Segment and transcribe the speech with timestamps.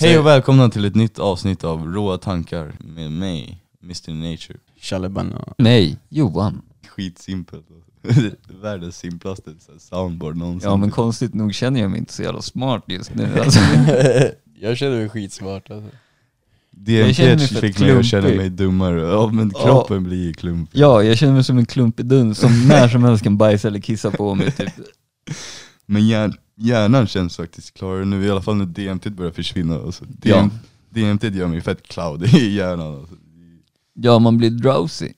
[0.00, 4.58] Hej och välkomna till ett nytt avsnitt av Råa tankar med mig, Mr Nature.
[4.80, 5.44] Tjallebana.
[5.58, 6.62] Nej, Johan.
[6.88, 7.66] Skitsimpelt.
[8.62, 10.70] Världens simplaste så här soundboard någonsin.
[10.70, 13.60] Ja men konstigt nog känner jag mig inte så jävla smart just nu alltså.
[14.60, 15.90] jag känner mig skitsmart alltså.
[16.86, 19.62] jag känner mig DMT fett fick mig att känna mig dummare, ja men Ja.
[19.64, 20.78] kroppen blir ju klumpig.
[20.78, 23.80] Ja, jag känner mig som en klumpig dun som när som helst kan bajsa eller
[23.80, 24.72] kissa på mig typ.
[25.86, 29.74] Men hjärn, hjärnan känns faktiskt klarare nu, i alla fall när DMT börjar försvinna.
[29.74, 30.36] Alltså, Ja.
[30.36, 30.50] DM,
[31.18, 32.94] DMT gör mig fett cloud i hjärnan.
[32.94, 33.14] Alltså.
[33.94, 35.08] Ja, man blir drowsy.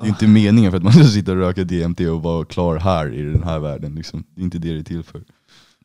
[0.00, 2.76] Det är inte meningen för att man ska sitta och röka DMT och vara klar
[2.76, 3.94] här i den här världen.
[3.94, 4.24] Liksom.
[4.34, 5.22] Det är inte det det är till för.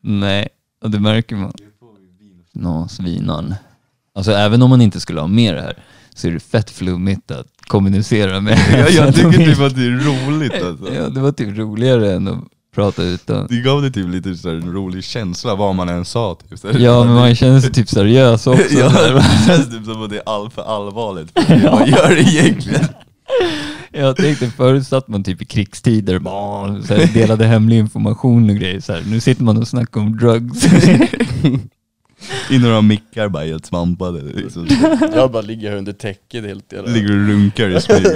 [0.02, 0.48] Nej,
[0.82, 1.52] och det märker man.
[2.52, 3.54] Nå, svinan.
[4.14, 5.82] Alltså även om man inte skulle ha med det här
[6.14, 8.58] så är det fett flummigt att kommunicera med.
[8.72, 10.94] Jag, jag tycker typ att det är roligt alltså.
[10.94, 13.46] Ja, det var typ roligare än att prata utan.
[13.50, 16.34] Det gav det typ lite så här en rolig känsla vad man än sa.
[16.50, 16.58] Typ.
[16.58, 18.74] Så här, Ja, men man känner sig typ seriös också.
[18.74, 22.18] Ja, det känns typ som att det är all för allvarligt för det man gör
[22.18, 22.84] egentligen.
[23.92, 28.56] Jag tänkte förut satt man typ i krigstider bara, så här, delade hemlig information och
[28.56, 28.80] grejer.
[28.80, 29.02] Så här.
[29.06, 30.66] Nu sitter man och snackar om drugs.
[32.50, 34.20] I några mickar bara helt svampade.
[34.22, 34.66] Liksom.
[35.14, 36.90] Jag bara ligger här under täcket helt jävla...
[36.90, 38.06] Ligger och runkar i smyg.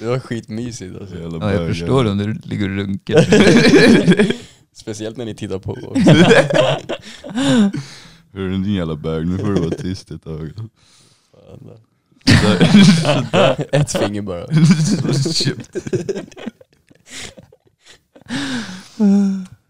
[0.00, 1.18] Det var skitmysigt alltså.
[1.18, 1.68] Jävla Ja, jag bögar.
[1.68, 3.26] förstår om du ligger och runkar.
[4.72, 5.76] Speciellt när ni tittar på.
[8.32, 10.50] Hörru din jävla bög, nu får du vara tyst ett tag.
[13.72, 14.46] Ett finger bara.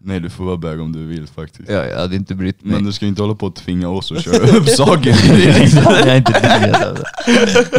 [0.03, 1.69] Nej du får vara bög om du vill faktiskt.
[1.69, 2.73] Ja, jag hade inte brytt mig.
[2.75, 5.09] Men du ska inte hålla på att tvinga oss att köra upp saker.
[5.85, 7.03] jag är inte det alltså.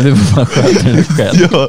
[0.02, 1.48] Du får bara sköta dig själv.
[1.52, 1.68] Ja,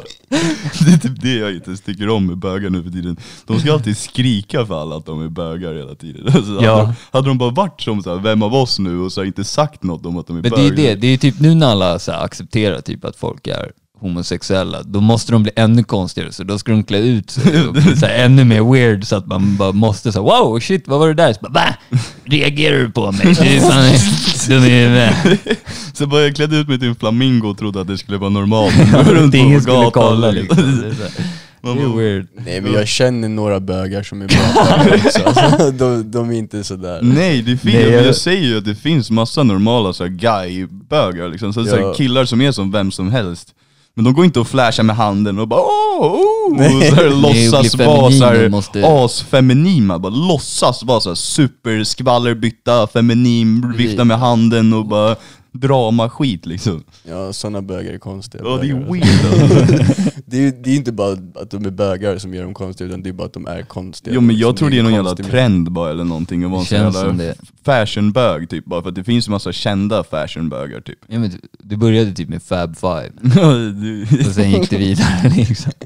[0.86, 3.16] det är typ det jag inte tycker om med bögar nu för tiden.
[3.46, 6.26] De ska alltid skrika för alla att de är bögar hela tiden.
[6.34, 6.76] Alltså, Ja.
[6.80, 9.44] hade, hade de bara varit som så här, vem av oss nu och så inte
[9.44, 10.70] sagt något om att de är Men det bögar.
[10.72, 13.70] är det, det är typ nu när alla så här, accepterar typ att folk är
[14.00, 17.72] homosexuella, då måste de bli ännu konstigare, så då ska de klä ut sig och
[17.72, 20.98] bli så här, ännu mer weird så att man bara måste säga wow shit vad
[20.98, 21.32] var det där?
[21.32, 21.74] Så bara?
[22.24, 23.20] Reagerar du på mig?
[23.24, 23.92] Du är fan
[24.48, 25.38] dum i.
[25.92, 28.30] Så bara jag klädde ut mig till en flamingo och trodde att det skulle vara
[28.30, 28.74] normalt.
[28.92, 30.56] Gå runt Det ingen på skulle gatan, kolla liksom.
[30.58, 30.80] liksom.
[31.62, 32.26] Det är, det är weird.
[32.46, 35.22] Nej men jag känner några bögar som är bra också.
[35.40, 36.98] Alltså, de, de är inte sådär.
[37.02, 41.52] Nej det finns, Nej, jag- jag säger ju att det finns massa normala guy-bögar liksom.
[41.52, 41.94] så, så här, Ja.
[41.94, 43.48] killar som är som vem som helst.
[43.96, 46.76] Men de går inte och flashar med handen och bara åh, oh, Nej.
[46.76, 51.00] och så här, Nej, låtsas vara feminin, så här, de måste- asfeminina, bara låtsas vara
[51.00, 55.16] så här superskvallerbytta, feminin, vifta med handen och bara
[55.54, 56.84] drama-skit liksom.
[57.08, 58.92] Ja sådana bögar är konstiga Ja det är bögar.
[58.92, 60.10] weird alltså.
[60.26, 63.02] det, är, det är inte bara att de är bögar som gör dem konstiga, utan
[63.02, 64.14] det är bara att de är konstiga.
[64.14, 66.60] Jo men jag Liksom, tror det är någon jävla trend bara eller någonting, att vara
[66.60, 67.34] en Det sån känns jävla som det.
[67.64, 70.98] fashionbög typ, bara för att det finns ju massa kända fashionbögar typ.
[71.08, 73.10] Ja, men du- började typ med Fab Five,
[73.80, 75.72] Du- och sen gick det vidare liksom.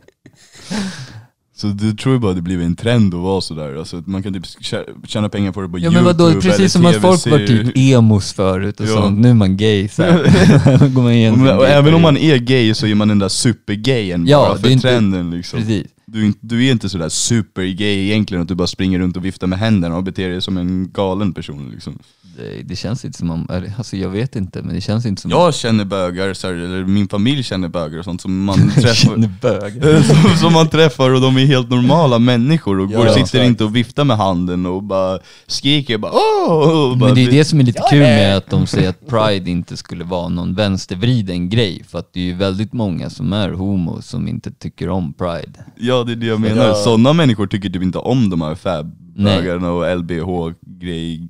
[1.60, 4.34] Så du tror ju bara det blivit en trend att vara sådär, alltså, man kan
[4.34, 7.26] typ tjä- tjäna pengar på det på Ja men youtube vadå, precis som att folk
[7.26, 8.90] var typ emos förut och Ja.
[8.92, 10.02] sånt, nu är man gay så
[10.94, 13.18] går man igenom Och, sin och även om man är gay så är man den
[13.18, 15.58] där supergayen Ja, bara för inte- trenden liksom.
[15.60, 15.86] Precis.
[16.06, 19.24] Du, är inte- du är inte sådär supergay egentligen, att du bara springer runt och
[19.24, 21.98] viftar med händerna och beter dig som en galen person liksom.
[22.38, 25.30] Det, det känns inte som om, alltså jag vet inte, men det känns inte som
[25.30, 30.02] Jag känner bögar, så här, eller min familj känner bögar och sånt som man träffar.
[30.02, 33.44] som, som man träffar och de är helt normala människor och Ja, går, sitter exakt.
[33.44, 36.96] inte och viftar med handen och bara skriker bara åh!
[36.98, 39.76] Men det är det som är lite kul med att de säger att pride inte
[39.76, 44.02] skulle vara någon vänstervriden grej, för att det är ju väldigt många som är homo
[44.02, 45.64] som inte tycker om pride.
[45.76, 46.74] Ja det är det jag menar, Ja.
[46.74, 51.28] sådana människor tycker typ inte om de här fab-bögarna och LBH-grej,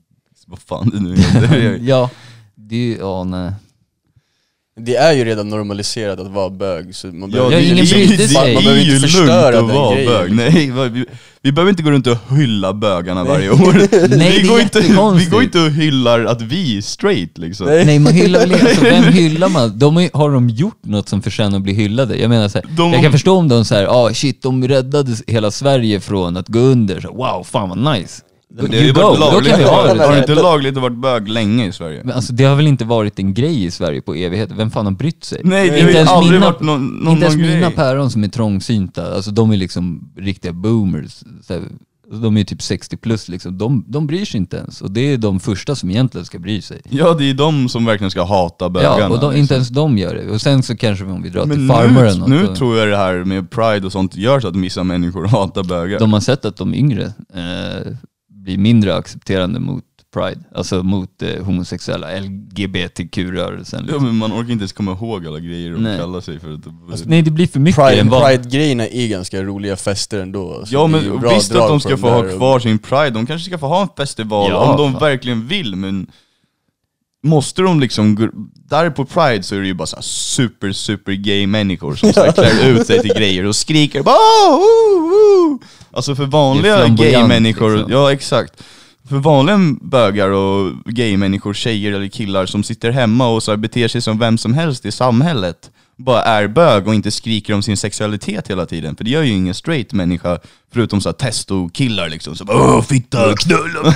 [0.49, 1.79] vad fan det nu heter.
[1.83, 2.11] Ja,
[2.55, 3.53] det är ju, ja nej.
[4.81, 7.79] Det är ju redan normaliserat att vara bög, så man Ja, behöver Ja, det, ingen
[7.79, 8.51] är- det, sig.
[8.51, 10.33] är Man behöver ju inte förstöra att vara grejen, bög.
[10.35, 11.05] Nej, vi,
[11.43, 13.73] vi behöver inte gå runt och hylla bögarna varje år.
[14.17, 14.81] Nej, vi, är går inte,
[15.25, 17.67] vi går inte och hyllar att vi är straight liksom.
[17.67, 17.85] Nej.
[17.85, 19.79] Nej man hyllar väl alltså, vem hyllar man?
[19.79, 22.17] De har, har de gjort något som förtjänar att bli hyllade?
[22.17, 25.17] Jag menar så här, De- jag kan förstå om de säger ah shit de räddade
[25.27, 28.23] hela Sverige från att gå under, så, wow fan vad nice.
[28.51, 30.05] Det har ju go, varit då lagligt, kan vi ha det.
[30.05, 32.01] har det inte lagligt att vara bög länge i Sverige?
[32.05, 34.55] Men alltså det har väl inte varit en grej i Sverige på evigheter?
[34.55, 35.41] Vem fan har brytt sig?
[35.45, 37.67] Nej, det har inte ju ens aldrig mina, varit någon, någon, inte ens någon mina
[37.67, 37.77] grej.
[37.77, 41.23] päron som är trångsynta, alltså de är liksom riktiga boomers.
[41.43, 41.63] Så här,
[42.13, 44.83] de är typ 60 plus liksom, de, de bryr sig inte ens.
[44.83, 46.81] Och det är de första som egentligen ska bry sig.
[46.89, 48.99] Ja det är de som verkligen ska hata bögarna.
[48.99, 49.37] Ja, och de, liksom.
[49.37, 50.31] inte ens de gör det.
[50.31, 52.89] Och sen så kanske om vi drar till Men farmaren nu, nu och, tror jag
[52.89, 55.99] det här med pride och sånt gör så att vissa människor hatar bögar.
[55.99, 57.93] de har sett att de yngre eh,
[58.49, 59.85] blir mindre accepterande mot
[60.15, 63.81] Pride, alltså mot eh, homosexuella, LGBTQ-rörelsen.
[63.81, 64.05] Ja Liksom.
[64.05, 65.99] men man orkar inte ens komma ihåg alla grejer de Nej.
[65.99, 66.55] kallar sig för.
[66.55, 66.61] Att,
[66.91, 67.85] Alltså, nej, det blir för mycket.
[67.89, 70.65] Pride, Pride-grejerna är ganska roliga fester ändå.
[70.67, 73.47] Ja men visst att de ska få ha där och- kvar sin pride, de kanske
[73.51, 75.01] ska få ha en festival Ja, om de fan.
[75.01, 76.07] verkligen vill men
[77.23, 81.47] Måste de liksom, där på pride så är det ju bara så super super gay
[81.47, 85.59] människor som så klär ut sig till grejer och skriker bara "Oh, oh, oh."
[85.91, 87.93] Alltså för vanliga flamboyant, gay-människor, liksom.
[87.93, 88.63] ja exakt
[89.09, 94.01] för vanliga bögar och gay-människor, tjejer eller killar som sitter hemma och så beter sig
[94.01, 98.51] som vem som helst i samhället bara är bög och inte skriker om sin sexualitet
[98.51, 98.97] hela tiden.
[98.97, 100.39] För det gör ju ingen straight människa,
[100.75, 102.37] förutom så här testo-killar liksom.
[102.37, 103.95] Så bara Åh, fitta, knulla!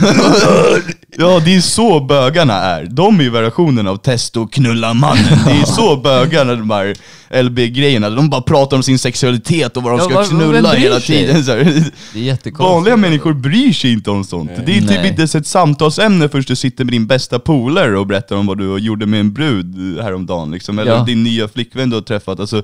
[1.18, 2.86] ja, det är så bögarna är.
[2.86, 5.38] De är ju versionen av testo-knulla-mannen.
[5.46, 6.94] Det är så bögarna, de här
[7.42, 10.70] LB-grejerna, de bara pratar om sin sexualitet och vad de Ja, ska vad- vem knulla
[10.70, 11.06] bryr hela sig?
[11.06, 11.44] tiden.
[11.44, 11.58] Så här.
[12.12, 12.58] Det är jättekonstigt.
[12.72, 14.50] Vanliga människor bryr sig inte om sånt.
[14.66, 15.08] Det är typ Nej.
[15.08, 18.58] inte ens ett samtalsämne först du sitter med din bästa polare och berättar om vad
[18.58, 20.78] du gjorde med en brud häromdagen liksom.
[20.78, 21.04] Eller Ja.
[21.04, 22.40] din nya flickvän du har träffat.
[22.40, 22.62] Alltså,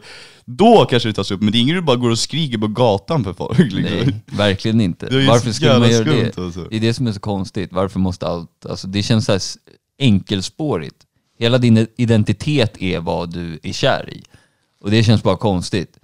[0.50, 2.68] då kanske det tas upp, men det är ingen du bara går och skriker på
[2.68, 3.58] gatan för folk.
[3.58, 3.82] Liksom.
[3.82, 5.06] Nej, verkligen inte.
[5.06, 6.38] Det är ju Varför så skulle man göra det?
[6.38, 6.66] alltså.
[6.70, 7.72] Det är det som är så konstigt.
[7.72, 8.66] Varför måste allt...
[8.66, 9.42] Alltså det känns så här
[9.98, 10.96] enkelspårigt.
[11.38, 14.22] Hela din identitet är vad du är kär i.
[14.80, 15.98] Och det känns bara konstigt.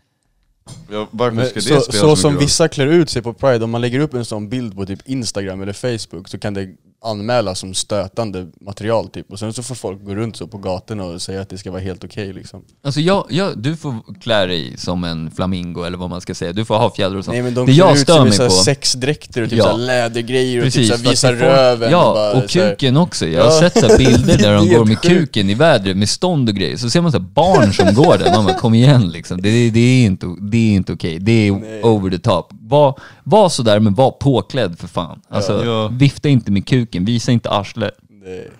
[0.90, 3.32] Ja, varför Men ska det så spela så mycket som vissa klär ut sig på
[3.32, 6.54] Pride, om man lägger upp en sån bild på typ Instagram eller Facebook så kan
[6.54, 6.68] det
[7.04, 9.32] anmälas som stötande material typ.
[9.32, 11.70] Och sen så får folk gå runt så på gatorna och säga att det ska
[11.70, 12.62] vara helt okej liksom.
[12.84, 16.52] Alltså jag, jag, du får klä dig som en flamingo eller vad man ska säga.
[16.52, 17.34] Du får ha fjädrar och sånt.
[17.34, 18.50] Nej men de det jag ut sig stör med mig på...
[18.50, 19.76] sexdräkter och typ Ja.
[19.76, 21.90] lädergrejer och Precis, typ så visar röven.
[21.90, 23.26] Ja, bara och så här- kuken också.
[23.26, 23.70] Jag har Ja.
[23.70, 26.76] sett så bilder där de går med kuken i vädret med stånd och grejer.
[26.76, 28.30] Så ser man så här barn som går där.
[28.34, 29.42] Man bara, kom igen liksom.
[29.42, 31.18] Det, det är inte, det är inte okej.
[31.18, 31.82] Det är Nej.
[31.82, 32.52] over the top.
[32.60, 35.20] Var, var sådär men var påklädd för fan.
[35.28, 35.88] Alltså, Ja.
[35.88, 37.94] vifta inte med kuken, visa inte arslet.
[38.08, 38.50] Det-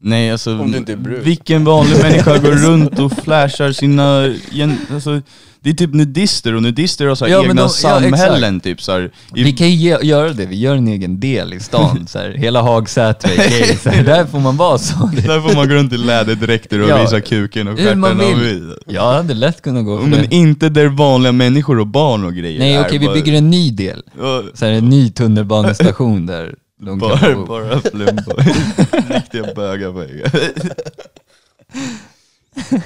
[0.00, 1.22] Nej alltså, Om du inte är brud.
[1.24, 5.20] vilken vanlig människa går runt och flashar sina, gen- alltså,
[5.60, 8.60] det är typ nudister och nudister har så här Ja, men egna de- ja, samhällen
[8.60, 9.10] typ så här.
[9.34, 12.06] I, Vi kan ju ge, göra det, vi gör en egen del i stan.
[12.06, 13.76] Så här, hela Hagsätra är gay.
[13.82, 15.10] Så här, där får man vara så.
[15.26, 17.02] Där får man gå runt i läderdräkter och Ja.
[17.02, 18.74] visa kuken och Hur man stjärten och vill.
[18.86, 20.34] Jag hade lätt kunnat gå för Men det.
[20.34, 22.80] inte där vanliga människor och barn och grejer Nej är.
[22.86, 24.02] okej, vi Bara- bygger en ny del.
[24.20, 26.54] Ja, Så här, en ny tunnelbanestation där
[26.84, 28.34] kan bara, bara flumpa.
[29.14, 30.42] riktiga bögar på gång.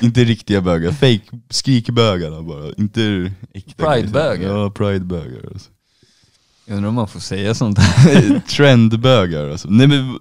[0.00, 2.72] Inte riktiga bögar, fake skrikbögarna bara.
[2.78, 3.92] Inte äkta.
[3.92, 4.56] Pridebögar.
[4.56, 5.70] Ja, pridebögar alltså.
[6.66, 8.42] Jag undrar om man får säga sånt här.
[8.48, 9.68] Trendbögar alltså.
[9.70, 10.18] Nej men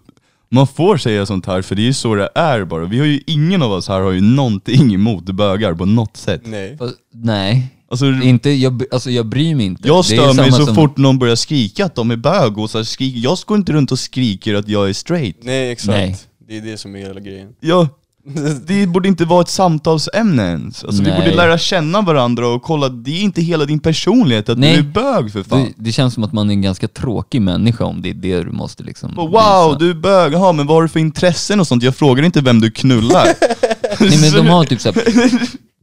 [0.50, 2.86] man får säga sånt här för det är ju så det är bara.
[2.86, 6.42] Vi har ju, ingen av oss här har ju någonting emot bögar på något sätt.
[6.46, 6.78] Nej.
[6.78, 9.88] Fast, Nej, Alltså, inte, jag, alltså jag bryr mig inte.
[9.88, 12.78] jag stör mig så som- fort någon börjar skrika att de är bög och så
[12.78, 13.20] här skriker.
[13.20, 15.36] Jag går inte runt och skriker att jag är straight.
[15.42, 15.98] Nej exakt.
[15.98, 16.18] Nej.
[16.48, 17.48] Det är det som är hela grejen.
[17.60, 17.88] Ja,
[18.68, 20.84] det borde inte vara ett samtalsämne ens.
[20.84, 24.58] Alltså, vi borde lära känna varandra och kolla, det är inte hela din personlighet att
[24.58, 24.74] Nej.
[24.74, 25.60] du är bög för fan.
[25.64, 28.44] Det, det känns som att man är en ganska tråkig människa om det är det
[28.44, 29.68] du måste liksom Bara, visa.
[29.68, 31.84] wow, du är bög, jaha men vad har du för intressen och sånt?
[31.84, 33.26] Jag frågar inte vem du knullar.
[34.00, 35.04] Nej men de har typ såhär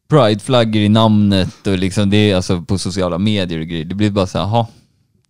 [0.09, 3.85] prideflaggor i namnet och liksom det är alltså på sociala medier och grejer.
[3.85, 4.67] Det blir bara såhär, jaha,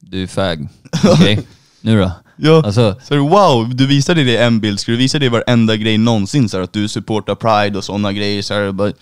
[0.00, 0.68] du är fag.
[1.12, 1.40] Okej,
[1.80, 2.12] nu då?
[2.36, 5.26] Ja, Alltså, så här, wow, du visade det i en bild, ska du visa det
[5.26, 6.48] i varenda grej någonsin?
[6.48, 8.42] Så här, att du supportar pride och sådana grejer.
[8.42, 8.92] Så här, bara,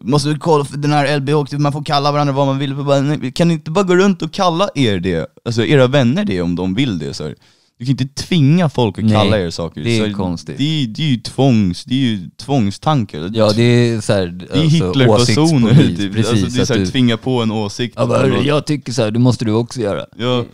[0.00, 2.74] måste du kolla för den här LBH, man får kalla varandra vad man vill.
[2.74, 5.26] Bara, nej, kan ni inte bara gå runt och kalla er det?
[5.44, 7.14] Alltså era vänner det om de vill det.
[7.14, 7.34] Så här.
[7.78, 9.80] Du kan inte tvinga folk att Nej, kalla er saker.
[9.84, 10.58] det är konstigt.
[10.58, 13.30] Det är, det är ju tvångs, det är ju tvångstankar.
[13.34, 15.98] ja det är såhär, det är alltså, åsiktspolis.
[15.98, 16.12] typ.
[16.12, 17.94] Precis, alltså, det är att du, tvinga på en åsikt.
[17.98, 20.06] ja, bara, hörru, jag tycker så här, det måste du också göra.
[20.16, 20.44] ja,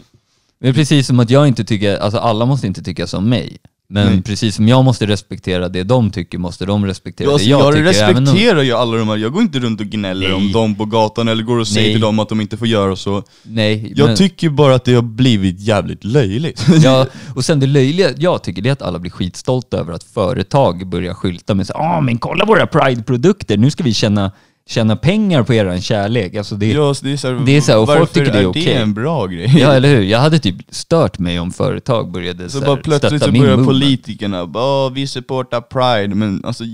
[0.61, 3.57] Men precis som att jag inte tycker, alltså alla måste inte tycka som mig.
[3.93, 4.23] Men Nej.
[4.23, 7.61] precis som jag måste respektera det de tycker, måste de respektera Ja, det alltså, jag,
[7.61, 7.89] jag tycker.
[8.19, 10.37] om- respekterar ju alla de här, jag går inte runt och gnäller Nej.
[10.37, 11.93] om dem på gatan eller går och säger Nej.
[11.95, 13.23] till dem att de inte får göra så.
[13.43, 16.67] Nej, Jag men- tycker bara att det har blivit jävligt löjligt.
[16.83, 20.03] Ja, och sen det löjliga jag tycker det är att alla blir skitstolta över att
[20.05, 24.33] företag börjar skylta med så ah men kolla våra Pride-produkter, nu ska vi tjäna,
[24.71, 26.35] tjäna pengar på eran kärlek.
[26.35, 26.75] Alltså det, ja.
[26.87, 28.43] Ja, så det är så här, Det är så här, och folk tycker det är
[28.43, 28.65] är okej.
[28.65, 29.63] det en bra grej?
[29.63, 30.03] eller hur?
[30.03, 34.47] Jag hade typ stört mig om företag började så så bara plötsligt så börjar politikerna
[34.47, 36.65] bara, "Åh, vi supportar pride, men alltså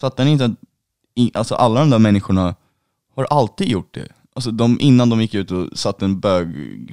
[0.00, 0.52] fattar ni inte att
[1.34, 2.54] alltså, alla de där människorna
[3.16, 4.08] har alltid gjort det?
[4.34, 6.48] Alltså de, innan de gick ut och satte en bög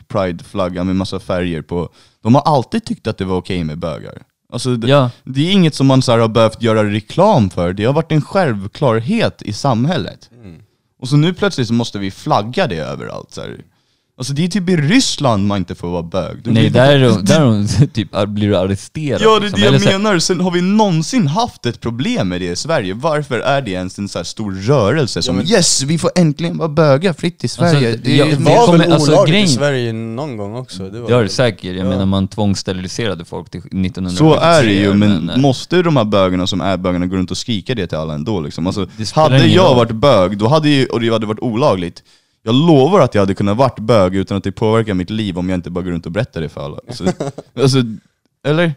[0.07, 1.89] pride-flagga med massa färger på,
[2.23, 4.21] de har alltid tyckt att det var okej med bögar.
[4.53, 7.73] Alltså, det, Ja, det är inget som man så här har behövt göra reklam för,
[7.73, 10.29] det har varit en självklarhet i samhället.
[10.43, 10.61] Mm.
[10.99, 13.31] Och så nu plötsligt så måste vi flagga det överallt.
[13.31, 13.57] Så här.
[14.17, 16.37] Alltså det är typ i Ryssland man inte får vara bög.
[16.43, 19.21] Du Nej, blir- där, är de- där är de typ, blir du arresterad.
[19.21, 19.61] Ja det är liksom.
[19.61, 22.47] det Eller jag så här- menar, sen har vi någonsin haft ett problem med det
[22.51, 22.93] i Sverige?
[22.93, 26.57] Varför är det ens en så här stor rörelse som men- yes, vi får äntligen
[26.57, 27.87] vara bögar fritt i Sverige?
[27.91, 30.37] Alltså, det ja, är Det det var kommer- väl alltså, olagligt grejen- i Sverige någon
[30.37, 30.77] gång också?
[30.89, 31.83] Det var Det har det väl- säkert, jag Ja.
[31.83, 36.03] menar man tvångssteriliserade folk till 1973 Så är det ju, men eh, måste de här
[36.05, 38.67] bögarna som är bögarna gå runt och skrika det till alla ändå liksom?
[38.67, 39.75] Alltså, Det spelar hade ingen jag roll.
[39.75, 42.03] varit bög, då hade ju, och det hade varit olagligt,
[42.43, 45.49] jag lovar att jag hade kunnat varit bög utan att det påverkar mitt liv om
[45.49, 46.79] jag inte bara går runt och berättar det för alla.
[46.87, 47.05] Alltså,
[47.55, 47.77] alltså,
[48.47, 48.73] eller?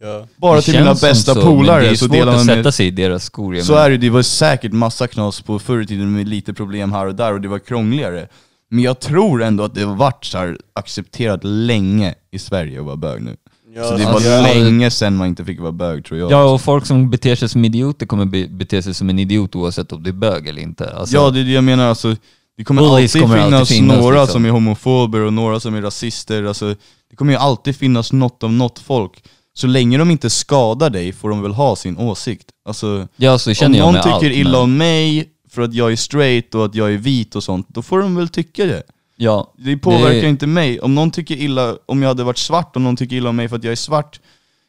[0.00, 0.26] Ja.
[0.36, 2.74] Bara det till mina bästa så, polare det är så svårt delar att sätta med...
[2.74, 3.60] sig i deras skor.
[3.60, 3.86] Så menar.
[3.86, 7.06] är det, det var säkert massa knas på förr i tiden med lite problem här
[7.06, 8.28] och där och det var krångligare.
[8.70, 12.86] Men jag tror ändå att det har varit så här accepterat länge i Sverige att
[12.86, 13.36] vara bög nu.
[13.74, 16.32] Ja, så det var alltså, länge sedan man inte fick vara bög tror jag.
[16.32, 19.56] Ja, och folk som beter sig som idioter kommer be bete sig som en idiot
[19.56, 20.90] oavsett om det är bög eller inte.
[20.90, 22.16] Alltså, Ja det är det jag menar, alltså,
[22.58, 24.32] det kommer Bullies alltid kommer alltid finnas finnas, några liksom.
[24.32, 26.74] som är homofober och några som är rasister, alltså,
[27.10, 29.24] det kommer ju alltid finnas något av något folk.
[29.54, 32.46] Så länge de inte skadar dig får de väl ha sin åsikt.
[32.64, 35.74] Alltså, ja, så om känner jag någon tycker allt, illa men- om mig för att
[35.74, 38.64] jag är straight och att jag är vit och sånt, då får de väl tycka
[38.66, 38.82] det.
[39.16, 40.80] Ja, Det påverkar Det- inte mig.
[40.80, 43.48] Om någon tycker illa, om jag hade varit svart och någon tycker illa om mig
[43.48, 44.20] för att jag är svart,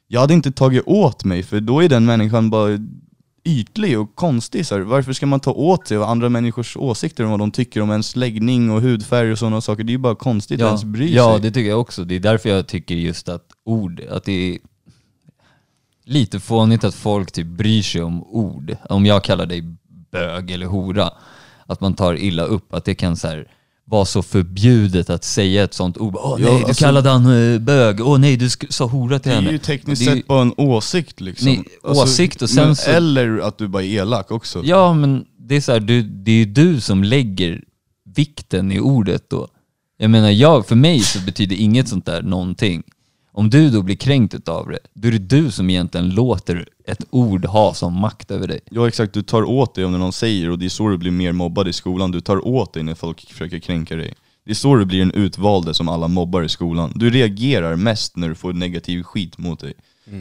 [0.07, 2.69] jag hade inte tagit åt mig för då är den människan bara
[3.49, 4.65] ytlig och konstig.
[4.65, 4.81] Så här.
[4.81, 7.91] Varför ska man ta åt sig av andra människors åsikter om vad de tycker om
[7.91, 9.83] ens läggning och hudfärg och sådana saker?
[9.83, 11.41] Det är ju bara konstigt att ja, ens bry ja sig.
[11.41, 12.03] det tycker jag också.
[12.03, 14.59] Det är därför jag tycker just att ord, att det är
[16.05, 18.77] lite fånigt att folk typ bryr sig om ord.
[18.89, 19.63] Om jag kallar dig
[20.11, 21.11] bög eller hora,
[21.65, 23.47] att man tar illa upp, att det kan så här
[23.89, 26.15] vara så förbjudet att säga ett sånt ord.
[26.17, 28.01] Åh nej, Ja, du alltså- kallade han eh, bög.
[28.01, 29.51] Åh nej, du sa hora till Det är henne.
[29.51, 31.45] ju tekniskt Det är ju- sett bara en åsikt liksom.
[31.47, 34.61] Nej, åsikt och sen men, så- Eller att du bara är elak också.
[34.65, 37.61] Ja, men det är så här, du, det är ju du som lägger
[38.15, 39.47] vikten i ordet då.
[39.97, 42.83] Jag menar, jag, för mig så betyder inget sånt där någonting.
[43.39, 47.05] Om du då blir kränkt utav det, då är det du som egentligen låter ett
[47.09, 48.59] ord ha som makt över dig.
[48.71, 51.11] Ja exakt, du tar åt dig om någon säger och det är så du blir
[51.11, 52.11] mer mobbad i skolan.
[52.11, 54.13] Du tar åt dig när folk försöker kränka dig.
[54.45, 56.91] Det är så du blir en utvalde som alla mobbar i skolan.
[56.95, 59.73] Du reagerar mest när du får negativ skit mot dig.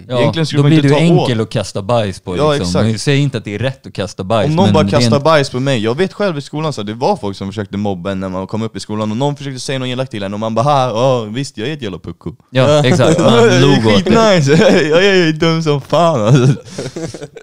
[0.09, 2.37] Ja, Egentligen skulle då man blir inte du ta enkel åt- att kasta bajs på.
[2.37, 2.87] Ja, liksom.
[2.87, 3.01] exakt.
[3.05, 4.49] Säg inte att det är rätt att kasta bajs.
[4.51, 6.87] Om någon bara kastar rent- bajs på mig, jag vet själv i skolan så här,
[6.87, 9.37] det var folk som försökte mobba en när man kom upp i skolan och någon
[9.37, 11.99] försökte säga något elakt till en och man bara ja visst jag är ett jävla
[11.99, 12.35] pucko.
[12.51, 13.19] Ja, exakt.
[13.21, 14.53] Man log åt skitnice,
[14.89, 16.55] jag är dum som fan alltså.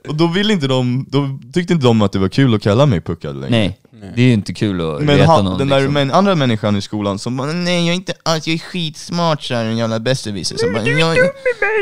[0.08, 2.86] Och då ville inte de, då tyckte inte de att det var kul att kalla
[2.86, 3.50] mig puckad längre.
[3.58, 3.80] Nej,
[4.16, 5.58] det är ju inte kul att Men reta han, någon.
[5.58, 5.94] den där liksom.
[5.94, 9.44] men, andra människan i skolan som bara nej jag är inte alls, jag är skitsmart
[9.44, 11.18] såhär, en jävla besserwisser som bara jag, jag,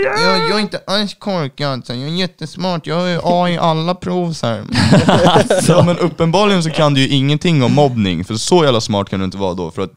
[0.05, 3.49] jag, jag är inte alls korkad, så här, jag är jättesmart, jag har ju A
[3.49, 4.63] i alla prov såhär.
[5.67, 9.19] ja men uppenbarligen så kan du ju ingenting om mobbning, för så jävla smart kan
[9.19, 9.91] du inte vara då för att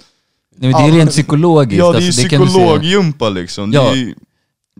[0.58, 1.78] Nej, men det är rent psykologiskt.
[1.78, 3.70] Ja det är ju alltså, det psykologjumpa liksom.
[3.70, 3.90] Det Ja.
[3.90, 4.14] är ju,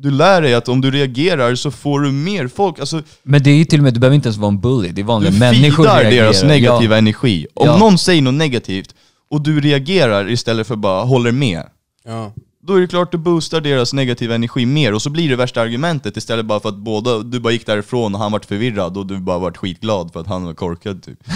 [0.00, 3.50] du lär dig att om du reagerar så får du mer folk, alltså Men det
[3.50, 4.88] är ju till och med, du behöver inte ens vara en bully.
[4.88, 6.23] Det är du vanliga människor feedar reagerar.
[6.25, 6.99] deras negativa Ja.
[6.99, 7.47] energi.
[7.55, 7.76] Om Ja.
[7.79, 8.95] någon säger något negativt
[9.31, 11.62] och du reagerar istället för bara håller med,
[12.05, 12.33] Ja.
[12.67, 15.61] då är det klart du boostar deras negativa energi mer och så blir det värsta
[15.61, 19.07] argumentet istället bara för att båda, du bara gick därifrån och han vart förvirrad och
[19.07, 21.19] du bara vart skitglad för att han var korkad typ.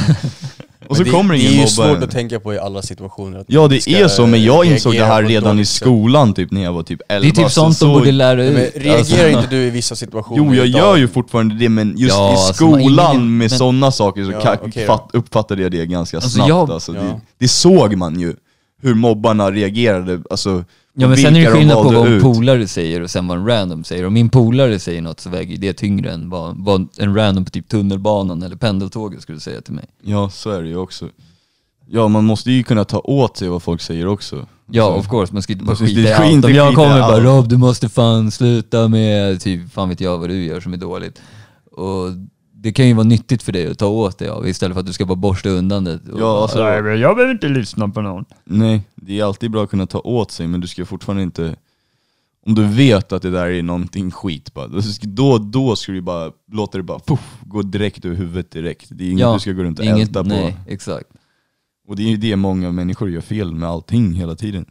[0.90, 2.82] och så det, kommer det ingen är ju mobba svårt att tänka på i alla
[2.82, 3.38] situationer.
[3.38, 6.62] att Ja det är så, men jag insåg det här redan i skolan typ när
[6.62, 7.20] jag var typ 11.
[7.22, 8.52] Det är typ så, sånt de så, borde lära ut.
[8.54, 10.80] Men reagerar Alltså- inte du i vissa situationer Jo jag idag?
[10.80, 14.32] gör ju fortfarande det men just Ja, i alltså, skolan ingen- med sådana saker så
[14.44, 14.86] Ja, då.
[14.86, 17.00] fatt, uppfattade jag det ganska Alltså, snabbt jag- alltså, Ja.
[17.02, 18.34] det, det såg man ju,
[18.82, 22.66] hur mobbarna reagerade, alltså Ja men sen är det de skillnad på vad en polare
[22.68, 24.06] säger och sen vad en random säger.
[24.06, 27.50] Om min polare säger något så väger det tyngre än vad, vad en random på
[27.50, 29.84] typ tunnelbanan eller pendeltåget skulle säga till mig.
[30.02, 31.08] Ja så är det ju också.
[31.86, 34.46] Ja man måste ju kunna ta åt sig vad folk säger också.
[34.70, 36.44] Ja Så- of course, man ska inte bara skita i allt.
[36.44, 37.20] Om jag kommer bara.
[37.20, 40.76] Rob du måste fan sluta med, typ fan vet jag vad du gör som är
[40.76, 41.20] dåligt.
[41.72, 42.06] Och
[42.62, 44.86] det kan ju vara nyttigt för dig att ta åt dig av istället för att
[44.86, 45.94] du ska bara borsta undan det.
[46.12, 48.24] Och Ja, alltså- "Nej, men jag behöver inte lyssna på någon.
[48.44, 51.56] Nej, det är alltid bra att kunna ta åt sig men du ska fortfarande inte
[52.46, 54.66] om du vet att det där är någonting skit bara,
[55.02, 58.86] då, då ska du bara låta det bara puff, gå direkt ur huvudet direkt.
[58.90, 60.28] Det är inget Ja, du ska gå runt och Inget, älta på.
[60.28, 61.06] nej, exakt.
[61.88, 64.66] Och det är ju det många människor gör fel med allting hela tiden.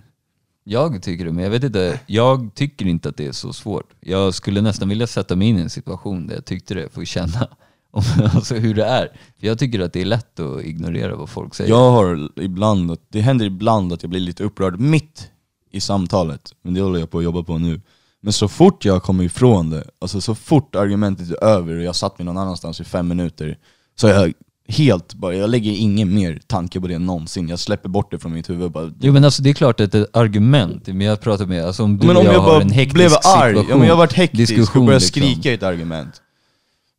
[0.63, 1.99] Jag tycker det, men jag vet inte.
[2.07, 3.89] Jag tycker inte att det är så svårt.
[3.99, 7.01] Jag skulle nästan vilja sätta mig in i en situation där jag tyckte det för
[7.01, 7.47] att känna
[7.91, 8.03] om,
[8.33, 9.07] alltså hur det är.
[9.39, 11.69] För jag tycker att det är lätt att ignorera vad folk säger.
[11.69, 15.31] Jag har ibland, det händer ibland att jag blir lite upprörd mitt
[15.71, 17.81] i samtalet, men det håller jag på att jobba på nu.
[18.21, 21.95] Men så fort jag kommer ifrån det, alltså så fort argumentet är över och jag
[21.95, 23.57] satt mig någon annanstans i fem minuter,
[23.95, 24.33] så jag
[24.69, 27.49] helt bara, jag lägger ingen mer tanke på det någonsin.
[27.49, 28.91] Jag släpper bort det från mitt huvud bara.
[28.99, 31.65] Jo men alltså det är klart att det är ett argument, men jag pratar med,
[31.65, 33.87] alltså om du men och om jag, jag har en hektisk arg, situation, ja, men
[33.87, 35.21] jag har varit hektisk och börjat liksom.
[35.21, 36.21] skrika i ett argument.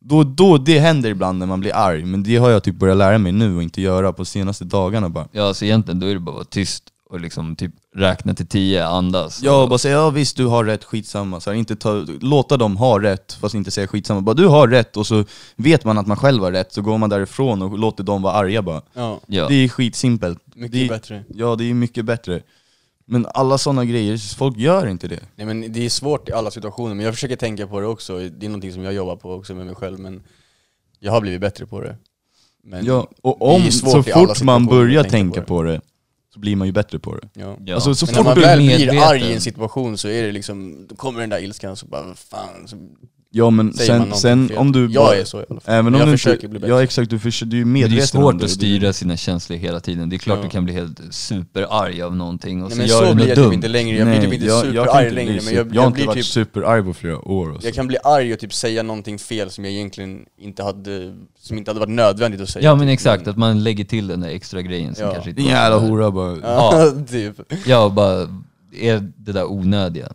[0.03, 2.97] Då, då, det händer ibland när man blir arg, men det har jag typ börjat
[2.97, 5.27] lära mig nu och inte göra på senaste dagarna bara.
[5.31, 8.47] Ja alltså egentligen då är det bara att vara tyst och liksom typ räkna till
[8.47, 9.41] tio, andas.
[9.43, 11.39] Ja, och, bara säga ja visst du har rätt, skitsamma.
[11.39, 14.21] Så här, inte ta, låta dem ha rätt, fast inte säga skitsamma.
[14.21, 15.23] Bara du har rätt, och så
[15.55, 18.33] vet man att man själv har rätt, så går man därifrån och låter dem vara
[18.33, 18.81] arga bara.
[18.93, 19.47] Ja, ja.
[19.47, 20.39] Det är skitsimpelt.
[20.55, 21.23] mycket det, bättre.
[21.27, 22.41] Ja, det är mycket bättre.
[23.11, 25.19] Men alla sådana grejer, folk gör inte det.
[25.35, 28.17] Nej men det är svårt i alla situationer, men jag försöker tänka på det också.
[28.19, 30.23] Det är någonting som jag jobbar på också med mig själv, men
[30.99, 31.97] jag har blivit bättre på det.
[32.63, 35.81] Men Ja, och det är om, så fort man börjar tänka på på det,
[36.33, 37.29] så blir man ju bättre på det.
[37.33, 37.57] ja.
[37.65, 37.75] ja.
[37.75, 40.23] Alltså, så Men fort när man väl blir medveten- arg i en situation så är
[40.23, 42.67] det liksom, då kommer den där ilskan så bara, fan.
[42.67, 42.75] Så
[43.33, 44.57] Ja men säger sen, sen fel.
[44.57, 45.73] om du Jag bara, är så i alla fall.
[45.75, 46.73] även om jag du försöker inte, bli bättre.
[46.73, 49.17] Ja exakt, du, försöker, du är Men det är medveten om svårt att styra sina
[49.17, 50.09] känslor hela tiden.
[50.09, 50.43] Det är klart Ja.
[50.43, 53.37] du kan bli helt superarg av någonting och Nej, så men gör så blir jag
[53.37, 55.81] typ inte längre, jag blir typ inte jag, superarg inte längre men jag, jag jag,
[55.81, 57.67] har inte blir varit typ superarg på flera år alltså.
[57.67, 61.57] Jag kan bli arg och typ säga någonting fel som jag egentligen inte hade, som
[61.57, 62.65] inte hade varit nödvändigt att säga.
[62.65, 62.93] Ja men typ.
[62.93, 65.11] exakt, att man lägger till den där extra grejen som Ja.
[65.13, 66.37] kanske inte Din jävla hora bara.
[66.43, 67.35] Ja, typ.
[67.65, 68.27] Ja, och bara
[68.79, 70.07] är det där onödiga.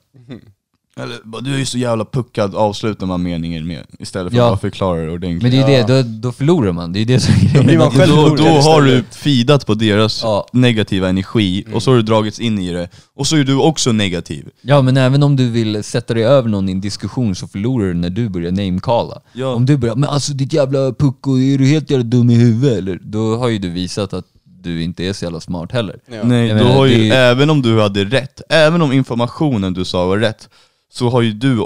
[1.01, 3.85] Eller, du är ju så jävla puckad, avslutar man meningen med.
[3.99, 4.45] Istället för Ja.
[4.45, 5.43] att bara förklara det ordentligt.
[5.43, 6.93] Men det är ju det, då, då förlorar man.
[6.93, 7.79] Det är det som är grejen.
[7.79, 10.47] man Att- själv då, då har du fidat på deras Ja.
[10.53, 13.93] negativa energi, och så har du dragits in i det, och så är du också
[13.93, 14.49] negativ.
[14.63, 17.87] Ja men även om du vill sätta dig över någon i en diskussion så förlorar
[17.87, 19.21] du när du börjar namecalla.
[19.33, 19.47] Ja.
[19.55, 22.79] Om du börjar men alltså ditt jävla pucko, är du helt jävla dum i huvudet
[22.79, 22.99] eller?
[23.03, 24.25] Då har ju du visat att
[24.63, 25.97] du inte är så jävla smart heller.
[26.11, 26.17] Ja.
[26.25, 28.93] Nej, Jag då menar, har ju, det är- även om du hade rätt, även om
[28.93, 30.49] informationen du sa var rätt,
[30.97, 31.65] så har ju du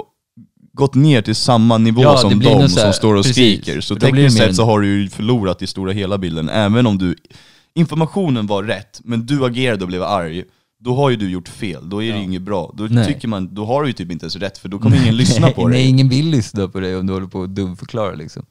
[0.73, 3.15] gått ner till samma nivå Ja, det som blir de nog så här- som står
[3.15, 3.33] och precis.
[3.35, 3.81] skriker.
[3.81, 6.17] Så Då blir det tekniskt mer sett så har du ju förlorat i stora hela
[6.17, 7.15] bilden, även om du...
[7.73, 10.43] Informationen var rätt, men du agerade och blev arg.
[10.79, 12.73] Då har ju du gjort fel, då är det ju inget bra.
[12.77, 13.05] Då Nej.
[13.07, 15.51] tycker man, då har du ju typ inte ens rätt, för då kommer ingen lyssna
[15.51, 15.89] på Nej, dig.
[15.89, 18.45] ingen vill lyssna på dig om du håller på att dumförklara liksom.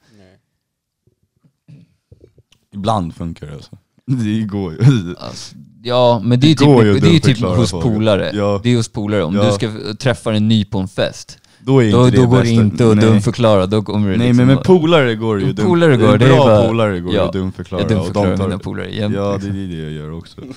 [2.75, 3.79] Ibland funkar det alltså.
[4.25, 4.79] Det går ju.
[5.18, 8.31] Alltså, ja, men det är Det ju typ, att det är typ hos polare.
[8.35, 8.61] Ja.
[8.62, 9.25] Det är hos polare.
[9.25, 9.44] Om Ja.
[9.46, 12.42] du ska träffa en ny på en fest, Då är inte då, det då går
[12.42, 13.05] det inte att Nej.
[13.07, 13.66] dumförklara.
[13.66, 16.25] Då kommer det Nej liksom men med polare går det ju dum- Polare går, det
[16.25, 17.83] är bra bara- polare går ja, det att dumförklara.
[17.83, 19.14] Jag dumförklarar tar- mina polare jämt.
[19.14, 20.40] Ja, det är det jag gör också.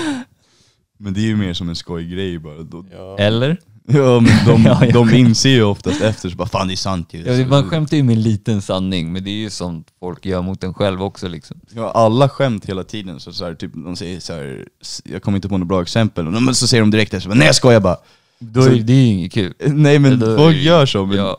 [0.98, 2.62] men det är ju mer som en skojgrej bara.
[2.62, 3.16] Då, Ja.
[3.18, 3.56] Eller?
[3.92, 4.92] Ja men de, Ja, ja.
[4.92, 7.22] de inser ju oftast efter så bara fan det är sant ju.
[7.32, 10.42] Ja, man skämtar ju med en liten sanning, men det är ju sånt folk gör
[10.42, 11.60] mot en själv också liksom.
[11.74, 14.64] Ja, alla skämt hela tiden, så, så här, typ, de säger så här,
[15.04, 17.54] jag kommer inte på något bra exempel, men så säger de direkt efter, nej jag
[17.54, 17.96] skojar bara.
[18.38, 19.54] Då Så- är det ju inget kul.
[19.66, 21.38] Nej men är folk gör så, men Ja.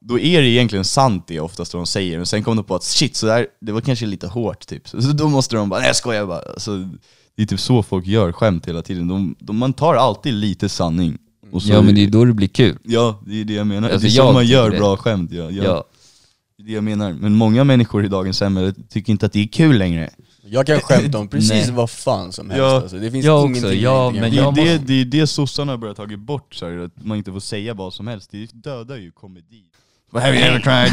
[0.00, 2.74] då är det egentligen sant det oftast vad de säger, men sen kom de på
[2.74, 4.88] att shit, så där, det var kanske lite hårt typ.
[4.88, 6.40] Så, så då måste de bara, nej jag skojar bara.
[6.56, 6.88] Så,
[7.36, 10.68] det är typ så folk gör skämt hela tiden, de, de, man tar alltid lite
[10.68, 11.18] sanning.
[11.52, 12.78] Och så, ja men det är då det blir kul.
[12.82, 13.90] Ja, det är det jag menar.
[13.90, 14.76] Alltså, det är jag så man gör det.
[14.78, 15.32] bra skämt.
[15.32, 15.64] Ja, ja.
[15.64, 15.84] Ja.
[16.56, 17.12] Det är det jag menar.
[17.12, 20.10] Men många människor i dagens samhälle tycker inte att det är kul längre.
[20.44, 22.76] Jag kan skämta om precis vad fan som helst Ja.
[22.76, 22.96] alltså.
[22.98, 25.26] Det finns Jag ingenting också, ja, men Det är jag det, måste- det, är det
[25.26, 28.30] sossarna har börjat tagit bort, så här, att man inte får säga vad som helst.
[28.30, 29.62] Det dödar ju komedi.
[30.12, 30.92] But have you ever tried?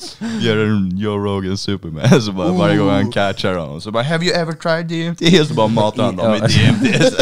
[0.40, 4.24] Gör en Joe Rogan Superman, så bara varje gång han catchar honom, så bara 'Have
[4.24, 6.40] you ever tried DMT?' Så bara matar han dem med.
[6.40, 7.12] DMT.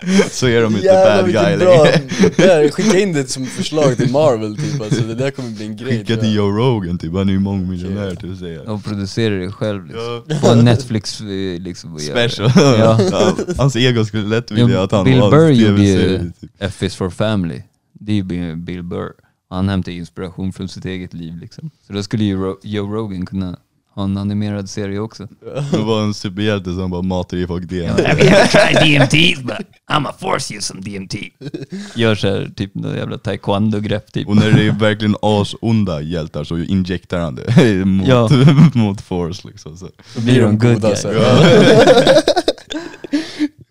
[0.30, 2.70] så är de inte Jävlar bad guy längre.
[2.70, 5.98] skicka in det som förslag till Marvel typ alltså, det där kommer bli en grej
[5.98, 6.34] Skicka till.
[6.34, 8.62] Joe Rogan typ, han är ju mångmiljonär till att säga.
[8.62, 10.22] Och producerar det själv liksom.
[10.26, 10.36] Ja.
[10.42, 11.26] På Netflix eh,
[11.60, 11.94] liksom.
[11.94, 12.00] och.
[12.00, 12.50] Special.
[12.56, 13.00] Ja.
[13.10, 16.50] Ja, Hans ego skulle lätt Jo, vilja att han Bill var Burr gjorde ju typ.
[16.58, 17.62] F is for family.
[17.92, 19.12] Det är ju Bill Burr.
[19.50, 21.70] Han hämtar inspiration från sitt eget liv liksom.
[21.86, 23.56] Så då skulle ju Joe Rogan kunna
[23.94, 25.28] ha en animerad serie också.
[25.70, 27.86] Det var en superhjälte som bara matar i folk det.
[27.86, 29.42] Have you ever tried DMT?
[29.46, 31.14] But I'm a force you some DMT.
[31.94, 34.28] Gör såhär typ något jävla taekwondo-grepp typ.
[34.28, 38.28] Och när det är verkligen asonda hjältar så injektar han det mot, Ja.
[38.74, 39.76] mot force liksom.
[39.76, 39.88] Så.
[40.16, 41.00] Då blir de good goda guys.
[41.02, 41.14] sen.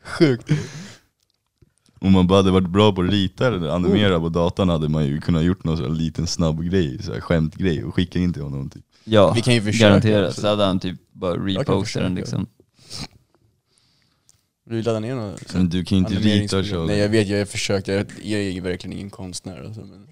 [0.04, 0.52] Sjukt.
[2.02, 5.06] Om man bara hade varit bra på att rita eller animera på datan hade man
[5.06, 8.34] ju kunnat gjort någon sån här liten snabb grej, så här skämtgrej och skicka in
[8.34, 8.86] till honom typ.
[9.04, 10.36] Ja, Vi kan ju försöka garanterat.
[10.36, 12.48] Så hade han typ bara repostat den liksom.
[14.66, 15.54] Du ladda ner något?
[15.54, 16.86] Men du kan ju inte rita så.
[16.86, 20.08] Nej jag vet, jag har försökt, jag jag är verkligen ingen konstnär alltså, men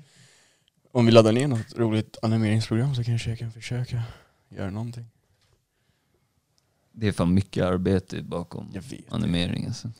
[0.91, 4.01] Om vi laddar ner något roligt animeringsprogram så kanske jag kan försöka
[4.49, 5.05] göra någonting
[6.91, 9.91] Det är fan mycket arbete bakom Jag vet animering alltså.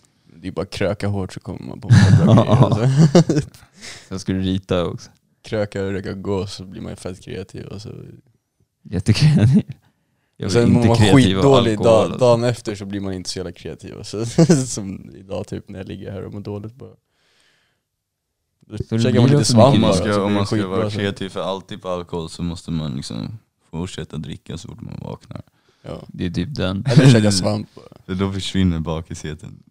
[0.42, 2.90] Det är bara kröka hårt så kommer man på bra grejer alltså.
[4.10, 5.10] Jag skulle rita också.
[5.42, 7.90] kröka och röka gås så blir man ju fett kreativ och så
[8.84, 9.64] Jättekreativ.
[10.38, 12.20] Jag sen mår man skitdålig dag, alltså.
[12.20, 14.04] dagen efter så blir man inte så jävla kreativ.
[14.04, 14.26] Så,
[14.66, 16.96] som idag typ när jag ligger här och mår dåligt bara.
[18.60, 21.00] Då käkar man lite svamp bara ska, om man ska skitbra vara sen.
[21.00, 23.40] kreativ för alltid på alkohol så måste man liksom
[23.72, 25.42] fortsätta dricka så fort man vaknar.
[25.82, 26.04] Ja.
[26.08, 26.86] Det är typ den.
[26.88, 28.16] Eller käka svamp bara.
[28.16, 29.64] Då försvinner bakisheten.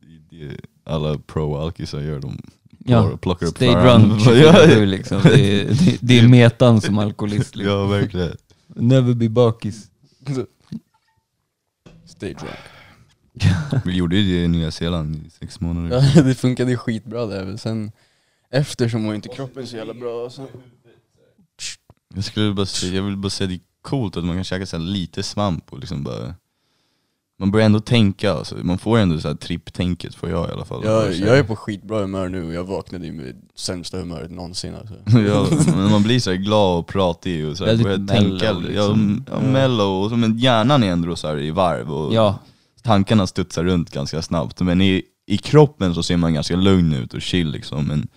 [0.85, 2.39] Alla pro-alkisar gör, de
[2.89, 5.21] Ja, plockar upp Stay drunk, ja, liksom.
[5.23, 7.57] det, är, det, det är metan som alkoholist.
[7.57, 7.75] Liksom.
[7.75, 8.37] ja, verkligen.
[8.67, 9.91] Never be bakis.
[12.05, 12.59] Stay drunk.
[13.85, 16.13] Vi gjorde ju det i Nya Zeeland i sex månader.
[16.15, 17.93] Ja, det funkade ju skitbra där men sen
[18.51, 20.31] efter så mår inte kroppen så jävla bra.
[20.31, 20.47] Så.
[22.15, 24.67] Jag skulle bara säga, jag vill bara säga det är coolt att man kan käka
[24.67, 26.35] så här lite svamp och liksom bara
[27.39, 28.57] Man börjar ändå tänka, alltså.
[28.63, 30.85] man får ändå så här tripptänket får jag i alla fall.
[30.85, 34.75] Jag, jag är på skitbra humör nu och jag vaknade ju med sämsta humöret någonsin
[34.75, 34.95] alltså.
[35.19, 35.47] ja,
[35.77, 39.25] men man blir så här glad och pratig och så här, börjar mellow, tänka, liksom.
[39.27, 42.39] ja, ja, mellow, och så, men hjärnan är ändå så här i varv och Ja,
[42.83, 44.61] tankarna studsar runt ganska snabbt.
[44.61, 48.09] Men i, i kroppen så ser man ganska lugn ut och chill liksom, men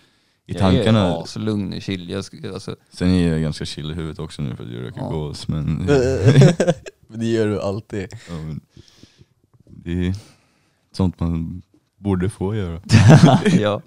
[0.46, 2.10] i tankarna, jag är aslugn och chill.
[2.10, 5.00] Jag, alltså, sen är jag ganska chill i huvudet också nu för att jag röker
[5.00, 5.08] Ja.
[5.08, 5.64] gås, men,
[7.08, 8.08] Men det gör du alltid.
[8.28, 8.60] ja, men
[9.84, 10.14] det är
[10.92, 11.62] sånt man
[11.96, 12.80] borde få göra.
[13.60, 13.82] ja.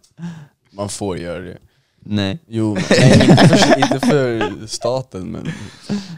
[0.72, 1.58] Man får göra det.
[2.06, 2.40] Nej.
[2.50, 5.48] Jo, men, nej, inte, för, inte för staten men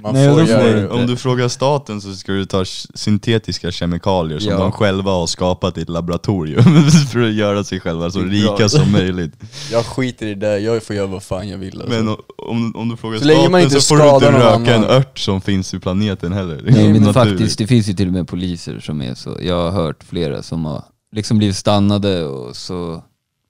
[0.04, 0.90] man Nej, får då får göra du det.
[0.90, 4.58] Om du frågar staten så ska du ta syntetiska kemikalier som Ja.
[4.60, 6.64] de själva har skapat i ett laboratorium
[7.12, 8.54] för att göra sig själva så Det är bra.
[8.56, 9.34] rika som möjligt.
[9.72, 11.98] Jag skiter i det, jag får göra vad fan jag vill alltså.
[11.98, 14.32] Men o- om, om du frågar Så länge man staten inte så får du inte
[14.32, 14.98] någon röka en annan.
[14.98, 16.56] ört som finns i planeten heller.
[16.62, 17.14] Det är Nej men naturligt.
[17.14, 19.38] faktiskt, det finns ju till och med poliser som är så.
[19.42, 20.84] Jag har hört flera som har
[21.16, 23.04] liksom blivit stannade och så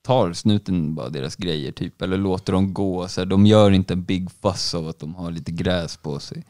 [0.05, 3.07] tar snuten bara deras grejer typ, eller låter dem gå.
[3.07, 6.19] Så här, de gör inte en big fuss av att de har lite gräs på
[6.19, 6.45] sig.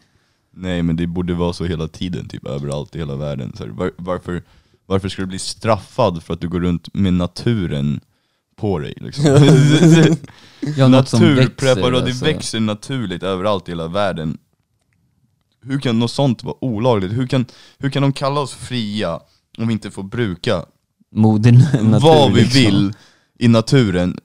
[0.51, 3.53] Nej men det borde vara så hela tiden, typ överallt i hela världen.
[3.57, 4.43] Så här, var, varför,
[4.85, 7.99] varför ska du bli straffad för att du går runt med naturen
[8.55, 8.93] på dig?
[8.97, 9.25] Liksom?
[10.77, 12.25] Ja, Naturpreparat, växer, det alltså.
[12.25, 14.37] växer naturligt överallt i hela världen.
[15.61, 17.13] Hur kan något sånt vara olagligt?
[17.13, 17.45] Hur kan,
[17.77, 19.19] hur kan de kalla oss fria
[19.57, 20.65] om vi inte får bruka
[21.11, 21.51] Moder
[21.83, 22.61] natur, vad vi liksom.
[22.61, 22.93] vill
[23.39, 24.19] i naturen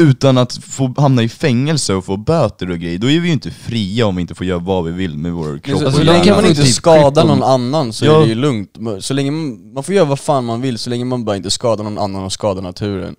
[0.00, 2.98] utan att få hamna i fängelse och få böter och grejer?
[2.98, 5.32] Då är vi ju inte fria om vi inte får göra vad vi vill med
[5.32, 5.78] vår kropp.
[5.78, 8.16] så, Alltså, så de länge kan man inte typ skadar någon annan så Ja.
[8.16, 8.76] är det ju lugnt.
[9.00, 11.50] Så länge man, man får göra vad fan man vill så länge man bara inte
[11.50, 13.16] skadar någon annan och skadar naturen.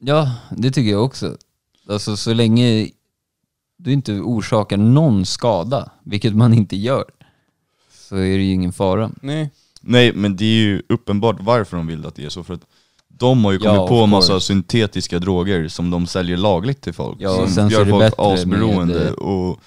[0.00, 1.36] Ja, det tycker jag också.
[1.88, 2.88] Alltså så länge
[3.78, 7.04] du inte orsakar någon skada, vilket man inte gör,
[8.08, 9.10] så är det ju ingen fara.
[9.22, 9.50] Nej.
[9.80, 12.60] Nej men det är ju uppenbart varför de vill att det är så, för att
[13.20, 16.82] de har ju Ja, kommit på of en massa syntetiska droger som de säljer lagligt
[16.82, 17.16] till folk.
[17.20, 18.94] Ja, och som sen så gör är det folk bättre asberoende.
[18.94, 19.58] med- Och,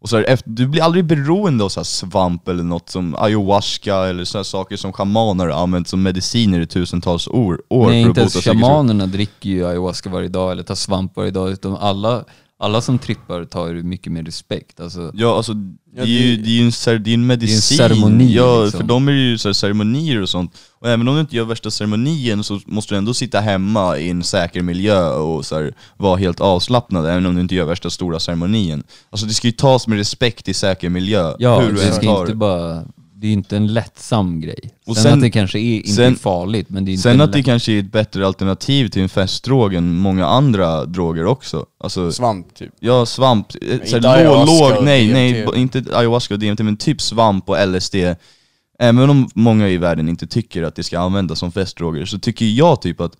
[0.00, 4.08] och så här, du blir aldrig beroende av så här svamp eller något som ayahuasca
[4.08, 8.10] eller sådana saker som shamaner har använt som mediciner i tusentals år, år Nej, inte
[8.10, 12.24] att ens shamanerna dricker ju ayahuasca varje dag eller tar svamp varje dag, utan alla,
[12.62, 14.80] alla som trippar tar ju mycket mer respekt.
[14.80, 17.14] Alltså, Ja alltså, det Ja, är ju det- det är ju en, cer- det är
[17.14, 17.76] en medicin.
[17.78, 18.80] ceremoni, Ja, liksom.
[18.80, 20.54] för de är ju så här ceremonier och sånt.
[20.80, 24.10] Och även om du inte gör värsta ceremonien så måste du ändå sitta hemma i
[24.10, 27.90] en säker miljö och så här, vara helt avslappnad, även om du inte gör värsta
[27.90, 28.82] stora ceremonien.
[29.10, 31.94] Alltså det ska ju tas med respekt i säker miljö, ja, hur du det än
[31.94, 32.84] ska tar inte bara,
[33.22, 34.58] det är ju inte en lättsam grej.
[34.86, 37.12] Och sen, sen- att det kanske är inte sen- farligt, men det är inte Sen
[37.14, 41.26] en att det kanske är ett bättre alternativ till en festdrog än många andra droger
[41.26, 41.66] också.
[41.84, 42.70] Alltså, Svamp typ.
[42.80, 43.46] Ja, svamp.
[43.70, 47.94] eh, Så låg, låg, nej, nej, inte ayahuasca och DMT, men typ svamp och LSD.
[48.78, 52.46] Även om många i världen inte tycker att det ska användas som festdroger, så tycker
[52.46, 53.12] jag typ att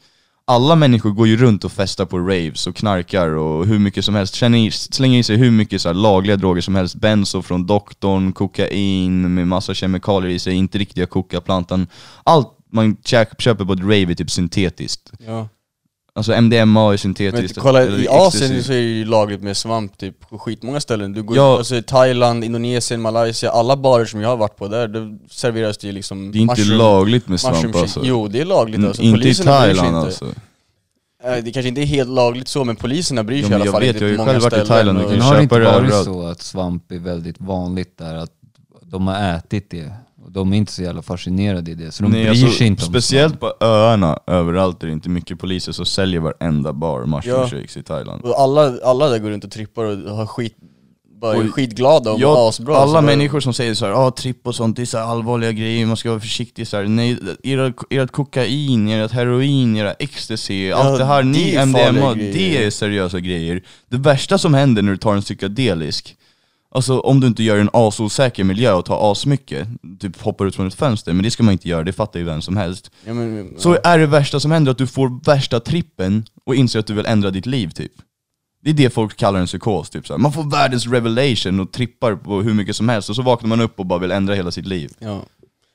[0.45, 4.15] alla människor går ju runt och festar på raves och knarkar och hur mycket som
[4.15, 7.43] helst, känner i, slänger i sig hur mycket så här lagliga droger som helst, benzo
[7.43, 11.87] från doktorn, kokain med massa kemikalier i sig, inte riktiga kokaplantan.
[12.25, 12.97] Allt man
[13.39, 15.13] köper på ett rave är typ syntetiskt.
[15.19, 15.49] Ja.
[16.15, 17.59] Alltså MDMA är Men syntetiskt.
[17.59, 18.45] kolla, eller i ecstasy.
[18.45, 21.13] Asien så är det ju lagligt med svamp typ på skitmånga ställen.
[21.13, 21.59] Du går Ja.
[21.59, 25.87] alltså, Thailand, Indonesien, Malaysia, alla barer som jag har varit på där, det serveras det
[25.87, 28.01] ju liksom Det är inte mushroom- lagligt med svamp alltså.
[28.05, 29.03] Jo det är lagligt alltså.
[29.03, 29.99] inte i Thailand inte.
[29.99, 30.27] alltså.
[31.45, 33.73] Det kanske inte är helt lagligt så, men poliserna bryr sig men i alla jag
[33.73, 34.67] fall vet, inte jag har ju på många själv varit i ställen.
[34.67, 36.05] Thailand, och- Men kan har det köpa inte det varit överallt.
[36.05, 38.31] så att svamp är väldigt vanligt där, att
[38.83, 39.93] de har ätit det?
[40.35, 42.83] De är inte så jävla fascinerade i det, så de Nej, bryr alltså, sig inte
[42.85, 47.41] om Speciellt på öarna, överallt är det inte mycket poliser som säljer varenda bar mushroom
[47.41, 47.49] Ja.
[47.49, 48.23] shakes i Thailand.
[48.25, 50.57] Och alla, alla där går runt och trippar och har skit
[51.21, 52.77] bara är Och- skitglada och Ja, asbra.
[52.77, 55.05] alla så människor som säger så här, ah, tripp och sånt, det är så här
[55.05, 56.85] allvarliga grejer, man ska vara försiktig så här.
[56.85, 62.65] Nej, ert, ert kokain, ert heroin, era ecstasy, allt det här, ni är MDMA, det
[62.65, 63.63] är seriösa grejer.
[63.89, 66.17] Det värsta som händer när du tar en psykedelisk,
[66.75, 69.69] alltså om du inte gör en asosäker miljö och tar asmycket,
[70.01, 72.25] typ hoppar ut från ett fönster, men det ska man inte göra, det fattar ju
[72.27, 72.91] vem som helst.
[73.05, 76.79] Ja, men, Så är det värsta som händer att du får värsta trippen och inser
[76.79, 77.93] att du vill ändra ditt liv typ.
[78.65, 80.19] Det är det folk kallar en psykos, typ så här.
[80.19, 83.61] Man får världens revelation och trippar på hur mycket som helst och så vaknar man
[83.61, 84.93] upp och bara vill ändra hela sitt liv.
[84.99, 85.23] ja.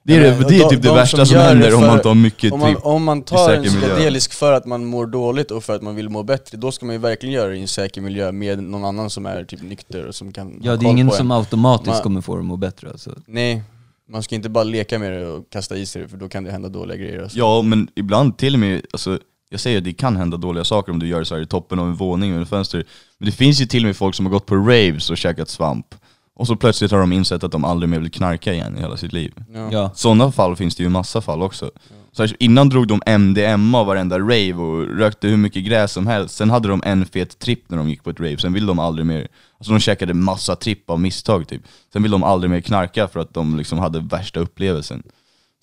[0.07, 1.81] Det är, det, det är de- typ det de värsta som gör det händer om
[1.81, 2.85] man tar mycket Om man, tripp.
[2.85, 6.09] om man tar en psykedelisk för att man mår dåligt och för att man vill
[6.09, 8.85] må bättre, då ska man ju verkligen göra det i en säker miljö med någon
[8.85, 11.37] annan som är typ nykter och som kan Ja det är ingen som en.
[11.37, 13.11] automatiskt Man- kommer få dem att må bättre alltså.
[13.25, 13.63] Nej,
[14.09, 16.43] man ska inte bara leka med det och kasta i sig det för då kan
[16.43, 17.37] det hända dåliga grejer alltså.
[17.37, 20.91] Ja, men ibland till och med, alltså, jag säger att det kan hända dåliga saker
[20.91, 22.83] om du gör det så här i toppen av en våning ett fönster.
[23.17, 25.49] Men det finns ju till och med folk som har gått på raves och käkat
[25.49, 25.95] svamp.
[26.37, 28.97] Och så plötsligt har de insett att de aldrig mer vill knarka igen i hela
[28.97, 29.33] sitt liv.
[29.53, 29.69] Ja.
[29.71, 29.91] Ja.
[29.95, 31.71] Sådana fall finns det ju massa fall också.
[32.11, 36.35] Så innan drog de MDMA varenda rave och rökte hur mycket gräs som helst.
[36.35, 38.79] Sen hade de en fet tripp när de gick på ett rave, sen ville de
[38.79, 39.27] aldrig mer.
[39.57, 41.61] Alltså de käkade massa tripp av misstag typ.
[41.93, 45.03] Sen ville de aldrig mer knarka för att de liksom hade värsta upplevelsen.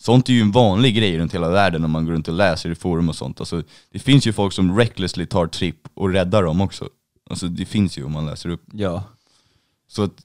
[0.00, 2.70] Sånt är ju en vanlig grej runt hela världen om man går runt och läser
[2.70, 3.40] i forum och sånt.
[3.40, 6.88] Alltså, det finns ju folk som recklessly tar tripp och räddar dem också.
[7.30, 8.62] Alltså det finns ju om man läser upp.
[8.72, 9.02] Ja.
[9.88, 10.23] Så att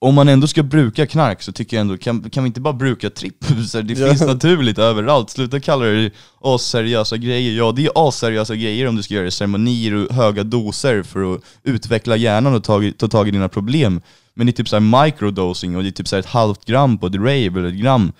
[0.00, 2.74] om man ändå ska bruka knark så tycker jag ändå, kan, kan vi inte bara
[2.74, 3.48] bruka tripp?
[3.84, 7.52] Det finns naturligt överallt, sluta kalla det asseriösa grejer.
[7.52, 11.40] Ja det är asseriösa grejer om du ska göra ceremonier och höga doser för att
[11.62, 14.00] utveckla hjärnan och ta, ta tag i dina problem.
[14.34, 16.64] Men det är typ så här microdosing och det är typ så här ett halvt
[16.64, 18.12] gram på ett rave eller ett gram.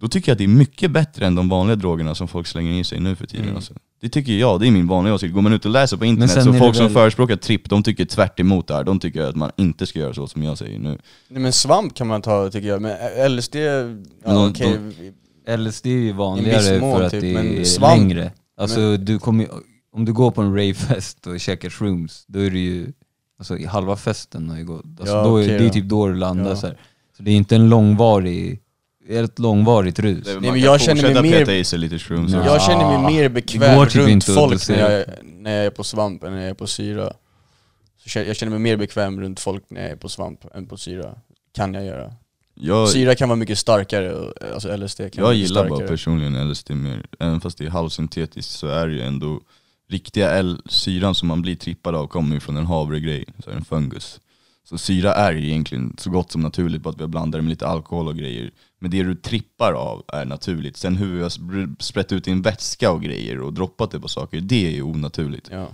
[0.00, 2.80] Då tycker jag att det är mycket bättre än de vanliga drogerna som folk slänger
[2.80, 3.44] i sig nu för tiden.
[3.44, 3.56] Mm.
[3.56, 3.74] Alltså.
[4.00, 5.34] Det tycker jag, det är min vanliga åsikt.
[5.34, 8.04] Går man ut och läser på internet så folk som väl- förespråkar tripp, de tycker
[8.04, 8.84] tvärt emot det här.
[8.84, 10.98] De tycker att man inte ska göra så som jag säger nu.
[11.28, 12.96] Nej, men svamp kan man ta tycker jag, men
[13.36, 14.78] LSD, ja, de- okej.
[15.56, 18.32] LSD är ju vanligare mån, för att typ, det men är svamp- längre.
[18.56, 19.48] Alltså du kommer
[19.92, 22.92] om du går på en ravefest och käkar shrooms, då är det ju,
[23.38, 24.84] alltså i halva festen har ju gått.
[25.00, 26.56] Alltså Ja, då är, okej det är typ då det landar Ja.
[26.56, 26.78] så här.
[27.16, 28.60] Så det är inte en långvarig,
[29.08, 30.24] ett långvarigt rus.
[30.26, 32.32] Det- man men jag känner mig mer- peta i sig lite shrooms.
[32.32, 32.44] Ja.
[32.46, 36.24] Jag känner mig mer bekväm typ runt folk när jag, när jag är på svamp
[36.24, 37.12] än när jag är på syra.
[38.06, 40.76] Så jag känner mig mer bekväm runt folk när jag är på svamp än på
[40.76, 41.14] syra.
[41.54, 42.12] Kan jag göra.
[42.60, 45.78] Jag, Syra kan vara mycket starkare, alltså LSD kan jag vara gillar starkare.
[45.78, 47.06] bara personligen LSD mer.
[47.18, 49.40] Även fast det är halvsyntetiskt så är det ju ändå
[49.90, 53.64] riktiga L syran som man blir trippad av kommer ju från en havregrej, så en
[53.64, 54.20] fungus.
[54.68, 57.42] Så syra är ju egentligen så gott som naturligt, bara att vi har blandat det
[57.42, 58.50] med lite alkohol och grejer.
[58.78, 60.76] Men det du trippar av är naturligt.
[60.76, 64.08] Sen hur vi har spr- sprätt ut en vätska och grejer och droppat det på
[64.08, 65.48] saker, det är ju onaturligt.
[65.52, 65.66] Ja.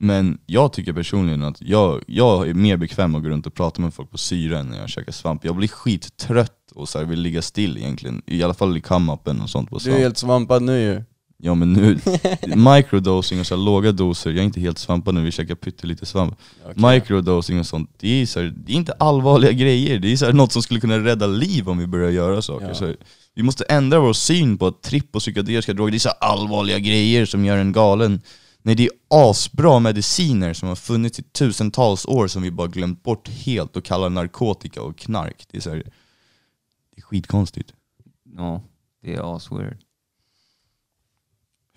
[0.00, 3.80] Men jag tycker personligen att jag, jag är mer bekväm att gå runt och prata
[3.82, 5.44] med folk på syra än när jag käkar svamp.
[5.44, 8.22] Jag blir skittrött och så här vill ligga still egentligen.
[8.26, 10.00] I alla fall i come-upen och sånt på Du är svamp.
[10.00, 11.02] helt svampad nu ju.
[11.42, 11.98] Ja men nu,
[12.56, 16.06] microdosing och så här låga doser, jag är inte helt svampad nu, vi käkar pyttelite
[16.06, 16.38] svamp.
[16.64, 16.92] Okej.
[16.92, 19.98] Microdosing och sånt, det är, så här, det är inte allvarliga grejer.
[19.98, 22.68] Det är så här något som skulle kunna rädda liv om vi börjar göra saker.
[22.68, 22.74] Ja.
[22.74, 22.94] Så
[23.34, 26.30] vi måste ändra vår syn på att tripp och psykedeliska droger, det är så här
[26.30, 28.20] allvarliga grejer som gör en galen.
[28.62, 33.02] Nej det är asbra mediciner som har funnits i tusentals år som vi bara glömt
[33.02, 35.46] bort helt och kallar narkotika och knark.
[35.50, 37.72] Det är, så här, det är skitkonstigt.
[38.36, 38.62] Ja,
[39.02, 39.87] det är asweird.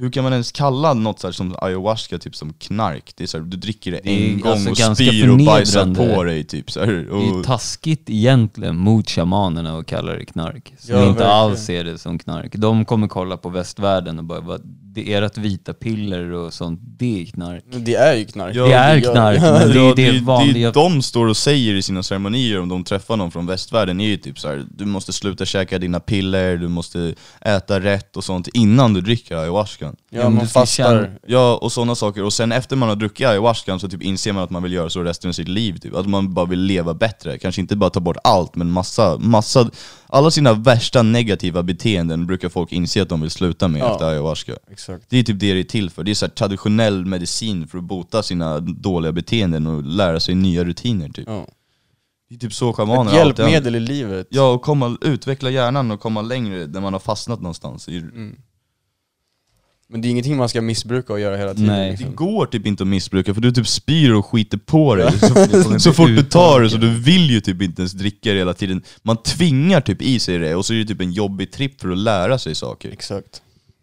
[0.01, 3.13] Hur kan man ens kalla något så här som ayahuasca typ som knark?
[3.15, 5.95] Det är så här, du dricker det Det en gång alltså och spyr och bajsar
[5.95, 6.87] på dig typ så här.
[6.87, 10.73] Det är Och, taskigt egentligen mot shamanerna att kalla det knark.
[10.79, 11.31] Som Ja, inte verkligen.
[11.31, 12.51] alls ser det som knark.
[12.55, 14.59] De kommer kolla på västvärlden och bara,
[14.93, 17.63] det är ert vita piller och sånt, det är knark.
[17.71, 18.55] Det är ju knark.
[18.55, 20.67] Ja, det är gör- knark, men det är Ja, det vanliga...
[20.71, 24.05] det de står och säger i sina ceremonier om de träffar någon från västvärlden är
[24.07, 28.23] ju typ så här: du måste sluta käka dina piller, du måste äta rätt och
[28.23, 29.95] sånt innan du dricker ayahuascan.
[30.09, 31.11] Ja, man fastar.
[31.27, 32.23] Ja, och sådana saker.
[32.23, 34.89] Och sen efter man har druckit ayahuascan så typ inser man att man vill göra
[34.89, 35.77] så resten av sitt liv.
[35.77, 35.95] Typ.
[35.95, 37.37] Att man bara vill leva bättre.
[37.37, 39.69] Kanske inte bara ta bort allt, men massa, massa
[40.07, 43.91] alla sina värsta negativa beteenden brukar folk inse att de vill sluta med Ja.
[43.91, 44.53] efter ayahuasca.
[44.81, 45.05] Exakt.
[45.09, 46.03] Det är typ det det är till för.
[46.03, 50.63] Det är så traditionell medicin för att bota sina dåliga beteenden och lära sig nya
[50.63, 51.27] rutiner typ.
[51.27, 51.47] Ja.
[52.29, 54.27] Det är typ så shamaner Ett hjälpmedel i livet.
[54.29, 57.85] Ja, och komma, utveckla hjärnan och komma längre när man har fastnat någonstans.
[57.85, 58.35] Det- Mm.
[59.87, 61.67] Men det är ingenting man ska missbruka och göra hela tiden.
[61.67, 61.85] Nej.
[61.85, 62.15] Det Liksom.
[62.15, 65.93] går typ inte att missbruka för du typ spyr och skiter på dig så, så
[65.93, 68.81] fort du tar det så du vill ju typ inte ens dricka det hela tiden.
[69.01, 71.89] Man tvingar typ i sig det och så är det typ en jobbig tripp för
[71.91, 72.91] att lära sig saker.
[72.91, 73.41] Exakt.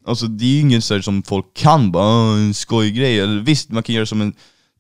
[0.09, 3.21] Alltså det är ju ingen så här som folk kan bara "Åh, en skojgrej.
[3.21, 4.33] Eller visst, man kan göra som en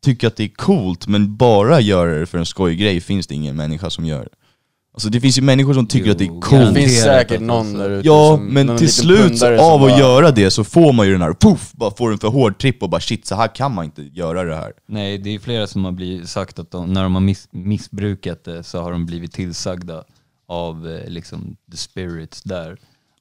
[0.02, 3.56] tycker att det är coolt, men bara göra det för en skojgrej finns det ingen
[3.56, 4.28] människa som gör.
[4.94, 6.50] Alltså det finns ju människor som tycker Jo, att det är Det coolt.
[6.50, 6.84] garanterat.
[6.84, 10.50] finns säkert någon där ute Ja, som- men till slut av att bara- göra det
[10.50, 13.00] så får man ju den här puff, bara får en för hård tripp och bara
[13.00, 14.72] shit, så här kan man inte göra det här.
[14.88, 18.44] Nej, det är flera som har blivit sagt att de, när de har miss, missbrukat
[18.44, 20.04] det så har de blivit tillsagda
[20.48, 22.76] av eh, liksom the spirits där.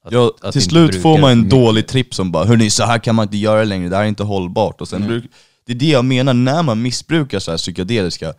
[0.08, 1.52] Att- Ja, att till slut får man en mycket.
[1.52, 4.08] dålig tripp som bara hörni, så här kan man inte göra längre, det här är
[4.08, 4.82] inte hållbart.
[4.82, 5.10] Och sen Mm.
[5.10, 5.32] bruk-
[5.65, 8.34] Det är det jag menar, när man missbrukar så här psykedeliska,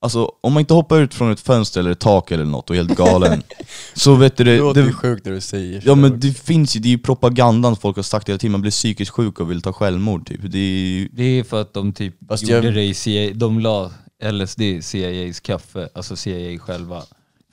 [0.00, 2.76] alltså om man inte hoppar ut från ett fönster eller ett tak eller något och
[2.76, 3.42] är helt galen,
[3.94, 6.76] så vet du Det det, låter det sjukt när du säger Ja men det finns
[6.76, 9.50] ju, det är ju propagandan folk har sagt hela tiden, man blir psykiskt sjuk och
[9.50, 10.40] vill ta självmord typ.
[10.42, 13.90] Det är Det är för att de typ gjorde jag- det i CIA, de la
[14.22, 17.02] LSD i CIAs kaffe, alltså CIA själva.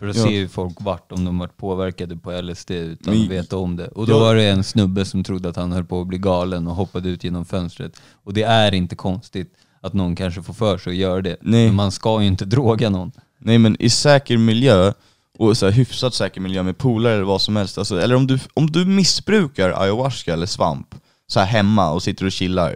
[0.03, 0.23] För att Ja.
[0.23, 3.75] se hur folk vart, om de varit påverkade på LSD utan Men- att veta om
[3.75, 3.87] det.
[3.87, 4.19] Och då Ja.
[4.19, 7.09] var det en snubbe som trodde att han höll på att bli galen och hoppade
[7.09, 8.01] ut genom fönstret.
[8.23, 11.37] Och det är inte konstigt att någon kanske får för sig att göra det.
[11.41, 11.65] Nej.
[11.65, 13.11] Men man ska ju inte droga någon.
[13.39, 14.93] Nej men i säker miljö,
[15.39, 18.27] och så här hyfsat säker miljö med polare eller vad som helst, alltså, eller om
[18.27, 20.95] du, om du missbrukar ayahuasca eller svamp,
[21.27, 22.75] så här hemma och sitter och chillar,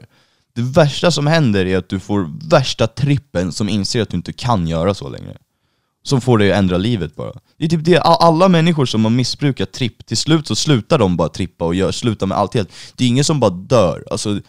[0.55, 4.33] det värsta som händer är att du får värsta trippen som inser att du inte
[4.33, 5.37] kan göra så längre.
[6.07, 7.33] Som får dig att ändra livet bara.
[7.57, 11.17] Det är typ det, alla människor som har missbrukat tripp, till slut så slutar de
[11.17, 12.69] bara trippa och gör, slutar med allt helt.
[12.95, 14.39] Det är ingen som bara dör, alltså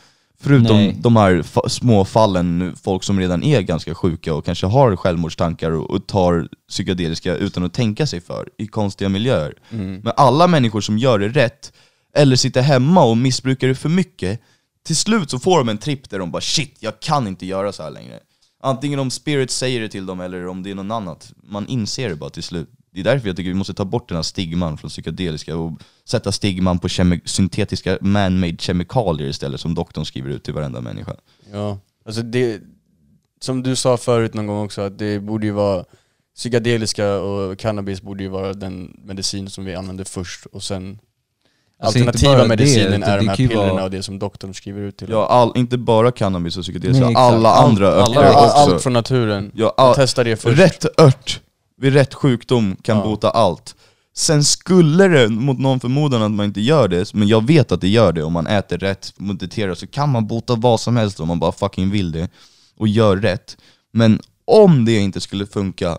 [0.41, 0.97] Förutom Nej.
[1.01, 5.71] de här fa- små fallen, folk som redan är ganska sjuka och kanske har självmordstankar
[5.71, 9.55] och, och tar psykedeliska utan att tänka sig för i konstiga miljöer.
[9.71, 10.01] Mm.
[10.05, 11.73] Men alla människor som gör det rätt,
[12.15, 14.41] eller sitter hemma och missbrukar det för mycket,
[14.87, 17.73] till slut så får de en tripp där de bara shit, jag kan inte göra
[17.73, 18.19] så här längre.
[18.61, 21.33] Antingen om spirit säger det till dem eller om det är någon annat.
[21.43, 22.69] Man inser det bara till slut.
[22.91, 25.73] Det är därför jag tycker vi måste ta bort den här stigman från psykedeliska och
[26.05, 31.17] sätta stigman på kemi- syntetiska man-made kemikalier istället som doktorn skriver ut till varenda människa.
[31.53, 32.63] Ja, alltså det,
[33.41, 35.85] som du sa förut någon gång också, att det borde ju vara
[36.37, 40.99] psykedeliska och cannabis borde ju vara den medicin som vi använder först och sen
[41.81, 44.19] Alltså inte alternativa det, medicinen utan är de det här pillerna vara- och det som
[44.19, 47.17] doktorn skriver ut till Ja, all, inte bara cannabis och exakt.
[47.17, 48.57] alla Allt- andra alla- örter Ja, också.
[48.75, 49.53] allt från naturen.
[49.55, 50.59] Ja, all, Testa det först.
[50.61, 51.41] rätt ört
[51.81, 53.03] vid rätt sjukdom kan Ja.
[53.05, 53.75] bota allt.
[54.17, 57.81] Sen skulle det, mot någon förmodan att man inte gör det, men jag vet att
[57.81, 61.21] det gör det, om man äter rätt, mediterar, så kan man bota vad som helst
[61.21, 62.29] om man bara fucking vill det,
[62.77, 63.57] och gör rätt.
[63.93, 65.99] Men om det inte skulle funka,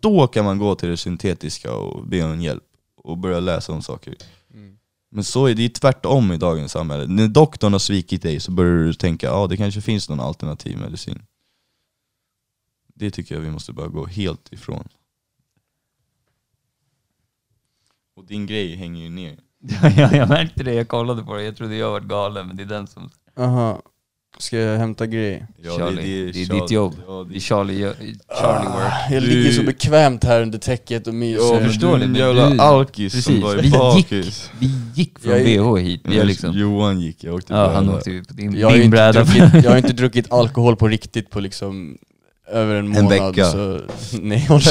[0.00, 2.62] då kan man gå till det syntetiska och be om hjälp,
[3.04, 4.14] och börja läsa om saker.
[5.10, 7.06] Men så är det ju tvärtom i dagens samhälle.
[7.06, 10.78] När doktorn har svikit dig så börjar du tänka, ja det kanske finns någon alternativ
[10.78, 11.22] medicin.
[12.94, 14.88] Det tycker jag vi måste bara gå helt ifrån.
[18.14, 19.38] Och din grej hänger ju ner.
[19.82, 22.62] ja, jag märkte det, jag kollade på det, jag trodde jag var galen men det
[22.62, 23.10] är den som...
[23.36, 23.82] Aha.
[24.38, 25.46] Ska jag hämta grej?
[25.78, 26.60] Charlie, det är Charlie.
[26.60, 26.94] ditt jobb.
[27.06, 27.80] Ja, Det det är Charlie,
[28.40, 28.92] Charlie work.
[29.08, 31.42] Ah, Jag ligger så bekvämt här under täcket och myser.
[31.42, 33.72] Ja, Jag förstår du är det, en jävla du- alkis som Precis, bara vi är
[33.78, 34.50] bakis.
[34.60, 36.00] gick, vi gick från Jag är- BH hit.
[36.04, 37.98] Vi liksom, Johan gick, jag åkte ja, han bräda.
[37.98, 39.24] åkte ju på din, Jag din inte bräda.
[39.24, 41.98] druckit, jag har inte druckit alkohol på riktigt på liksom
[42.50, 43.08] över en En månad.
[43.34, 43.44] vecka.
[43.50, 43.80] Så,
[44.22, 44.60] nej, håll.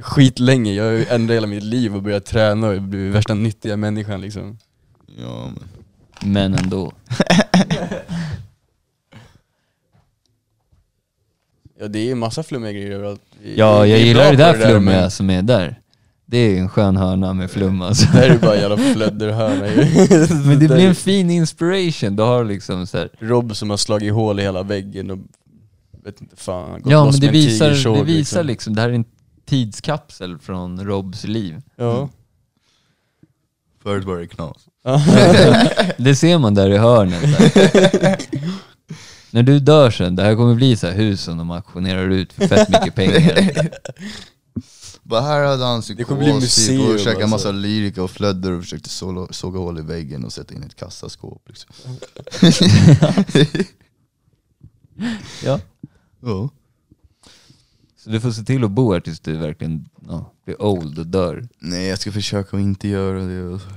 [0.00, 3.76] Skitlänge, jag har ju ändrat hela mitt liv och börjat träna och blivit värsta nyttiga
[3.76, 4.58] människan liksom.
[5.22, 5.68] Ja, men.
[6.20, 6.92] Men ändå.
[11.80, 13.20] Ja det är ju massa flummiga grejer överallt.
[13.56, 15.80] Ja, det jag är gillar bra det på där men flummiga som är där.
[16.26, 18.06] Det är en skön hörna med flum alltså.
[18.12, 19.74] Det här är bara en jävla flödderhörna ju.
[20.46, 23.08] Men det där blir är en fin inspiration, du har liksom så här.
[23.18, 25.18] Rob som har slagit hål i hela väggen och
[26.04, 28.74] vet inte fan, gått Ja loss men det med en visar, tigersåg, det visar liksom,
[28.74, 29.04] det här är en
[29.46, 31.62] tidskapsel från Robs liv.
[31.76, 32.08] Ja.
[33.82, 34.56] Förut var det knas.
[35.96, 37.22] Det ser man där i hörnet.
[37.22, 38.18] Där.
[39.30, 42.32] När du dör sen, det här kommer bli så här hus som de auktionerar ut
[42.32, 43.68] för fett mycket pengar.
[45.02, 47.26] Bara här hade han psykos typ, och käkade alltså.
[47.26, 50.76] massa lyrika och flödder och försökte såga, såga hål i väggen och sätta in ett
[50.76, 51.70] kassaskåp liksom.
[55.44, 55.60] Ja.
[56.20, 56.48] Ja.
[58.08, 61.06] Så du får se till att bo här tills du verkligen ja, blir old och
[61.06, 61.48] dör.
[61.58, 63.52] Nej jag ska försöka att inte göra det.
[63.52, 63.68] alltså.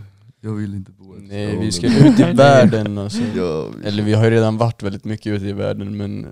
[0.41, 1.21] Jag vill inte bo här.
[1.21, 3.21] Nej vi ska ut i världen alltså.
[3.35, 6.27] Ja, Eller vi har ju redan varit väldigt mycket ute i världen men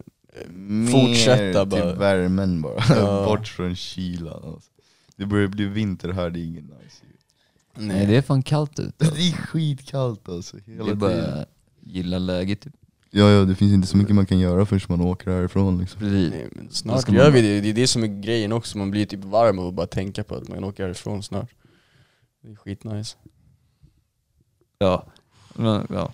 [0.50, 1.94] Mer fortsätta till bara.
[1.94, 2.84] värmen bara.
[2.90, 3.26] Ja.
[3.26, 4.44] Bort från kylan.
[4.44, 4.70] Alltså.
[5.16, 7.04] Det börjar bli vinter här, det är ingen nice.
[7.76, 9.06] Nej det är fan kallt ute.
[9.16, 11.00] Det är skitkallt alltså, Det hela är tiden.
[11.00, 11.46] bara
[11.84, 12.74] gilla läget typ.
[13.12, 16.00] Ja, ja, det finns inte så mycket man kan göra förrän man åker härifrån liksom.
[16.00, 16.32] Precis.
[16.32, 18.92] Nej, men snart man gör vi det, det är det som är grejen också, man
[18.92, 21.50] blir typ varm och bara tänka på att man åker härifrån snart.
[22.44, 23.18] Det är skitnice.
[24.78, 25.06] Ja.
[25.56, 26.14] Men, ja.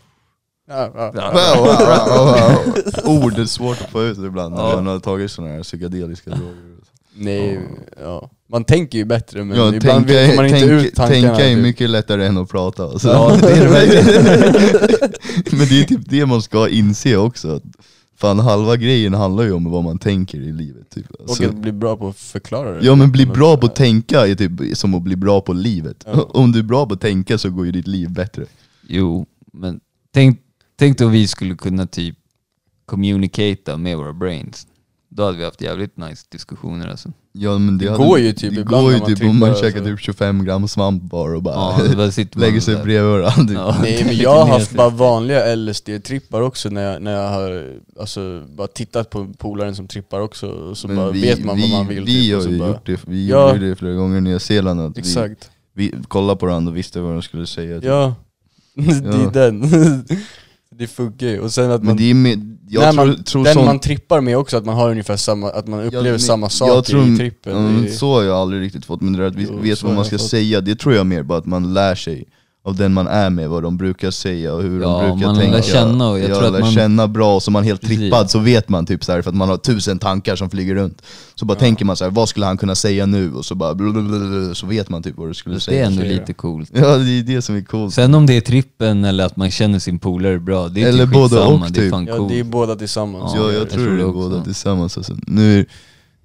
[0.67, 1.11] Ja, ja.
[1.15, 1.31] Ja.
[1.31, 3.23] Wow, wow, wow.
[3.23, 4.75] Ord är svårt att få ut ibland när Ja.
[4.75, 6.74] man har tagit sådana här psykedeliska droger.
[7.17, 7.59] Nej,
[8.01, 8.29] ja.
[8.49, 11.27] Man tänker ju bättre men Ja, ibland tänka, får man inte ut tankarna.
[11.35, 11.63] tänka är typ.
[11.63, 12.83] mycket lättare än att prata.
[12.83, 13.07] Alltså.
[13.07, 15.09] Ja, det är det.
[15.57, 17.61] Men det är typ det man ska inse också.
[18.17, 20.89] Fan halva grejen handlar ju om vad man tänker i livet.
[20.89, 21.11] Typ.
[21.11, 22.85] Och Alltså, att bli bra på att förklara det.
[22.85, 26.03] ja men bli bra på att tänka är typ som att bli bra på livet.
[26.05, 26.29] Ja.
[26.33, 28.45] Om du är bra på att tänka så går ju ditt liv bättre.
[28.87, 29.79] Jo, men
[30.13, 30.39] tänk,
[30.79, 32.15] tänk då vi skulle kunna typ
[32.85, 34.67] communicata med våra brains.
[35.17, 37.09] Då hade vi haft jävligt nice diskussioner alltså.
[37.31, 39.39] Ja men det, Det hade- går ju typ det ibland går ju man typ om
[39.39, 39.83] man käkar alltså.
[39.83, 42.83] typ 25 gram svamp bara och bara Ja, bara man lägger sig där.
[42.83, 43.53] bredvid varandra.
[43.53, 43.77] Ja.
[43.81, 48.43] Nej men jag har haft bara vanliga LSD-trippar också när jag, när jag har alltså,
[48.55, 51.61] bara tittat på polaren som trippar också och så Men bara vi, vet man vi,
[51.61, 52.03] vad man vill.
[52.05, 53.53] Vi typ, och har så ju bara, gjort det, vi Ja.
[53.53, 54.81] gjorde det flera gånger i Nya Zeeland.
[54.81, 55.49] Att vi, Exakt.
[55.73, 57.75] vi kollade på varandra och visste vad de skulle säga.
[57.75, 57.85] typ.
[57.85, 58.15] Ja,
[58.75, 59.63] det är den.
[60.77, 61.39] det funkar ju.
[61.39, 63.65] Och sen att Men man, det är med, jag när tror, man tror den sånt,
[63.65, 66.51] man trippar med också, att man har ungefär samma, att man upplever men samma jag
[66.51, 67.85] saker tror- i trippen.
[67.85, 69.97] Är- så har jag aldrig riktigt fått, men det där att Jo, vet vad man
[69.97, 72.25] jag ska säga, det tror jag mer bara att man lär sig
[72.65, 75.35] av den man är med, vad de brukar säga och hur Ja, de brukar man
[75.35, 75.61] lär tänka.
[75.61, 77.97] känna och jag ja, tror att lär man- känna bra, så man är helt Precis.
[77.97, 80.75] trippad så vet man typ så här, för att man har tusen tankar som flyger
[80.75, 81.01] runt.
[81.35, 83.33] Så bara tänker man så här, vad skulle han kunna säga nu?
[83.33, 85.85] Och så bara blablabla, så vet man typ vad du skulle Det är säga.
[85.85, 86.19] ändå säga.
[86.19, 86.71] lite coolt.
[86.73, 87.93] Ja det är det som är coolt.
[87.93, 91.05] Sen om det är trippen eller att man känner sin polare bra, det är Eller
[91.05, 91.89] typ både och, det är typ.
[91.91, 93.31] fan Ja det är båda tillsammans.
[93.35, 94.29] Ja, Ja, jag, jag tror, tror det det är också.
[94.29, 95.15] båda tillsammans alltså.
[95.27, 95.65] nu, är-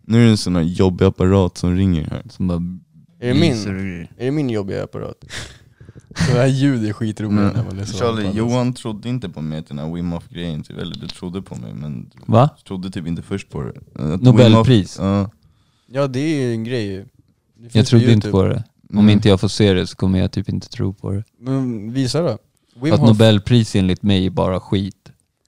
[0.07, 2.23] nu är det en sån här jobbig apparat som ringer här.
[2.31, 2.63] Som bara
[3.21, 3.53] Är det min?
[4.19, 5.25] Är det min jobbiga apparat?
[6.17, 8.31] Så det här ljudet är skitroligt när man Men, läser Charlie.
[8.33, 11.43] Johan trodde inte på mig att den här Wim Hof grejen, typ, eller du trodde
[11.43, 12.49] på mig men du Va?
[12.67, 14.03] trodde typ inte först på det.
[14.15, 14.99] Att Nobelpris?
[14.99, 15.31] Wim Hof, ja.
[16.03, 16.99] Ja det är ju en grej ju.
[17.57, 18.65] Det finns Jag trodde på inte på det.
[18.91, 19.11] Om Mm.
[19.11, 21.25] inte jag får se det så kommer jag typ inte tro på det.
[21.39, 22.39] Men visa då.
[22.83, 24.97] Wim Att Hof, Nobelpris enligt mig är bara skit.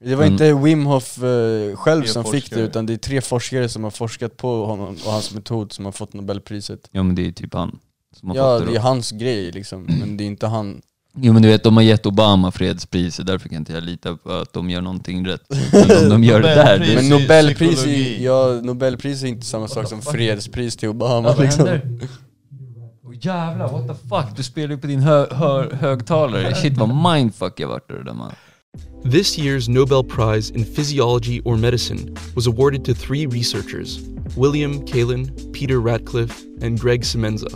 [0.05, 2.61] det var men- inte Wim Hof eh, själv Tre som fick det forskare.
[2.65, 5.93] utan det är tre forskare som har forskat på honom och hans metod som har
[5.93, 6.89] fått Nobelpriset.
[6.93, 7.79] Ja men det är typ han
[8.13, 8.81] som har Ja det är då.
[8.81, 10.83] hans grej liksom, men det är inte han.
[11.17, 14.31] Jo men du vet, de har gett Obama fredspriset, därför kan inte jag lita på
[14.33, 15.43] att de gör någonting rätt.
[15.73, 18.25] Men om de gör det där, det Men Nobelpris är, psykologi.
[18.25, 21.67] ja, Nobelpris är inte samma sak som fredspris till Obama liksom.
[23.05, 24.37] Åh jävlar, what the fuck?
[24.37, 26.55] Du spelar ju på din hö hö högtalare.
[26.55, 28.33] Shit vad mindfuck jag vart det där man.
[29.13, 33.99] This year's Nobel Prize in Physiology or Medicine was awarded to three researchers
[34.37, 37.49] William Kalin, Peter Ratcliffe, and Greg Semenza.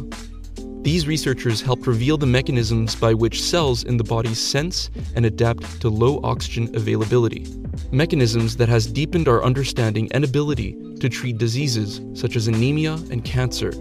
[0.87, 5.81] These researchers helped reveal the mechanisms by which cells in the body sense and adapt
[5.81, 7.45] to low oxygen availability.
[7.91, 13.25] Mechanisms that has deepened our understanding and ability to treat diseases such as anemia and
[13.25, 13.73] cancer.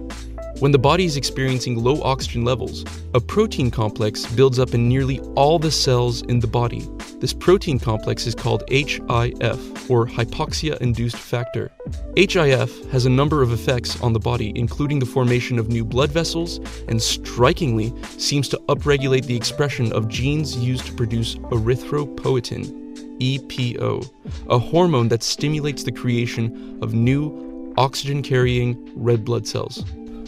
[0.59, 5.19] When the body is experiencing low oxygen levels, a protein complex builds up in nearly
[5.35, 6.87] all the cells in the body.
[7.19, 11.73] This protein complex is called HIF, or hypoxia induced factor.
[12.15, 16.11] HIF has a number of effects on the body, including the formation of new blood
[16.11, 24.09] vessels, and strikingly, seems to upregulate the expression of genes used to produce erythropoietin, EPO,
[24.49, 29.83] a hormone that stimulates the creation of new oxygen carrying red blood cells.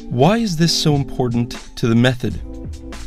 [0.09, 2.39] Why is this so important to the method?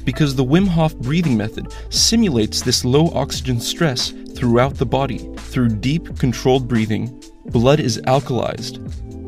[0.05, 5.18] Because the Wim Hof breathing method simulates this low oxygen stress throughout the body.
[5.36, 8.78] Through deep, controlled breathing, blood is alkalized.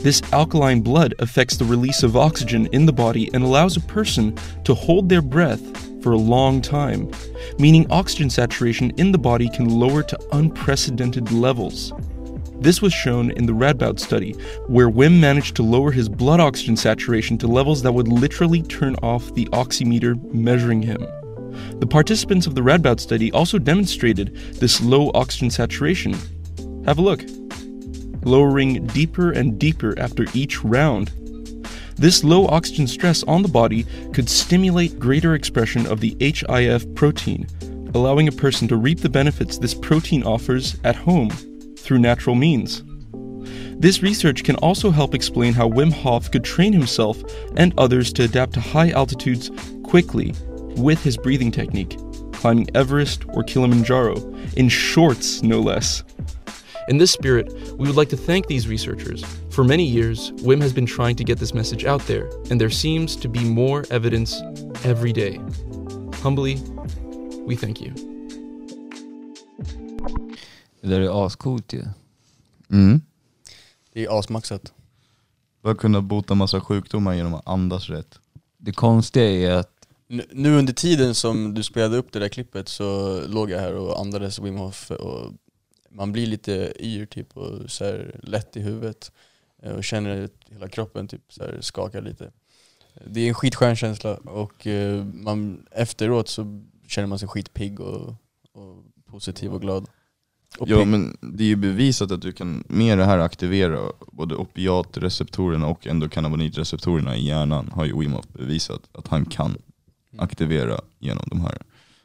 [0.02, 4.36] This alkaline blood affects the release of oxygen in the body and allows a person
[4.64, 5.62] to hold their breath
[6.02, 7.10] for a long time,
[7.58, 11.94] meaning oxygen saturation in the body can lower to unprecedented levels.
[12.62, 14.34] This was shown in the Radboud study,
[14.68, 18.94] where Wim managed to lower his blood oxygen saturation to levels that would literally turn
[19.02, 21.00] off the oximeter measuring him.
[21.80, 26.14] The participants of the Radboud study also demonstrated this low oxygen saturation.
[26.84, 27.24] Have a look.
[28.22, 31.10] Lowering deeper and deeper after each round.
[31.96, 37.44] This low oxygen stress on the body could stimulate greater expression of the HIF protein,
[37.92, 41.32] allowing a person to reap the benefits this protein offers at home
[41.82, 42.82] through natural means.
[43.78, 47.20] This research can also help explain how Wim Hof could train himself
[47.56, 49.50] and others to adapt to high altitudes
[49.82, 50.34] quickly
[50.76, 51.98] with his breathing technique,
[52.32, 54.16] climbing Everest or Kilimanjaro,
[54.56, 56.04] in shorts no less.
[56.88, 59.24] In this spirit, we would like to thank these researchers.
[59.50, 62.70] For many years, Wim has been trying to get this message out there, and there
[62.70, 64.40] seems to be more evidence
[64.84, 65.40] every day.
[66.14, 66.56] Humbly,
[67.44, 68.11] we thank you.
[70.82, 71.82] Det där är ascoolt ju.
[72.70, 73.00] Mm.
[73.92, 74.72] Det är asmaxat.
[75.62, 78.18] Bara kunna bota massa sjukdomar genom att andas rätt.
[78.58, 79.68] Det konstiga är att
[80.08, 83.74] Nu- Nu under tiden som du spelade upp det där klippet så låg jag här
[83.74, 85.32] och andades Wim Hof och
[85.90, 89.12] man blir lite yr typ och så här lätt i huvudet
[89.62, 92.32] eh, och känner att hela kroppen typ så här skakar lite.
[93.06, 98.14] Det är en skitskön känsla och eh, man, efteråt så känner man sig skitpigg och,
[98.52, 99.86] och positiv och glad.
[100.58, 103.80] Ja men det är ju bevisat att du kan med det här aktivera
[104.12, 109.56] både opiatreceptorerna och endokannabinoidreceptorerna i hjärnan har ju Wim Hof bevisat att han kan
[110.18, 111.58] aktivera genom de här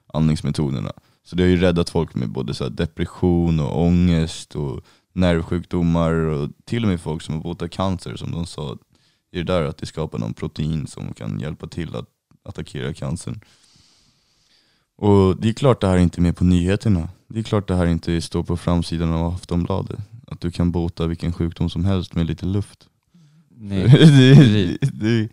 [0.08, 0.92] andningsmetoderna.
[1.24, 6.50] Så det har ju räddat folk med både så depression och ångest och nervsjukdomar och
[6.66, 8.78] till och med folk som har botat cancer som de sa
[9.32, 12.06] är det där att det skapar någon protein som kan hjälpa till att
[12.44, 13.42] attackera cancern.
[14.98, 17.10] Och det är klart det här inte är med på nyheterna.
[17.28, 20.00] Det är klart det här inte står på framsidan av Aftonbladet.
[20.28, 22.88] Att du kan bota vilken sjukdom som helst med lite luft.
[23.58, 23.84] Nej.
[23.90, 25.30] det, det, det, det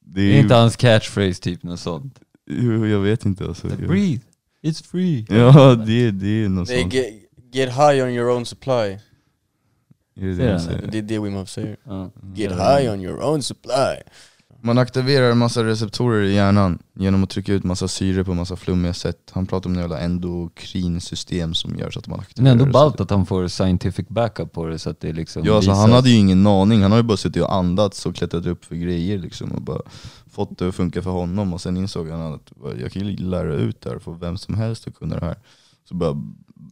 [0.00, 2.20] Det är är inte hans catchphrase typ något sånt.
[2.50, 3.68] Jo, jag vet inte alltså.
[3.68, 4.20] Breathe,
[4.62, 5.26] it's free.
[5.28, 6.92] Ja, det, det är något Det är sånt.
[6.94, 7.06] get,
[7.52, 8.98] get high on your own supply.
[10.20, 10.88] Är det det?
[10.92, 11.76] Det är det Wim Hof säger.
[12.34, 13.96] Get high on your own supply.
[14.60, 18.56] Man aktiverar en massa receptorer i hjärnan genom att trycka ut massa syre på massa
[18.56, 19.30] flummiga sätt.
[19.32, 23.10] Han pratar om jävla endokrinsystem som gör så att man aktiverar Men ändå ballt att
[23.10, 26.16] han får scientific backup på det så att det liksom Ja, alltså, han hade ju
[26.16, 29.52] ingen aning, han har ju bara suttit och andats och klättrat upp för grejer liksom
[29.52, 29.80] och bara
[30.30, 33.54] fått det att funka för honom och sen insåg han att jag kan ju lära
[33.54, 35.38] ut det här för vem som helst att kunna det här.
[35.88, 36.22] Så bara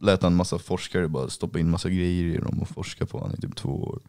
[0.01, 3.35] lät han massa forskare bara stoppa in massa grejer i dem och forska på honom
[3.37, 3.99] i typ två år.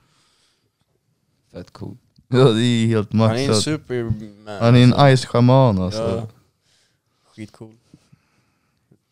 [1.52, 1.96] Fett cool.
[2.28, 3.62] Ja det är helt Han är en maxat.
[3.64, 4.58] superman.
[4.60, 5.26] Han är en alltså.
[5.26, 6.02] ice-shaman alltså.
[6.02, 6.26] Ja.
[7.36, 7.72] Skitcool.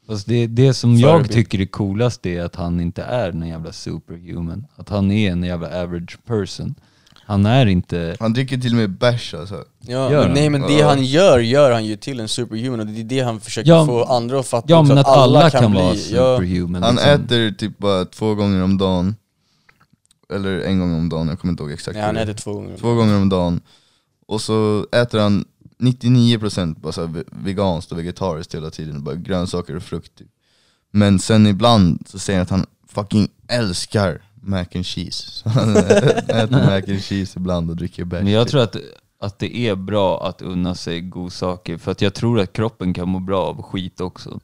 [0.06, 1.32] Fast det, det som jag Förebild.
[1.32, 4.66] tycker är coolast är att han inte är en jävla superhuman.
[4.76, 6.74] Att han är en jävla average person.
[7.24, 8.16] Han är inte...
[8.20, 9.64] Han dricker till och med bärs alltså.
[9.80, 13.00] Ja, men nej men det han gör, gör han ju till en superhuman och det
[13.00, 15.80] är det han försöker Ja, få andra att fatta Ja men att alla kan, bli,
[15.80, 16.82] vara ja, superhuman.
[16.82, 17.10] Han liksom.
[17.10, 19.16] äter typ bara två gånger om dagen.
[20.32, 21.94] Eller en gång om dagen, jag kommer inte ihåg exakt.
[21.94, 22.78] Nej han äter två gånger.
[22.78, 23.60] Två gånger om dagen.
[24.26, 25.44] Och så äter han
[25.78, 30.18] 99% bara så veganskt och vegetariskt hela tiden, bara grönsaker och frukt.
[30.18, 30.28] Typ.
[30.90, 35.24] Men sen ibland så säger han att han fucking älskar mac and cheese.
[35.30, 38.22] Så han äter mac and cheese ibland och dricker bärs.
[38.22, 38.50] Men jag typ.
[38.50, 38.76] tror att,
[39.20, 41.78] att det är bra att unna sig godsaker.
[41.78, 44.40] För att jag tror att kroppen kan må bra av skit också.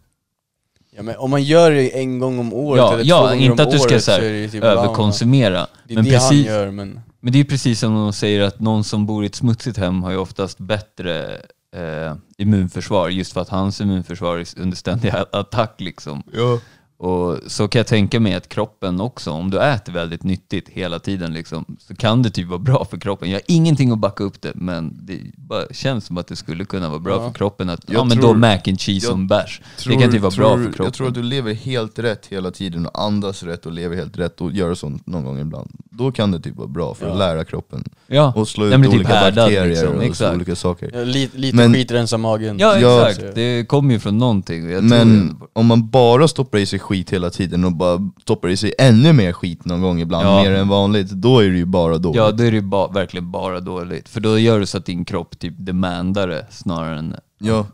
[0.97, 3.37] Ja, men om man gör det en gång om året Ja, eller två ja gånger
[3.37, 5.67] inte om att du ska året så här, är det typ överkonsumera.
[5.87, 7.01] Det är Men det precis, han gör men...
[7.21, 10.03] Men det är precis som de säger att någon som bor i ett smutsigt hem
[10.03, 11.41] har ju oftast bättre
[11.77, 16.23] eh, immunförsvar just för att hans immunförsvar är under ständig attack liksom.
[16.33, 16.59] Ja.
[17.03, 20.99] Och så kan jag tänka mig att kroppen också, om du äter väldigt nyttigt hela
[20.99, 23.31] tiden liksom, så kan det typ vara bra för kroppen.
[23.31, 26.65] Jag har ingenting att backa upp det, men det bara känns som att det skulle
[26.65, 27.27] kunna vara bra Ja.
[27.29, 29.61] för kroppen att, Jag ja men tror- då mac and cheese som bärs.
[29.87, 30.85] Det kan typ vara bra tror- för kroppen.
[30.85, 34.19] Jag tror att du lever helt rätt hela tiden och andas rätt och lever helt
[34.19, 35.71] rätt och gör sånt någon gång ibland.
[35.91, 37.19] Då kan det typ vara bra för att Ja.
[37.19, 37.85] lära kroppen.
[38.07, 38.33] ja.
[38.37, 40.35] Och slå ut typ olika härdad, bakterier liksom, och exakt.
[40.37, 40.91] olika saker.
[40.95, 42.57] Ja, lite lite Men- skit rensar magen.
[42.59, 43.09] Ja Ja.
[43.09, 44.89] exakt, det kommer ju från någonting.
[44.89, 48.75] Men om man bara stoppar i sig skit hela tiden och bara stoppar i sig
[48.79, 50.43] ännu mer skit någon gång ibland, Ja.
[50.43, 52.17] mer än vanligt, då är det ju bara dåligt.
[52.17, 54.09] Ja, då är det ju ba- verkligen bara dåligt.
[54.09, 57.17] För då gör det så att din kropp typ demandar det snarare än...
[57.39, 57.67] Ja.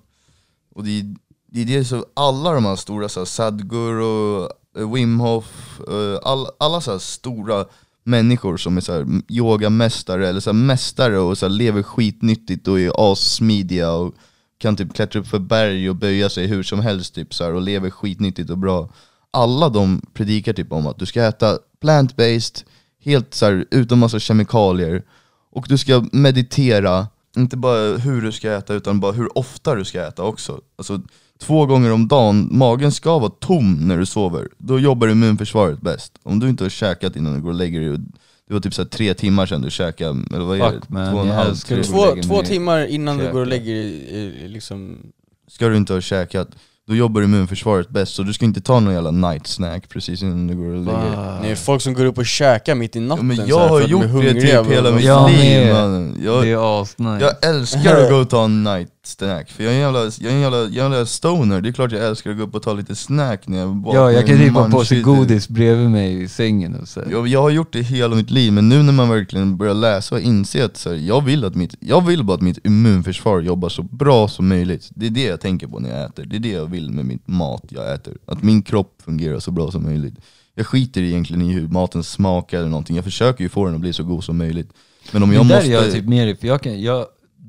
[0.75, 1.15] Och det är,
[1.53, 4.43] det är det så alla de här stora, så här, Sadhguru,
[4.79, 7.65] eh, Wim Hof, eh, all, alla så stora
[8.05, 12.81] människor som är så här yogamästare eller så mästare och så här lever skitnyttigt och
[12.81, 14.15] är assmidiga och
[14.59, 17.55] kan typ klättra upp för berg och böja sig hur som helst typ så här,
[17.55, 18.89] och lever skitnyttigt och bra.
[19.31, 22.65] Alla de predikar typ om att du ska äta plant-based,
[23.05, 25.03] helt så här, utan massa kemikalier.
[25.51, 27.07] Och du ska meditera,
[27.37, 30.61] inte bara hur du ska äta utan bara hur ofta du ska äta också.
[30.77, 31.01] Alltså
[31.39, 34.49] två gånger om dagen, magen ska vara tom när du sover.
[34.59, 36.13] Då jobbar immunförsvaret bäst.
[36.23, 37.99] Om du inte har käkat innan du går och lägger dig,
[38.49, 41.11] det var typ så här tre timmar sedan du käkade, eller vad är Fuck, det?
[41.11, 41.55] Två och en halv.
[41.55, 43.33] Två, två timmar innan du käka.
[43.33, 44.99] går och lägger dig, eh, liksom...
[45.51, 46.49] Ska du inte ha käkat,
[46.89, 48.15] då jobbar immunförsvaret bäst.
[48.15, 50.99] Så du ska inte ta någon jävla night snack precis innan du går och lägger
[51.11, 51.39] dig.
[51.43, 53.69] Nej, folk som går upp och käkar mitt i Ja, natten men så här, jag
[53.69, 56.21] har gjort det typ hela och- mitt liv mannen.
[56.25, 57.19] Jag, Det är asnice.
[57.21, 60.33] Jag älskar att gå och ta en night snack, för jag är en jävla, jag
[60.33, 62.73] är en jävla, jävla stoner, det är klart jag älskar att gå upp och ta
[62.73, 65.05] lite snack när jag vaknar ja, jag kan med typ på munskyddet.
[65.05, 67.03] godis bredvid mig i sängen och så.
[67.11, 70.15] jag, jag har gjort det hela mitt liv, men nu när man verkligen börjar läsa
[70.15, 73.41] och inse att så här, jag, vill att mitt, jag vill bara att mitt immunförsvar
[73.41, 74.89] jobbar så bra som möjligt.
[74.91, 77.05] Det är det jag tänker på när jag äter, det är det jag vill med
[77.05, 78.15] min mat jag äter.
[78.27, 80.15] Att min kropp fungerar så bra som möjligt.
[80.55, 83.81] Jag skiter egentligen i hur maten smakar eller någonting, jag försöker ju få den att
[83.81, 84.71] bli så god som möjligt.
[85.13, 85.71] Men om jag Men där måste...
[85.71, 87.07] är jag typ mer i, för jag kan, jag,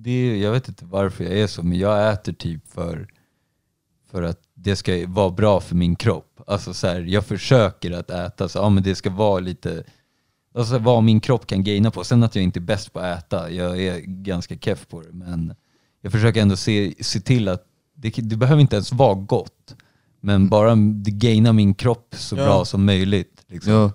[0.10, 3.07] det, jag vet inte varför jag är så, men jag äter typ för,
[4.12, 6.41] för att det ska vara bra för min kropp.
[6.47, 9.84] Alltså så här, jag försöker att äta så ja, men det ska vara lite,
[10.55, 12.03] alltså vad min kropp kan gaina på.
[12.03, 15.12] Sen att jag inte är bäst på att äta, jag är ganska keff på det.
[15.14, 15.55] Men
[16.01, 17.64] jag försöker ändå se, se till att
[17.95, 19.76] det, det behöver inte ens vara gott.
[20.22, 22.43] Men bara det gainar min kropp så Ja.
[22.45, 23.45] bra som möjligt.
[23.47, 23.74] Liksom.
[23.74, 23.91] Ja,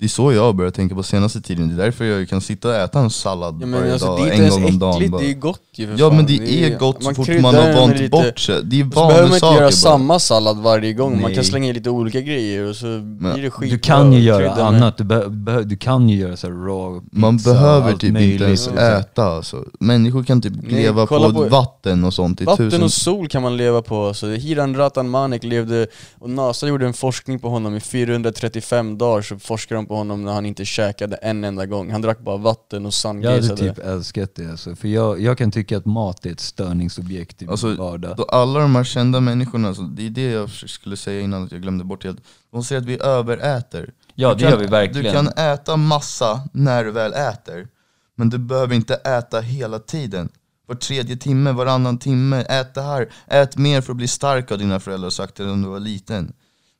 [0.00, 1.68] det är så jag har börjat tänka på senaste tiden.
[1.68, 4.18] Det är därför jag kan sitta och äta en sallad Ja, men varje alltså, dag,
[4.18, 4.94] det är inte en ens gång om dagen.
[4.94, 5.22] äckligt, bara.
[5.22, 6.16] det är gott ju för Ja fan.
[6.16, 8.60] men det är gott så fort man har vant lite- bort sig.
[8.64, 9.70] Det är Så behöver man inte vanesaker göra bara.
[9.72, 11.34] samma sallad varje gång, man Nej.
[11.34, 14.52] kan slänga i lite olika grejer och så blir det skit Du kan ju göra
[14.64, 18.32] annat, du, be, du kan ju göra så här raw pizza Man behöver typ möjligt,
[18.32, 18.78] inte ens liksom.
[18.84, 19.64] äta alltså.
[19.80, 22.82] Människor kan typ Nej, leva på, på- vatten och sånt i Vatten tusen...
[22.82, 25.86] och sol kan man leva på, så Hiran Ratan Manek levde,
[26.18, 30.24] och NASA gjorde en forskning på honom i 435 dagar så forskade de på honom
[30.24, 33.78] när han inte käkade en enda gång, han drack bara vatten och Jag hade typ
[33.78, 37.66] älskat det alltså, för jag, jag kan tycka att mat är ett störningsobjekt i Alltså,
[37.66, 38.16] min vardag.
[38.16, 41.52] Då alla de här kända människorna, alltså, det är det jag skulle säga innan att
[41.52, 42.20] jag glömde bort helt.
[42.52, 43.92] De säger att vi överäter.
[44.14, 45.04] Ja Du det kan- gör vi verkligen.
[45.04, 47.68] Du kan äta massa när du väl äter,
[48.16, 50.28] men du behöver inte äta hela tiden.
[50.66, 53.08] Var tredje timme, varannan timme, ät det här.
[53.26, 55.80] Ät mer för att bli stark har dina föräldrar sagt till dig när du var
[55.80, 56.32] liten.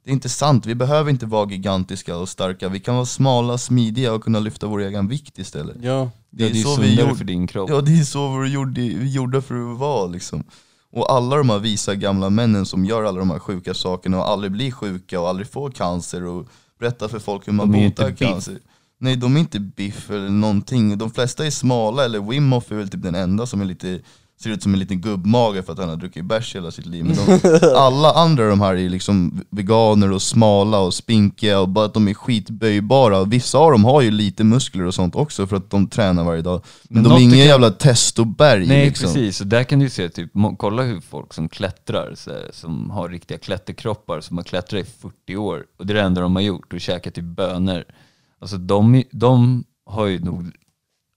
[0.09, 2.69] Det är inte sant, vi behöver inte vara gigantiska och starka.
[2.69, 5.77] Vi kan vara smala, smidiga och kunna lyfta vår egen vikt istället.
[5.83, 7.15] Ja, det är, det är så vi gjorde.
[7.15, 7.71] för din kropp.
[7.71, 10.45] Ja det är så vi gjorde, vi gjorde för att vara liksom.
[10.93, 14.29] Och alla de här visa gamla männen som gör alla de här sjuka sakerna och
[14.29, 16.49] aldrig blir sjuka och aldrig får cancer och
[16.79, 18.19] berättar för folk hur man botar biff.
[18.19, 18.59] cancer.
[18.99, 20.99] Nej de är inte biff eller någonting.
[20.99, 24.01] De flesta är smala, eller Wim Hof är väl typ den enda som är lite,
[24.43, 27.05] ser ut som en liten gubbmage för att han har druckit bärs hela sitt liv.
[27.05, 31.85] Men de, alla andra de här är liksom veganer och smala och spinkiga och bara
[31.85, 33.25] att de är skitböjbara.
[33.25, 36.43] Vissa av dem har ju lite muskler och sånt också för att de tränar varje
[36.43, 36.65] dag.
[36.89, 39.07] Men, Men de är inga kan- jävla testoberg Nej liksom.
[39.07, 42.91] precis, och där kan du se typ, kolla hur folk som klättrar, så, här, som
[42.91, 46.37] har riktiga klätterkroppar, som har klättrat i 40 år, och det är det enda de
[46.37, 47.85] har gjort, och käkat typ bönor.
[48.41, 50.51] Alltså de, de har ju nog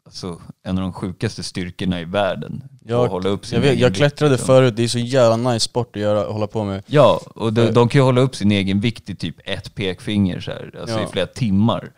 [0.05, 2.63] alltså, en av de sjukaste styrkorna i världen.
[2.85, 4.47] Jag, att hålla upp sin jag, vet, egen jag vikt, klättrade liksom.
[4.47, 7.71] förut, det är så jävla nice sport att göra, hålla på med Ja, och de,
[7.71, 10.97] de kan ju hålla upp sin egen vikt i typ ett pekfinger så här, alltså
[10.99, 11.03] Ja.
[11.03, 11.91] i flera timmar.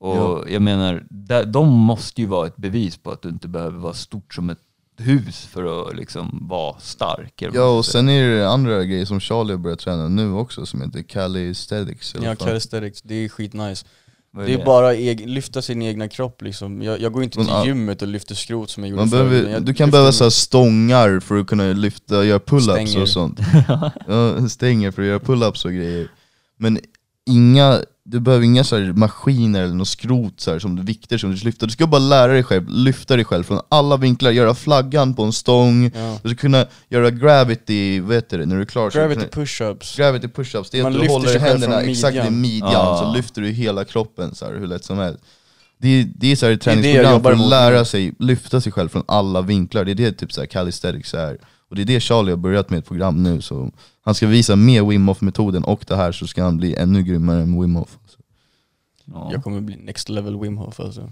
[0.00, 0.44] Och Ja.
[0.48, 1.04] jag menar,
[1.44, 4.58] de måste ju vara ett bevis på att du inte behöver vara stort som ett
[4.96, 7.42] hus för att liksom vara stark.
[7.52, 10.80] Ja och sen är det andra grejer som Charlie har börjat träna nu också som
[10.82, 13.86] heter calisthenics eller Ja, calisthenics, det är skitnice
[14.30, 17.46] Vad Det är bara eg- lyfta sin egna kropp liksom Jag, jag går inte Men,
[17.46, 17.66] till ja.
[17.66, 20.24] gymmet och lyfter skrot som jag gjorde Man behöver, jag du kan lyfter behöva så
[20.24, 23.02] här stångar för att kunna lyfta, göra pull-ups Stänger.
[23.02, 23.40] och sånt.
[24.06, 26.08] ja, stänger för att göra pull-ups och grejer.
[26.56, 26.78] Men
[27.26, 31.18] inga, du behöver inga så här maskiner eller något skrot så här, som du vikter
[31.18, 31.66] som du ska lyfta.
[31.66, 35.22] Du ska bara lära dig själv, lyfta dig själv från alla vinklar, göra flaggan på
[35.22, 36.18] en stång, ja.
[36.22, 40.26] du ska kunna göra gravity, vad heter det, när du är klar Gravity push-ups Gravity
[40.26, 42.72] push-ups, det är Man att du håller händerna exakt i midjan.
[42.74, 42.98] Ah.
[42.98, 45.20] så lyfter du hela kroppen så här, hur lätt som helst.
[45.78, 47.84] Det är, det är så här ett Det är det jag träningsprogram för att lära
[47.84, 51.38] sig lyfta sig själv från alla vinklar, det är det typ så här calisthenics är.
[51.68, 53.70] Och det är det Charlie har börjat med ett program nu, så
[54.00, 57.42] han ska visa mer Wim Hof-metoden och det här så ska han bli ännu grymmare
[57.42, 57.98] än Wim Hof.
[59.04, 61.10] Ja, Jag kommer bli next level Wim Hof alltså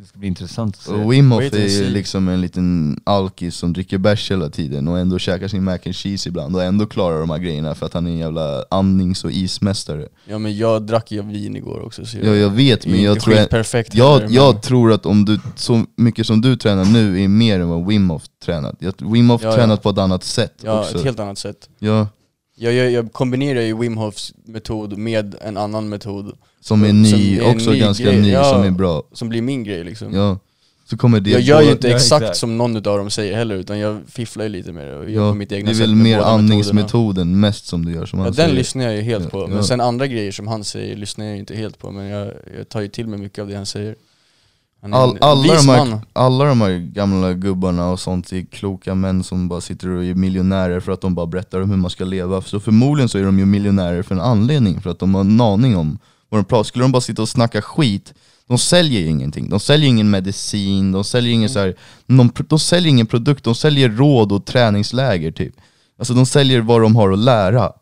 [0.00, 0.92] det ska bli intressant att se.
[0.92, 1.90] Och Wim Hof Wait and är see.
[1.90, 5.96] liksom en liten alkis som dricker bärs hela tiden och ändå käkar sin mac and
[5.96, 9.24] cheese ibland och ändå klarar de här grejerna för att han är en jävla andnings
[9.24, 10.08] och ismästare.
[10.24, 13.36] Ja men jag drack ju vin igår också så Ja jag vet men jag tror,
[13.36, 17.28] jag, perfekt jag, jag tror att om du, så mycket som du tränar nu är
[17.28, 18.76] mer än vad Wim Hof tränat.
[18.78, 19.54] Jag- Wim Hof Ja, ja.
[19.54, 20.98] tränat på ett annat sätt Ja, också.
[20.98, 22.08] ett helt annat sätt Ja,
[22.56, 27.02] jag, jag, jag kombinerar ju Wim Hofs metod med en annan metod som är Som
[27.02, 28.44] ny, är en också ny ganska grej, ny, ja.
[28.44, 29.02] som är bra.
[29.12, 30.38] som blir min grej liksom Ja.
[30.84, 32.38] Så kommer det Jag gör ju inte Ja, exakt, exakt.
[32.38, 35.22] som någon av dem säger heller, utan jag fifflar ju lite med det och gör
[35.24, 38.18] Ja, på mitt egna det är sätt väl mer andningsmetoden mest som du gör som
[38.18, 38.54] Ja, han den säger.
[38.54, 39.46] lyssnar jag ju helt Ja, på, ja.
[39.46, 42.68] men sen andra grejer som han säger lyssnar jag inte helt på, men jag, jag
[42.68, 43.94] tar ju till mig mycket av det han säger
[44.82, 48.94] Han är All, alla, de här, alla de här gamla gubbarna och sånt är kloka
[48.94, 51.90] män som bara sitter och är miljonärer för att de bara berättar om hur man
[51.90, 52.42] ska leva.
[52.42, 55.40] Så förmodligen så är de ju miljonärer för en anledning, för att de har en
[55.40, 55.98] aning om
[56.30, 58.14] vad de pratar Skulle de bara sitta och snacka skit,
[58.46, 59.48] de säljer ju ingenting.
[59.48, 61.74] De säljer ingen medicin, de säljer ingen, så här,
[62.06, 65.54] de, de säljer ingen produkt, de säljer råd och träningsläger typ.
[65.98, 67.72] Alltså de säljer vad de har att lära.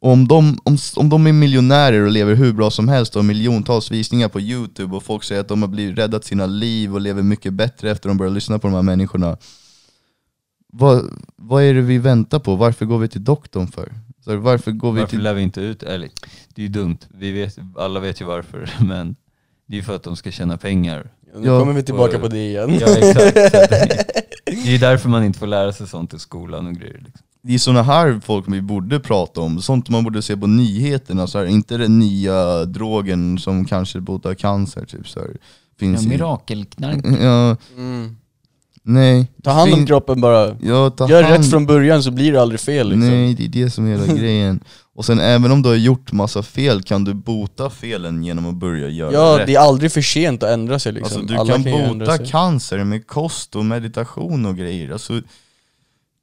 [0.00, 3.22] Och om de, om, om de är miljonärer och lever hur bra som helst och
[3.22, 6.94] har miljontals visningar på youtube och folk säger att de har blivit räddat sina liv
[6.94, 9.36] och lever mycket bättre efter att de börjar lyssna på de här människorna.
[10.72, 12.56] Vad, vad är det vi väntar på?
[12.56, 13.92] Varför går vi till doktorn för?
[14.32, 15.22] Här, varför går vi Varför till...
[15.22, 16.08] lär vi inte ut, eller
[16.54, 19.16] det är ju dumt, vi vet, alla vet ju varför, men
[19.66, 21.10] det är ju för att de ska tjäna pengar.
[21.36, 21.60] Nu Ja.
[21.60, 22.78] kommer vi tillbaka Och- på det igen.
[22.80, 23.34] Ja exakt.
[24.44, 26.98] Det- är därför man inte får lära sig sånt i skolan och grejer.
[27.04, 27.26] Liksom.
[27.42, 31.26] Det är såna här folk vi borde prata om, sånt man borde se på nyheterna,
[31.26, 35.28] så här, inte den nya drogen som kanske botar cancer typ så här.
[35.32, 35.38] Ja,
[35.78, 36.08] Finns i...
[36.08, 37.04] mirakelknark.
[37.20, 38.16] Ja, Mm.
[38.82, 39.26] Nej.
[39.42, 40.56] Ta hand om Fin- kroppen bara.
[40.62, 41.36] Ja, ta Gör hand...
[41.36, 43.08] rätt från början så blir det aldrig fel liksom.
[43.10, 44.60] Nej, det är det som är hela grejen.
[44.94, 48.54] Och sen även om du har gjort massa fel kan du bota felen genom att
[48.54, 49.46] börja göra Ja, rätt.
[49.46, 51.16] det är aldrig för sent att ändra sig liksom.
[51.20, 54.90] Alltså du Alla kan ändra bota cancer med kost och meditation och grejer.
[54.92, 55.22] Alltså,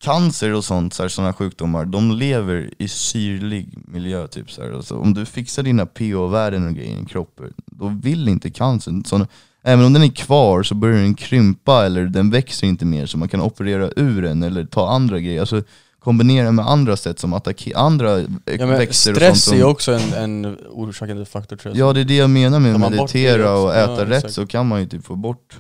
[0.04, 4.28] cancer och sånt, så här, såna sjukdomar, de lever i syrlig miljö.
[4.28, 4.72] Typ, så här.
[4.72, 9.04] Alltså, om du fixar dina pH-värden och grejer i kroppen, då vill inte cancern.
[9.06, 9.28] Så,
[9.68, 13.18] även om den är kvar så börjar den krympa eller den växer inte mer så
[13.18, 15.40] man kan operera ur den eller ta andra grejer.
[15.40, 15.64] Alltså,
[16.00, 19.54] kombinera med andra sätt som attackera andra Ja, men växter och stress sånt.
[19.54, 20.14] är ju Som, också en,
[20.46, 21.90] en orsakande faktor tror jag.
[21.90, 24.34] ja det är det jag menar med att meditera och äta Ja, rätt exakt.
[24.34, 25.58] så kan man ju typ få bort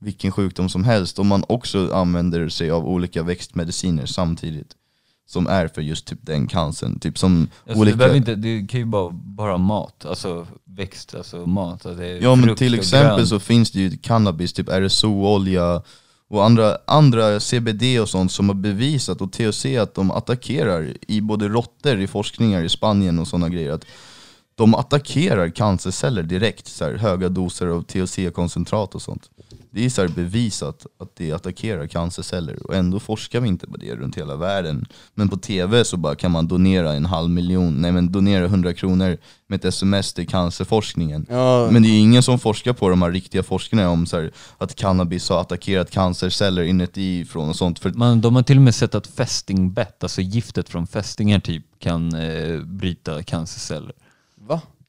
[0.00, 4.72] vilken sjukdom som helst om man också använder sig av olika växtmediciner samtidigt.
[5.30, 6.98] Som är för just typ den cancern.
[6.98, 8.08] Typ som Alltså, olika...
[8.08, 11.86] det, inte, det kan ju bara vara mat, alltså växt, alltså mat.
[11.86, 15.82] Alltså, Ja men till exempel så finns det ju cannabis, typ RSO-olja
[16.28, 21.20] och andra, andra CBD och sånt som har bevisat, och THC, att de attackerar i
[21.20, 23.72] både råttor i forskningar i Spanien och sådana grejer.
[23.72, 23.84] Att
[24.60, 29.30] de attackerar cancerceller direkt, så här, höga doser av THC-koncentrat och sånt.
[29.70, 33.76] Det är så här bevisat att det attackerar cancerceller och ändå forskar vi inte på
[33.76, 34.86] det runt hela världen.
[35.14, 38.74] Men på TV så bara kan man donera en halv miljon, nej men donera 100
[38.74, 41.26] kronor med ett sms till cancerforskningen.
[41.30, 44.32] Ja, Men det är ingen som forskar på de här riktiga forskarna om så här,
[44.58, 47.78] att cannabis har attackerat cancerceller inuti från och sånt.
[47.78, 51.64] För Man, de har till och med sett att fästingbett, alltså giftet från fästingar typ,
[51.78, 53.92] kan eh, bryta cancerceller.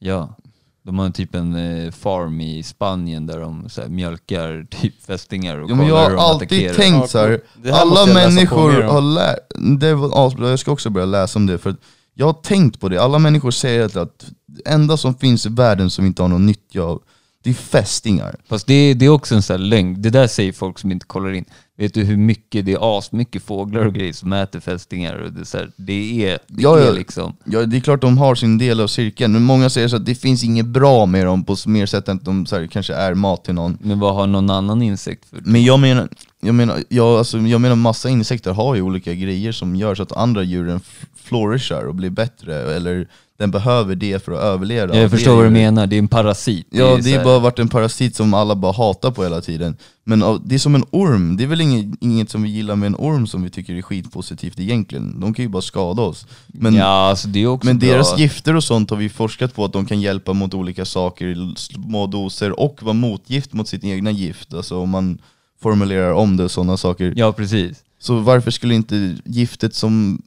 [0.03, 0.35] Ja.
[0.83, 5.57] De har typ en eh, farm i Spanien där de så här, mjölkar typ fästingar
[5.57, 6.73] och men jag kollar hur har de alltid attackerar.
[6.73, 7.41] tänkt så här.
[7.63, 8.95] Det här måste alla jag läsa på människor mer om.
[8.95, 9.39] har lärt,
[9.79, 11.79] det var asbra, jag ska också börja läsa om det för att
[12.13, 15.49] jag har tänkt på det, alla människor säger att, att det enda som finns i
[15.49, 17.01] världen som vi inte har någon nytta av,
[17.43, 18.35] det är fästingar.
[18.49, 20.01] Fast det, är- det är också en sån här lögn.
[20.01, 21.45] Det där säger folk som inte kollar in.
[21.77, 25.15] Vet du hur mycket, det är asmycket fåglar och grejer som äter fästingar.
[25.15, 26.85] Och det, är så här, det är, det Ja, ja.
[26.87, 27.35] är liksom...
[27.45, 30.05] Ja det är klart de har sin del av cirkeln, men många säger så att
[30.05, 32.93] det finns inget bra med dem på mer sätt än att de så här, kanske
[32.93, 33.77] är mat till någon.
[33.81, 35.39] Men vad har någon annan insekt för?
[35.45, 36.09] Men jag menar,
[36.41, 40.03] jag menar, jag, alltså, jag menar massa insekter har ju olika grejer som gör så
[40.03, 40.79] att andra djuren
[41.15, 44.95] flourishar och blir bättre, eller den behöver det för att överleva.
[44.97, 46.67] Jag förstår vad du menar, det är en parasit.
[46.69, 49.77] Ja, det är här- bara varit en parasit som alla bara hatar på hela tiden.
[50.03, 52.87] Men det är som en orm, det är väl inget, inget som vi gillar med
[52.87, 55.19] en orm som vi tycker är skitpositivt egentligen.
[55.19, 56.25] De kan ju bara skada oss.
[56.47, 57.89] Men, ja, alltså det är också men bra.
[57.89, 61.25] deras gifter och sånt har vi forskat på att de kan hjälpa mot olika saker
[61.27, 64.53] i små doser och vara motgift mot sitt egna gift.
[64.53, 65.17] Alltså om man
[65.61, 67.13] formulerar om det och sådana saker.
[67.15, 67.83] Ja, precis.
[67.99, 70.21] Så varför skulle inte giftet som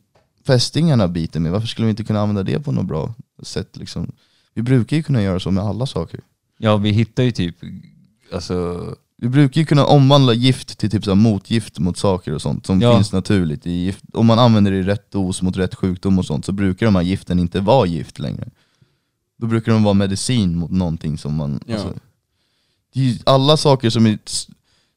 [0.46, 4.12] fästingarna biter med, varför skulle vi inte kunna använda det på något bra sätt liksom?
[4.54, 6.20] Vi brukar ju kunna göra så med alla saker.
[6.58, 7.56] Ja, vi hittar ju typ,
[8.32, 12.42] alltså, Vi brukar ju kunna omvandla gift till typ så här motgift mot saker och
[12.42, 12.94] sånt som Ja.
[12.96, 13.66] finns naturligt.
[13.66, 14.04] I gift.
[14.12, 16.94] Om man använder det i rätt dos mot rätt sjukdom och sånt så brukar de
[16.94, 18.48] här giften inte vara gift längre.
[19.38, 21.60] Då brukar de vara medicin mot någonting som man...
[21.66, 21.74] Ja.
[21.74, 21.94] Alltså,
[23.24, 24.18] alla saker som är...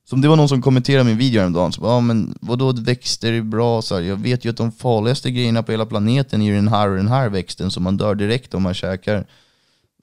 [0.09, 3.33] Som det var någon som kommenterade min video häromdagen, så bara, ja men vadå växter
[3.33, 3.81] är bra?
[3.81, 6.67] Så här, jag vet ju att de farligaste grejerna på hela planeten är ju den
[6.67, 9.25] här och den här växten som man dör direkt om man käkar.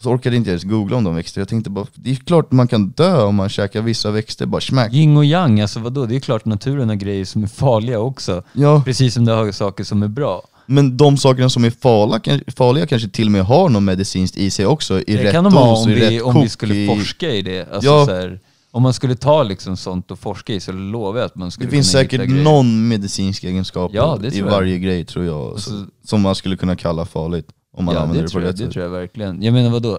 [0.03, 1.41] Så orkade inte ens googla om de växter.
[1.41, 4.61] Jag tänkte bara, det är klart man kan dö om man käkar vissa växter, bara
[4.61, 4.93] smack.
[4.93, 6.07] yin och yang, alltså vadå?
[6.07, 8.43] Det är klart naturen har grejer som är farliga också.
[8.53, 10.43] Ja, Precis som det har saker som är bra.
[10.67, 14.51] men de sakerna som är farliga, farliga kanske till och med har något medicinskt i
[14.51, 16.87] sig också, i Det rätt kan de ha dos, om vi, om vi skulle i...
[16.87, 17.61] forska i det.
[17.73, 18.07] Alltså, Ja.
[18.07, 18.41] så här,
[18.75, 21.67] om man skulle ta liksom sånt och forska i så lovar jag att man skulle
[21.67, 24.57] Det finns kunna säkert någon medicinsk egenskap Ja, det i tror jag.
[24.57, 27.49] varje grej tror jag, Alltså- så- som man skulle kunna kalla farligt.
[27.77, 28.73] Om man ja, använder det det, på tror jag, rätt det sätt.
[28.73, 29.43] tror jag verkligen.
[29.43, 29.99] Jag menar vadå?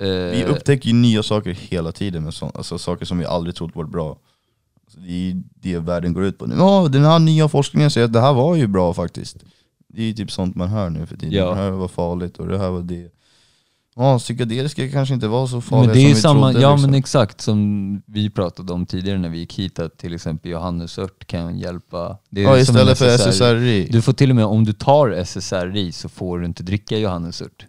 [0.00, 3.54] Eh, Vi upptäcker ju nya saker hela tiden, med sånt, alltså saker som vi aldrig
[3.56, 4.18] trott var bra.
[4.88, 6.54] Så det är ju det världen går ut på nu.
[6.58, 9.36] Ja, den här nya forskningen säger att det här var ju bra faktiskt.
[9.88, 11.34] Det är ju typ sånt man hör nu för tiden.
[11.34, 11.50] Ja.
[11.50, 13.10] Det här var farligt och det här var det.
[13.96, 16.62] Ja, psykedeliska kanske inte var så farliga men det är som vi samma, trodde.
[16.62, 16.90] ja liksom.
[16.90, 21.26] men exakt som vi pratade om tidigare när vi gick hit, att till exempel johannesört
[21.26, 22.18] kan hjälpa.
[22.30, 23.32] Det är ja, som en istället för SSRI.
[23.32, 23.88] SSRI.
[23.90, 27.66] Du får till och med, om du tar SSRI så får du inte dricka johannesört.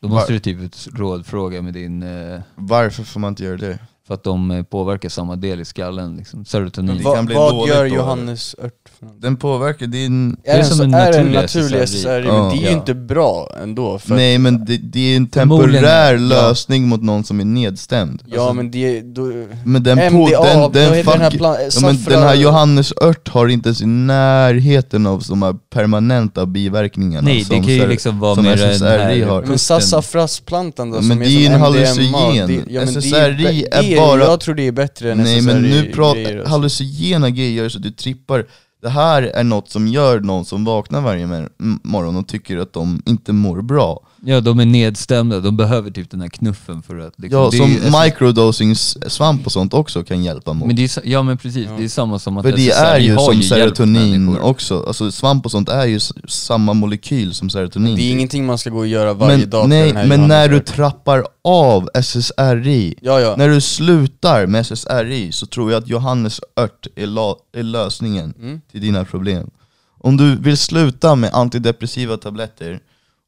[0.00, 2.02] Då måste Var- du typ rådfråga med din...
[2.02, 3.78] Eh, Varför får man inte göra det?
[4.06, 6.44] För att de eh, påverkar samma del i skallen, liksom.
[6.44, 6.96] serotonin.
[6.96, 7.94] Det Va, bli vad dåligt gör då.
[7.94, 8.91] Johannes ört för något?
[9.20, 10.36] Den påverkar din...
[10.44, 11.98] Är, är det som en är det naturlig naturlig SSRI.
[11.98, 12.42] SSRI, Ja.
[12.48, 13.98] men det är ju inte bra ändå.
[13.98, 16.18] För Nej men det, det är en temporär ja.
[16.18, 18.22] lösning mot någon som är nedstämd.
[18.26, 19.32] Ja Alltså, men det, då,
[19.64, 22.34] men den, på, MDA, den, den, heter den här fuck, plan- ja, men den här
[22.34, 27.74] Johannesört har inte ens i närheten av de här permanenta biverkningarna Nej, det som, kan
[27.74, 29.42] ju liksom vara som SSRI här har.
[29.42, 32.48] Men sassafrasplantan då Ja, som men är det är som en MDMA, hallucinogen.
[32.48, 35.38] det- ja, men det SSRI det är bara- Jag tror det är bättre än Nej
[35.38, 38.46] SSRI men nu pratar, hallucinogena grejer så du trippar
[38.82, 41.48] Det här är något som gör någon som vaknar varje
[41.82, 44.00] morgon och tycker att de inte mår bra.
[44.24, 47.14] Ja, de är nedstämda, de behöver typ den här knuffen för att...
[47.18, 50.66] Liksom, Ja, det är som ju- microdosing svamp och sånt också kan hjälpa mot.
[50.66, 52.98] Men det är, ja men precis, det är samma som att För det SSRI är
[52.98, 57.50] ju har som hjälpt serotonin också, alltså svamp och sånt är ju samma molekyl som
[57.50, 57.96] serotonin.
[57.96, 60.60] Det är ingenting man ska gå och göra varje men, dag Nej, men när du
[60.60, 66.86] trappar av SSRI Ja ja, När du slutar med SSRI så tror jag att Johannesört
[66.96, 68.34] är, la- är lösningen.
[68.38, 68.60] Mm.
[68.72, 69.50] Till dina problem.
[69.98, 72.80] Om du vill sluta med antidepressiva tabletter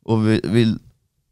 [0.05, 0.79] och vill,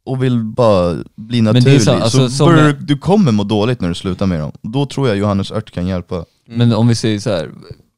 [0.04, 3.88] och vill bara bli naturlig, så- alltså, så börjar, jag- du kommer må dåligt när
[3.88, 4.52] du slutar med dem.
[4.62, 6.24] Då tror jag Johannesört kan hjälpa.
[6.46, 7.50] Men om vi säger så här,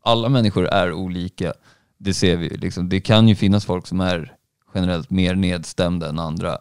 [0.04, 1.52] alla människor är olika.
[1.98, 2.48] Det ser vi.
[2.48, 2.88] Liksom.
[2.88, 4.32] Det kan ju finnas folk som är
[4.74, 6.58] generellt mer nedstämda än andra.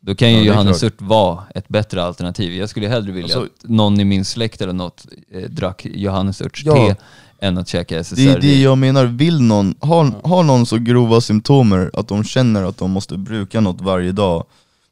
[0.00, 2.52] Då kan ju Ja, det är Johannesört vara ett bättre alternativ.
[2.52, 6.62] Jag skulle hellre vilja Alltså- att någon i min släkt eller något eh, drack Johannesörts
[6.64, 6.74] Ja.
[6.74, 6.96] te
[7.40, 8.24] än att käka SSRI.
[8.24, 12.24] Det är det jag menar, vill någon, har, har någon så grova symptomer att de
[12.24, 14.44] känner att de måste bruka något varje dag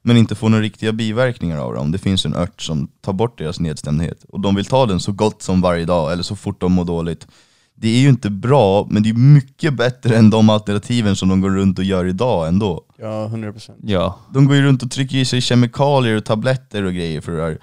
[0.03, 3.13] men inte får några riktiga biverkningar av det, om det finns en ört som tar
[3.13, 6.37] bort deras nedstämdhet och de vill ta den så gott som varje dag eller så
[6.37, 7.27] fort de mår dåligt
[7.79, 11.41] det är ju inte bra, men det är mycket bättre än de alternativen som de
[11.41, 12.85] går runt och gör idag ändå.
[12.99, 16.93] ja 100% Ja, De går ju runt och trycker i sig kemikalier och tabletter och
[16.93, 17.59] grejer för det här.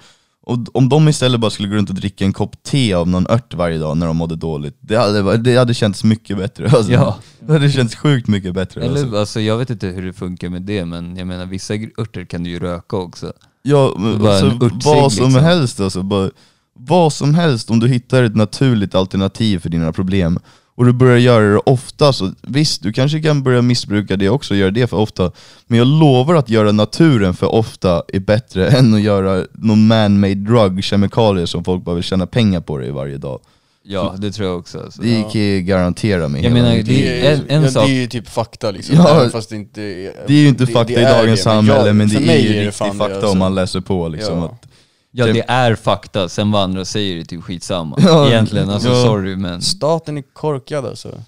[0.46, 3.26] Och om de istället bara skulle gå runt och dricka en kopp te av någon
[3.30, 6.70] ört varje dag när de mådde dåligt, det hade, det hade känts mycket bättre.
[6.74, 6.92] Alltså.
[6.92, 7.18] Ja.
[7.40, 8.82] Det hade känts sjukt mycket bättre.
[8.82, 9.18] eller Alltså.
[9.18, 12.42] alltså, jag vet inte hur det funkar med det men jag menar vissa örter kan
[12.42, 13.32] du ju röka också.
[13.62, 15.42] Ja, men alltså, vad som liksom.
[15.42, 16.02] helst alltså.
[16.02, 16.30] Bara,
[16.74, 20.38] vad som helst om du hittar ett naturligt alternativ för dina problem
[20.76, 24.54] och du börjar göra det ofta, så visst du kanske kan börja missbruka det också
[24.54, 25.30] och göra det för ofta
[25.66, 30.34] Men jag lovar att göra naturen för ofta är bättre än att göra någon man-made
[30.34, 33.40] drug, kemikalier som folk bara vill tjäna pengar på det varje dag
[33.86, 34.78] Ja, det tror jag också.
[34.80, 35.02] Alltså.
[35.02, 38.00] Det kan jag garantera mig Jag menar, det är en- en ja, sak- Det är
[38.00, 40.96] ju typ fakta liksom, Ja, fast det inte är, Det är ju inte fakta i
[40.96, 43.28] är dagens det, men samhälle jag- men det är ju det riktig det, fakta alltså.
[43.28, 44.44] om man läser på liksom Ja.
[44.44, 44.68] att
[45.16, 47.96] Ja Det- det är fakta, sen vad andra säger är typ skitsamma.
[48.00, 49.04] Ja, Egentligen, alltså ja.
[49.04, 49.62] sorry men...
[49.62, 51.20] Staten är korkad alltså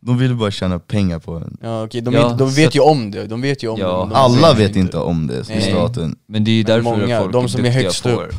[0.00, 3.10] De vill bara tjäna pengar på en Ja okej, de, Ja, de vet ju om
[3.10, 3.86] det, de vet ju om Ja.
[3.92, 5.70] det men de Alla vet inte om det, som Nej.
[5.70, 8.08] staten Men det är ju Men därför många, folk de som är duktiga högst på
[8.10, 8.30] upp.
[8.30, 8.36] det.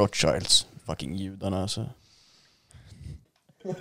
[0.00, 1.86] Rothschilds, fucking judarna alltså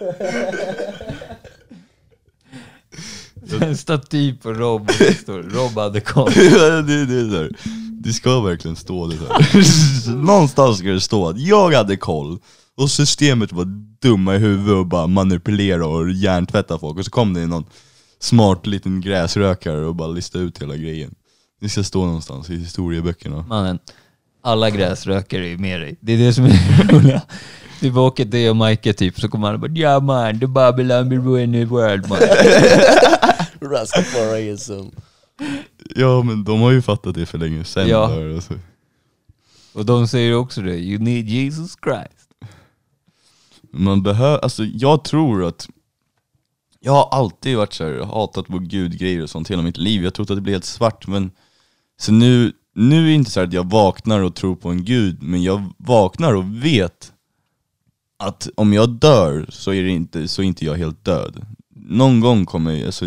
[3.62, 6.32] En staty på Rob, och det står Rob hade koll.
[6.34, 7.83] Det, är.
[8.04, 10.16] Det ska verkligen stå det så här.
[10.26, 12.40] Någonstans ska det stå att jag hade koll,
[12.78, 13.66] och systemet var
[14.02, 17.66] dumma i huvudet och bara manipulera och hjärntvätta folk, och så kom det någon
[18.20, 21.16] smart liten gräsrökare och bara listade ut hela grejen.
[21.62, 23.42] Det ska stå någonstans i historieböckerna.
[23.42, 23.80] Mannen,
[24.42, 25.98] alla gräsrökare är med dig.
[26.00, 27.22] Det är det som är roliga.
[27.80, 31.10] Typ åker det och Mike typ, så kommer han och bara ja man, the Babylon
[31.10, 32.20] will ruin the world man.
[35.96, 37.88] Ja men de har ju fattat det för länge sedan.
[37.88, 38.08] Ja.
[38.08, 38.54] där, alltså.
[39.74, 42.30] Och de säger också det, you need Jesus Christ.
[43.72, 45.68] Man behöver, alltså jag tror att
[46.80, 50.14] Jag har alltid varit så här, hatat på gudgrejer och sånt hela mitt liv, jag
[50.14, 51.32] tror att det blir helt svart men
[51.98, 54.86] Så nu, nu är det inte så här att jag vaknar och tror på en
[54.86, 57.14] gud, men jag vaknar och vet
[58.20, 62.20] Att om jag dör så är, det inte, så är inte jag helt död Någon
[62.20, 63.06] gång kommer jag, alltså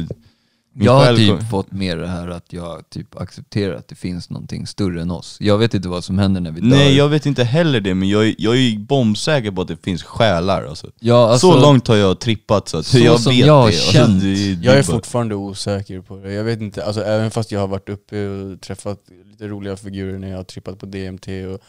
[0.77, 4.31] min Jag har typ fått med det här att jag typ accepterar att det finns
[4.31, 5.37] någonting större än oss.
[5.41, 6.69] Jag vet inte vad som händer när vi dör.
[6.69, 9.77] Nej jag vet inte heller det, men jag, är- jag är bombsäker på att det
[9.77, 10.91] finns själar alltså.
[11.01, 13.61] ja, alltså, så långt har jag trippat så att så jag som vet jag har
[13.61, 13.67] det.
[13.67, 14.21] Alltså, känt.
[14.23, 17.61] det, det Jag är fortfarande osäker på det, jag vet inte, alltså även fast jag
[17.61, 21.61] har varit uppe och träffat lite roliga figurer när jag har trippat på DMT och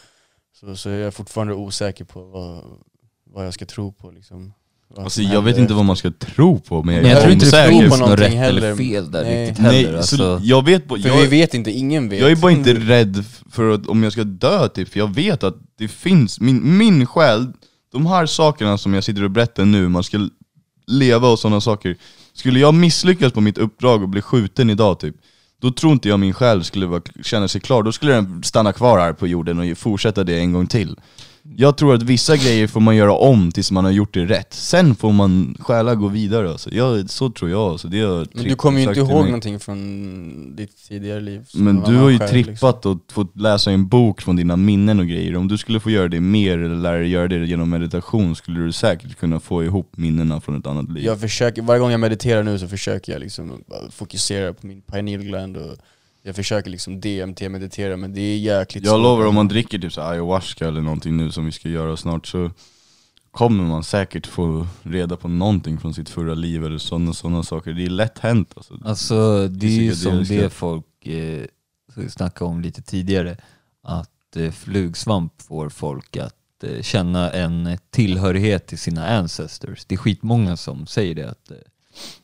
[0.60, 2.64] så, så är jag fortfarande osäker på vad,
[3.34, 4.53] vad jag ska tro på liksom
[4.97, 7.33] Alltså som jag vet inte vad man ska tro på, men jag är jag tror
[7.33, 7.79] inte osäker.
[7.79, 8.75] tror på någonting rätt eller heller.
[8.75, 9.41] fel där Nej.
[9.41, 9.88] riktigt heller.
[9.88, 12.35] Nej, alltså, så jag vet på, För jag, vi vet inte, ingen vet jag är
[12.35, 15.88] bara inte rädd för att, om jag ska dö typ, för jag vet att det
[15.88, 17.47] finns, min, min själ,
[17.91, 20.29] de här sakerna som jag sitter och berättar nu, man ska
[20.88, 21.95] leva och sådana saker.
[22.33, 25.15] Skulle jag misslyckas på mitt uppdrag och bli skjuten idag typ,
[25.61, 28.73] då tror inte jag min själ skulle vara, känna sig klar, då skulle den stanna
[28.73, 30.95] kvar här på jorden och fortsätta det en gång till.
[31.55, 34.53] Jag tror att vissa grejer får man göra om tills man har gjort det rätt.
[34.53, 36.49] Sen får man stjäla gå vidare.
[36.49, 36.73] Alltså.
[36.73, 37.61] Jag, så tror jag.
[37.61, 37.87] Alltså.
[37.87, 39.23] Det har Men du kommer ju inte ihåg mig.
[39.23, 41.45] någonting från ditt tidigare liv.
[41.53, 45.07] Men du har ju själv, trippat och fått läsa en bok från dina minnen och
[45.07, 45.35] grejer.
[45.35, 48.59] Om du skulle få göra det mer eller lära dig göra det genom meditation skulle
[48.59, 51.05] du säkert kunna få ihop minnena från ett annat liv.
[51.05, 55.23] Jag försöker, varje gång jag mediterar nu så försöker jag liksom fokusera på min pineal
[55.23, 55.77] gland och
[56.28, 59.01] jag försöker liksom DMT-meditera men det är jäkligt Jag svårt.
[59.03, 62.28] lovar om man dricker typ så ayahuasca eller någonting nu som vi ska göra snart
[62.28, 62.51] så
[63.32, 67.73] kommer man säkert få reda på någonting från sitt förra liv eller sådana såna saker.
[67.73, 68.80] Det är lätt hänt alltså.
[68.86, 71.45] Alltså det är ju som det folk eh,
[72.09, 73.38] snackade om lite tidigare,
[73.84, 79.86] att eh, flugsvamp får folk att eh, känna en tillhörighet till sina ancestors.
[79.86, 81.57] Det är skitmånga som säger det, att eh,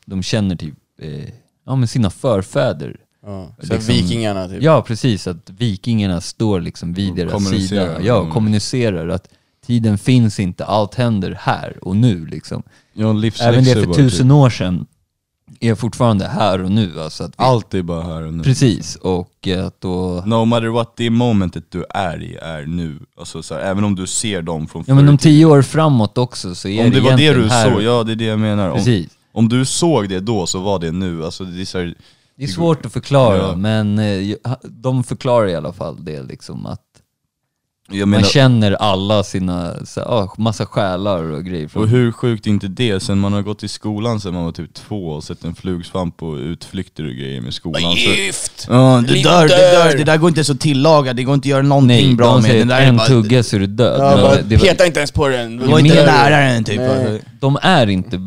[0.04, 1.28] de känner typ eh,
[1.66, 2.96] ja, men sina förfäder.
[3.26, 3.48] Ja.
[3.62, 4.62] Så Liksom- vikingarna typ.
[4.62, 8.06] Ja precis, att vikingarna står liksom vid Och deras kommunicerar sida.
[8.06, 8.30] Ja, dem.
[8.30, 9.28] kommunicerar att
[9.66, 12.62] tiden finns inte, allt händer här och nu liksom.
[12.92, 13.08] Ja,
[13.40, 14.32] Även det för tusen typ.
[14.32, 14.86] år sedan
[15.60, 17.00] är fortfarande här och nu.
[17.00, 18.42] Alltså att vi, Allt är bara här och nu.
[18.44, 20.22] Precis, och att då...
[20.26, 22.98] No matter what, det momentet du är i är nu.
[23.18, 25.62] Alltså så här, även om du ser dem från Ja men förr om tio år
[25.62, 27.70] framåt också så är Om det var det egentligen du här.
[27.70, 28.68] såg, ja det är det jag menar.
[28.70, 29.08] Om, Precis.
[29.32, 31.24] om du såg det då så var det nu.
[31.24, 31.94] Alltså det är så här,
[32.36, 33.56] Det är svårt att förklara, Ja.
[33.56, 36.80] men eh, de förklarar i alla fall det liksom att
[37.90, 41.64] jag man menar, känner alla sina, så, ah, massa själar och grejer.
[41.64, 43.00] och Från, hur sjukt är inte det?
[43.00, 46.16] Sen man har gått i skolan sen man var typ två och sett en flugsvamp
[46.16, 47.82] på utflykter och grejer med skolan.
[47.82, 48.66] Så, Gift!
[48.70, 49.84] ja, det Liv dör, det dör.
[49.90, 52.26] dör, det där går inte så tillaga, det går inte att göra någonting nej, bra
[52.26, 52.44] de med.
[52.44, 54.00] säger Den där är en bara, tugga så är du död.
[54.00, 55.56] Ja, Men bara, det var- peta inte ens på den!
[55.56, 56.76] det var inte mer- nära den typ.
[56.78, 57.12] Nej.
[57.12, 57.28] Alltså.
[57.40, 58.20] De är inte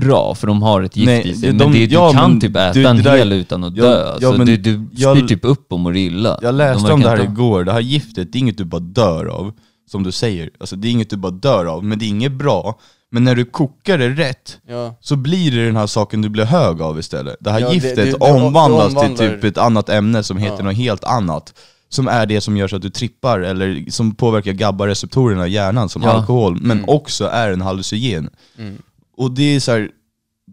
[0.00, 1.40] bra, för de har ett gift Nej, i sig.
[1.40, 3.32] det- Men de- det, du ja, kan men typ äta du- en det där- hel
[3.32, 4.00] utan att Ja, dö.
[4.06, 6.38] ja, Alltså, men du du jag- spyr typ upp och mår illa.
[6.42, 8.64] Jag De läste verkar om det här igår, det här giftet, det är inget du
[8.64, 9.52] bara dör av,
[9.90, 10.50] som du säger.
[10.60, 12.78] Alltså det är inget du bara dör av, men det är inget bra.
[13.10, 14.94] Men när du kokar det rätt, Ja.
[15.00, 17.36] så blir det den här saken du blir hög av istället.
[17.40, 20.36] Det här Ja, det- giftet det- det omvandlas omvandlar- till typ ett annat ämne som
[20.38, 20.64] heter Ja.
[20.64, 21.54] något helt annat.
[21.90, 25.88] Som är det som gör så att du trippar, eller som påverkar GABA-receptorerna i hjärnan
[25.88, 26.10] som Ja.
[26.12, 26.84] alkohol, men Mm.
[26.88, 28.30] också är en hallucinogen.
[28.58, 28.74] Mm.
[29.18, 29.90] Och det är så här,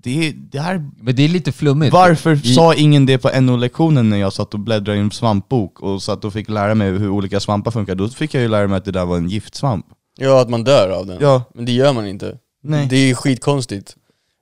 [0.04, 1.94] det, det här Men det är lite flummigt.
[1.94, 5.80] varför I- sa ingen det på NO-lektionen när jag satt och bläddrade i en svampbok
[5.82, 7.96] och satt och fick lära mig hur olika svampar funkar?
[7.96, 9.86] Då fick jag ju lära mig att det där var en giftsvamp.
[10.18, 11.18] ja, att man dör av den.
[11.22, 12.38] Ja, Men det gör man inte.
[12.64, 12.88] nej.
[12.90, 13.96] Det är ju skitkonstigt.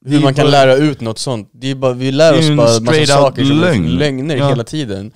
[0.05, 1.49] Hur man kan bara- lära ut något sånt.
[1.53, 3.45] Det är bara, vi lär Det är oss ju en bara massa straight out saker
[3.45, 3.88] som lögn.
[3.95, 4.49] lögner Ja.
[4.49, 5.11] hela tiden.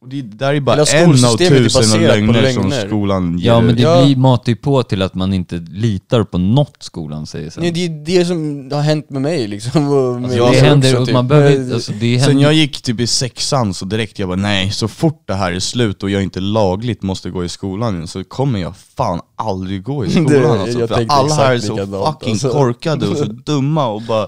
[0.00, 2.86] Och det där är bara Hela en av tusen på lögner som lögner.
[2.86, 3.82] skolan ger Ja men det.
[3.82, 4.04] Ja.
[4.04, 7.62] blir matar ju på till att man inte litar på något skolan säger sen.
[7.62, 9.88] Nej, det är det som har hänt med mig liksom.
[9.88, 11.12] Och Alltså, det händer, typ.
[11.14, 14.36] man behöver Men- alltså, det Sen jag gick typ i sexan så direkt jag bara
[14.36, 18.06] nej, så fort det här är slut och jag inte lagligt måste gå i skolan
[18.08, 20.86] så kommer jag fan aldrig gå i skolan Det- alltså.
[20.88, 22.48] För alla här är så fucking alltså.
[22.52, 24.26] korkade och så dumma och bara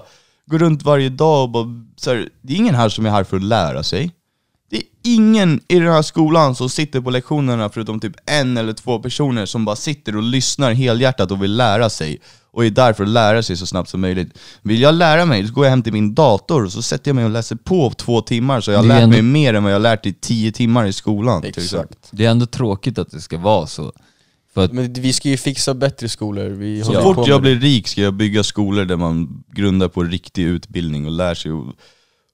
[0.49, 1.65] går runt varje dag och bara
[1.97, 4.11] så här, det är ingen här som är här för att lära sig.
[4.71, 8.73] Det är ingen i den här skolan som sitter på lektionerna förutom typ en eller
[8.73, 12.21] två personer som bara sitter och lyssnar helhjärtat och vill lära sig.
[12.51, 14.37] Och är där för att lära sig så snabbt som möjligt.
[14.61, 17.15] Vill jag lära mig, så går jag hem till min dator och så sätter jag
[17.15, 19.71] mig och läser på två timmar så jag har lärt ändå- mig mer än vad
[19.71, 21.43] jag har lärt i tio timmar i skolan.
[21.43, 22.07] Exakt.
[22.11, 23.93] det är ändå tråkigt att det ska vara så.
[24.53, 26.49] För att, Men vi ska ju fixa bättre skolor.
[26.49, 30.43] Vi Så fort jag blir rik ska jag bygga skolor där man grundar på riktig
[30.43, 31.73] utbildning och lär sig och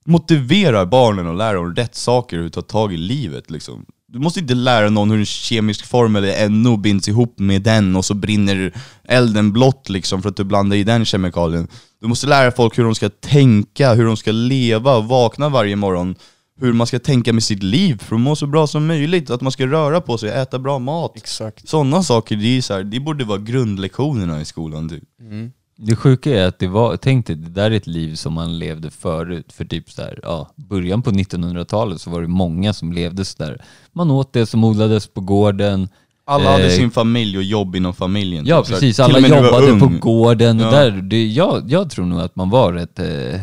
[0.07, 3.85] motiverar barnen och lär dem rätt saker, hur att ta tag i livet liksom.
[4.07, 7.95] Du måste inte lära någon hur en kemisk formel är NO binds ihop med den
[7.95, 11.67] och så brinner elden blått liksom för att du blandar i den kemikalien.
[12.01, 15.75] Du måste lära folk hur de ska tänka, hur de ska leva och vakna varje
[15.75, 16.15] morgon.
[16.59, 19.41] Hur man ska tänka med sitt liv för att må så bra som möjligt, att
[19.41, 21.11] man ska röra på sig, äta bra mat.
[21.15, 21.69] Exakt.
[21.69, 25.03] Sådana saker, det, är så här, det borde vara grundlektionerna i skolan typ.
[25.21, 25.51] Mm.
[25.77, 28.59] Det sjuka är att det var, tänk dig, det där är ett liv som man
[28.59, 29.53] levde förut.
[29.53, 33.43] För typ så här, ja, början på 1900-talet så var det många som levde så
[33.43, 33.61] där.
[33.93, 35.89] Man åt det som odlades på gården.
[36.25, 38.45] Alla hade Eh, sin familj och jobb inom familjen.
[38.45, 38.73] Ja typ.
[38.73, 40.71] Precis, alla jobbade på gården och Ja.
[40.71, 42.99] där, det, jag, jag tror nog att man var rätt...
[42.99, 43.41] Eh,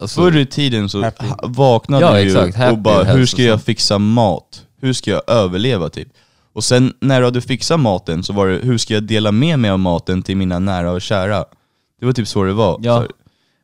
[0.00, 1.26] alltså, Förr i tiden så Happy.
[1.26, 2.56] ha- vaknade Ja, du exakt.
[2.56, 4.64] Happy och bara, hur ska jag fixa mat?
[4.80, 6.08] Hur ska jag överleva typ?
[6.52, 9.58] Och sen när du hade fixat maten så var det, hur ska jag dela med
[9.58, 11.44] mig av maten till mina nära och kära?
[12.00, 12.80] Det var typ så det var.
[12.82, 12.94] Ja.
[12.94, 13.08] Så här,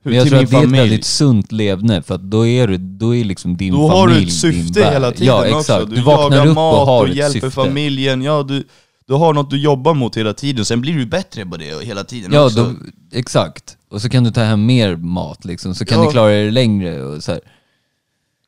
[0.02, 0.80] hur, men jag tror att det är ett familj.
[0.80, 4.08] väldigt sunt levne, för att då är, du, då är liksom din Då familj har
[4.20, 5.86] du ett syfte hela tiden ja, också.
[5.88, 7.50] Du, Du, vaknar upp mat och har och ett hjälper syfte.
[7.50, 8.22] familjen.
[8.22, 8.64] Ja, du,
[9.08, 12.04] du har något du jobbar mot hela tiden, sen blir du bättre på det hela
[12.04, 12.64] tiden Ja, också.
[12.64, 12.72] då,
[13.18, 13.76] exakt.
[13.90, 16.04] Och så kan du ta hem mer mat liksom, så kan Ja.
[16.04, 17.40] du klara dig längre och så här.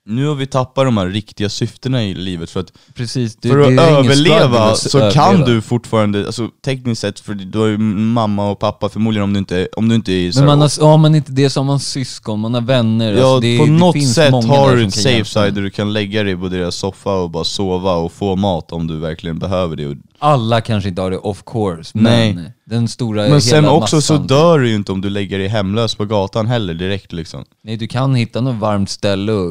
[0.09, 3.37] Nu har vi tappat de här riktiga syftena i livet för att Precis.
[3.37, 5.11] det- för att överleva så överleva.
[5.13, 9.33] kan du fortfarande, alltså tekniskt sett, för du har ju mamma och pappa förmodligen om
[9.33, 11.61] du inte, om du inte är så Men man har, har man inte det så
[11.61, 13.13] har man syskon, man har vänner.
[13.13, 15.55] Ja, alltså det, på det något sätt har du ett kan safe side en.
[15.55, 18.87] där du kan lägga dig på deras soffa och bara sova och få mat om
[18.87, 19.87] du verkligen behöver det.
[19.87, 22.35] Och- Alla kanske inte har det of course, Nej.
[22.35, 25.11] men den stora Men sen hela också så massan- dör du ju inte om du
[25.11, 27.45] lägger dig hemlös på gatan heller direkt liksom.
[27.63, 29.51] Nej, du kan hitta något varmt ställe och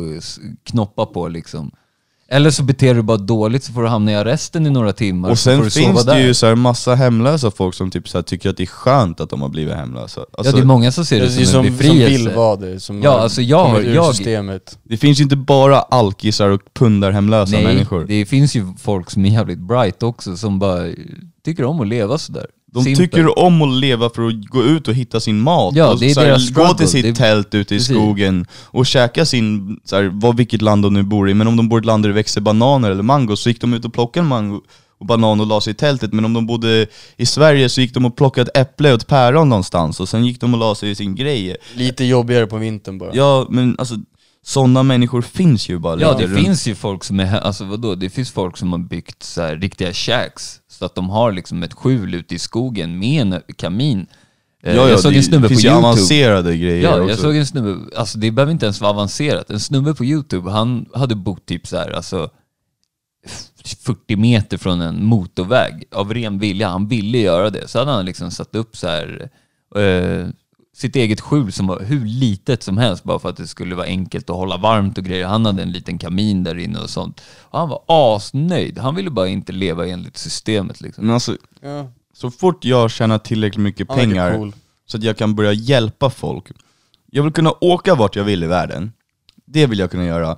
[0.64, 1.72] knoppa på liksom.
[2.30, 5.30] Eller så beter du bara dåligt så får du hamna i arresten i några timmar.
[5.30, 6.20] Och sen finns det där.
[6.20, 9.20] ju så här massa hemlösa folk som typ så här tycker att det är skönt
[9.20, 10.22] att de har blivit hemlösa.
[10.22, 12.10] Ja, Alltså, det är många som ser det Det är som, som, en som befrielse.
[12.26, 14.78] vill vara det, som Ja, har alltså jag- ur jag- systemet.
[14.84, 18.06] det finns ju inte bara alkisar och pundarhemlösa Nej, människor.
[18.08, 20.80] det finns ju folk som är jävligt bright också som bara
[21.46, 22.46] tycker om att leva sådär.
[22.76, 23.12] De Simpelt.
[23.12, 25.76] tycker om att leva för att gå ut och hitta sin mat.
[25.76, 26.78] Ja, och det är deras Gå struggle.
[26.78, 27.96] till sitt Det tält ute i Precis.
[27.96, 31.58] skogen och käka sin, så här, vad, vilket land de nu bor i, men om
[31.58, 33.86] de bor i ett land där det växer bananer eller mango så gick de ut
[33.86, 34.62] och plockade en mango
[35.00, 37.94] och banan och la sig i tältet, men om de bodde i Sverige så gick
[37.94, 40.76] de och plockade ett äpple och ett päron någonstans och sen gick de och la
[40.76, 41.58] sig i sin grej.
[41.76, 43.10] Lite jobbigare på vintern bara.
[43.14, 43.96] Ja, men alltså
[44.46, 46.40] sådana människor finns ju bara Ja, det runt.
[46.46, 49.56] finns ju folk som är, alltså vadå, det finns folk som har byggt så här
[49.56, 54.08] riktiga shacks, så att de har liksom ett skjul ute i skogen med en kamin.
[54.64, 55.88] Eh, Ja, ja, jag såg det en snubbe på finns ju youtube.
[55.88, 57.10] avancerade grejer Ja, också.
[57.10, 59.50] jag såg en snubbe, alltså det behöver inte ens vara avancerat.
[59.50, 62.30] En snubbe på youtube, han hade bott typ så här, alltså
[63.86, 66.70] 40 meter från en motorväg av ren vilja.
[66.70, 67.68] Han ville göra det.
[67.68, 69.30] Så hade han liksom satt upp så här
[69.76, 70.28] eh,
[70.76, 73.88] sitt eget skjul som var hur litet som helst bara för att det skulle vara
[73.88, 75.28] enkelt att hålla varmt och grejer.
[75.28, 77.22] Han hade en liten kamin där inne och sånt.
[77.42, 78.78] Och han var asnöjd.
[78.78, 81.06] Han ville bara inte leva enligt systemet liksom.
[81.06, 84.54] Men alltså, Ja, så fort jag tjänar tillräckligt mycket han verkar pengar cool.
[84.86, 86.46] så att jag kan börja hjälpa folk.
[87.12, 88.92] Jag vill kunna åka vart jag vill i världen.
[89.46, 90.38] Det vill jag kunna göra.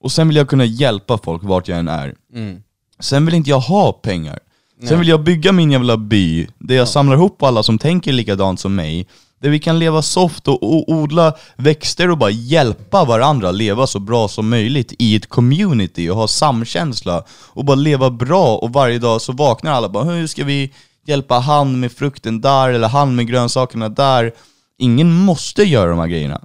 [0.00, 2.14] Och sen vill jag kunna hjälpa folk vart jag än är.
[2.34, 2.62] Mm.
[2.98, 4.38] Sen vill inte jag ha pengar.
[4.78, 4.98] Sen Nej.
[4.98, 8.74] vill jag bygga min jävla by, där jag samlar ihop alla som tänker likadant som
[8.74, 9.06] mig.
[9.42, 13.98] Där vi kan leva soft och, och odla växter och bara hjälpa varandra leva så
[13.98, 17.24] bra som möjligt i ett community och ha samkänsla.
[17.28, 20.72] Och bara leva bra och varje dag så vaknar alla bara hur ska vi
[21.06, 24.32] hjälpa han med frukten där eller han med grönsakerna där.
[24.78, 26.40] Ingen måste göra de här grejerna.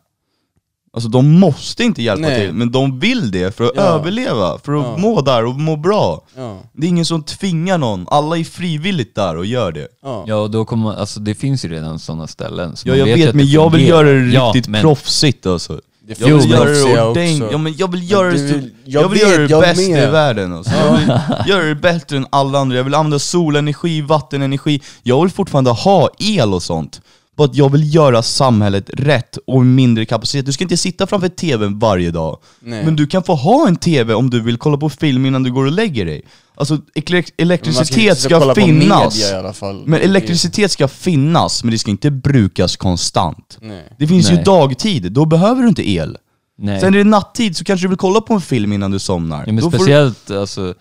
[0.97, 2.39] Alltså de måste inte hjälpa Nej.
[2.45, 3.81] till, men de vill det för att Ja.
[3.81, 4.97] överleva, för att Ja.
[4.97, 6.21] må där och må bra.
[6.37, 6.57] Ja.
[6.73, 9.87] Det är ingen som tvingar någon, alla är frivilligt där och gör det.
[10.03, 10.23] Ja.
[10.27, 12.75] Ja, och då kommer alltså det finns ju redan sådana ställen.
[12.75, 15.81] Så Ja jag vet, att men jag vill göra det Ja, riktigt men- proffsigt alltså.
[16.07, 19.09] Det Jag vill göra det ordentligt, ja men jag vill göra det, vill- jag, jag
[19.09, 20.71] vill vet, göra det bäst i världen alltså.
[20.75, 21.09] Jag vill
[21.49, 26.09] göra det bättre än alla andra, jag vill använda solenergi, vattenenergi, jag vill fortfarande ha
[26.19, 27.01] el och sånt.
[27.37, 30.45] Bara att jag vill göra samhället rätt och mindre kapacitet.
[30.45, 32.37] Du ska inte sitta framför tvn varje dag.
[32.59, 32.85] Nej.
[32.85, 35.51] Men du kan få ha en TV om du vill kolla på film innan du
[35.51, 36.21] går och lägger dig.
[36.55, 39.15] Alltså elek- elektricitet ska ska på finnas.
[39.15, 39.83] media i alla fall.
[39.85, 43.57] Men elektricitet ska finnas, men det ska inte brukas konstant.
[43.61, 43.83] Nej.
[43.99, 44.43] Det finns ju Nej.
[44.43, 46.17] dagtid, då behöver du inte el.
[46.59, 46.79] Nej.
[46.81, 49.37] Sen är det nattid så kanske du vill kolla på en film innan du somnar.
[49.39, 50.73] Ja, men Då får du- speciellt, alltså,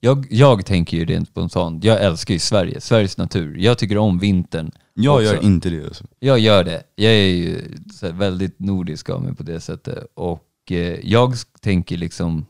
[0.00, 3.56] jag, jag tänker ju rent spontant, jag älskar ju Sverige, Sveriges natur.
[3.58, 4.70] Jag tycker om vintern.
[4.94, 5.24] Jag också.
[5.24, 5.84] gör inte det.
[5.84, 6.04] Alltså.
[6.18, 6.82] Jag gör det.
[6.94, 7.76] Jag är ju
[8.12, 10.06] väldigt nordisk av mig på det sättet.
[10.14, 12.46] Och eh, jag tänker liksom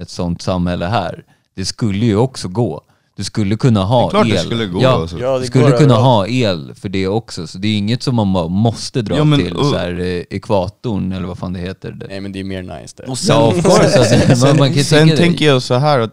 [0.00, 1.24] ett sånt samhälle här,
[1.54, 2.84] det skulle ju också gå.
[3.20, 4.32] Du skulle kunna ha Det klart el.
[4.32, 5.18] det skulle gå, Ja, alltså.
[5.20, 6.04] Ja, du det skulle går kunna överallt.
[6.04, 7.46] ha el för det också.
[7.46, 10.00] Så det är inget som man bara måste dra Ja, men, till och- så här,
[10.00, 11.96] eh, ekvatorn eller vad fan det heter.
[12.08, 13.10] Nej men det är mer nice där.
[13.10, 13.98] Och sen, Ja, of course.
[13.98, 15.16] Alltså, man, man kan ju sen det.
[15.16, 16.12] tänker jag så här att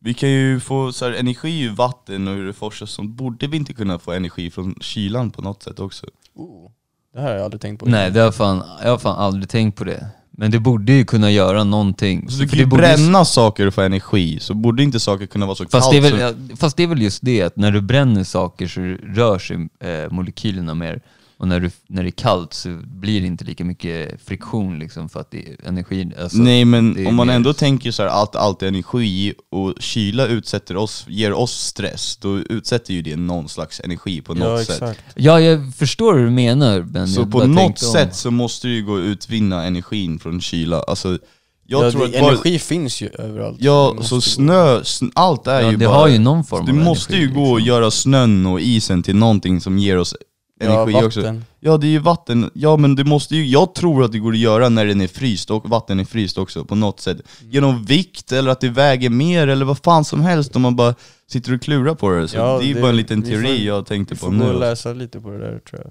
[0.00, 3.10] vi kan ju få så här, energi ur vatten och hur det forsas sånt.
[3.10, 6.06] Borde vi inte kunna få energi från kylan på något sätt också?
[6.36, 6.70] Oh,
[7.14, 7.86] det här har jag aldrig tänkt på.
[7.86, 10.06] Nej, det har fan, jag har fan aldrig tänkt på det.
[10.40, 12.30] Men det borde ju kunna göra någonting.
[12.30, 15.00] Så du För kan ju det borde- bränna saker och få energi, så borde inte
[15.00, 16.20] saker kunna vara så Fast kallt det, är väl,
[16.50, 18.80] ja, fast det är väl just det, att när du bränner saker så
[19.14, 21.00] rör sig eh, molekylerna mer.
[21.40, 25.08] Och när, du, när det är kallt så blir det inte lika mycket friktion liksom
[25.08, 26.10] för att det är energi...
[26.22, 28.66] Alltså, Nej det men är om man mer- ändå tänker så här att allt är
[28.68, 34.20] energi och kyla utsätter oss, ger oss stress, då utsätter ju det någon slags energi
[34.20, 34.70] på något Ja sätt.
[34.82, 35.00] exakt.
[35.14, 38.68] Ja, jag förstår hur du menar men Så på något tänkte om- sätt så måste
[38.68, 40.80] det ju gå att utvinna energin från kyla.
[40.80, 41.18] Alltså,
[41.66, 43.56] jag ja, tror det, att bara, energi finns ju överallt.
[43.60, 45.96] Ja, Det så måste snö, sn- allt är Ja, ju det bara...
[45.98, 47.74] har ju någon form Det av måste energi, ju gå att liksom.
[47.74, 50.14] göra snön och isen till någonting som ger oss
[50.60, 51.40] energi ja, också.
[51.60, 54.32] Ja det är ju vatten, ja men det måste ju, jag tror att det går
[54.32, 57.16] att göra när den är fryst och vatten är fryst också på något sätt.
[57.40, 57.52] Mm.
[57.52, 60.94] Genom vikt eller att det väger mer eller vad fan som helst om man bara
[61.26, 62.28] sitter och klurar på det.
[62.28, 64.20] Så Ja, det är ju det- bara en liten vi teori får- jag tänkte Vi
[64.20, 64.58] på får gå och nu.
[64.58, 65.90] läsa lite på det där tror jag.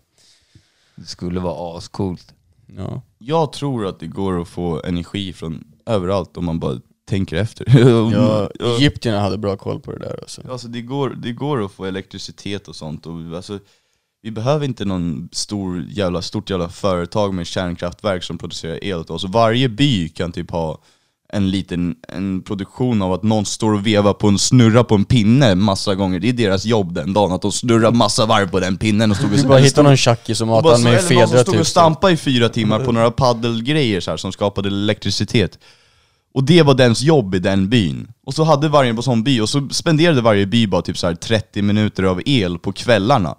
[0.95, 2.33] Det skulle vara ascoolt.
[2.77, 3.01] Ja.
[3.17, 6.75] Jag tror att det går att få energi från överallt om man bara
[7.09, 7.65] tänker efter.
[8.13, 10.41] Ja, Ja, Egyptierna hade bra koll på det där alltså.
[10.51, 13.05] Alltså det går, det går att få elektricitet och sånt.
[13.05, 13.59] Och alltså,
[14.21, 19.09] vi behöver inte någon stor jävla, stort jävla företag med kärnkraftverk som producerar el åt
[19.09, 19.23] oss.
[19.23, 20.81] Varje by kan typ ha
[21.33, 25.05] en liten en produktion av att någon står och vevar på en snurra på en
[25.05, 26.19] pinne massa gånger.
[26.19, 29.17] Det är deras jobb den dagen, att de snurrar massa varv på den pinnen och
[29.17, 31.59] stod och Vi bara hittar någon tjackis som matar med som fedra stod typ.
[31.59, 35.59] och stampade i fyra timmar på några paddelgrejer så här, som skapade elektricitet.
[36.33, 38.07] Och det var dens jobb i den byn.
[38.25, 41.07] Och så hade varje på sån by, och så spenderade varje by bara typ så
[41.07, 43.35] här 30 minuter av el på kvällarna.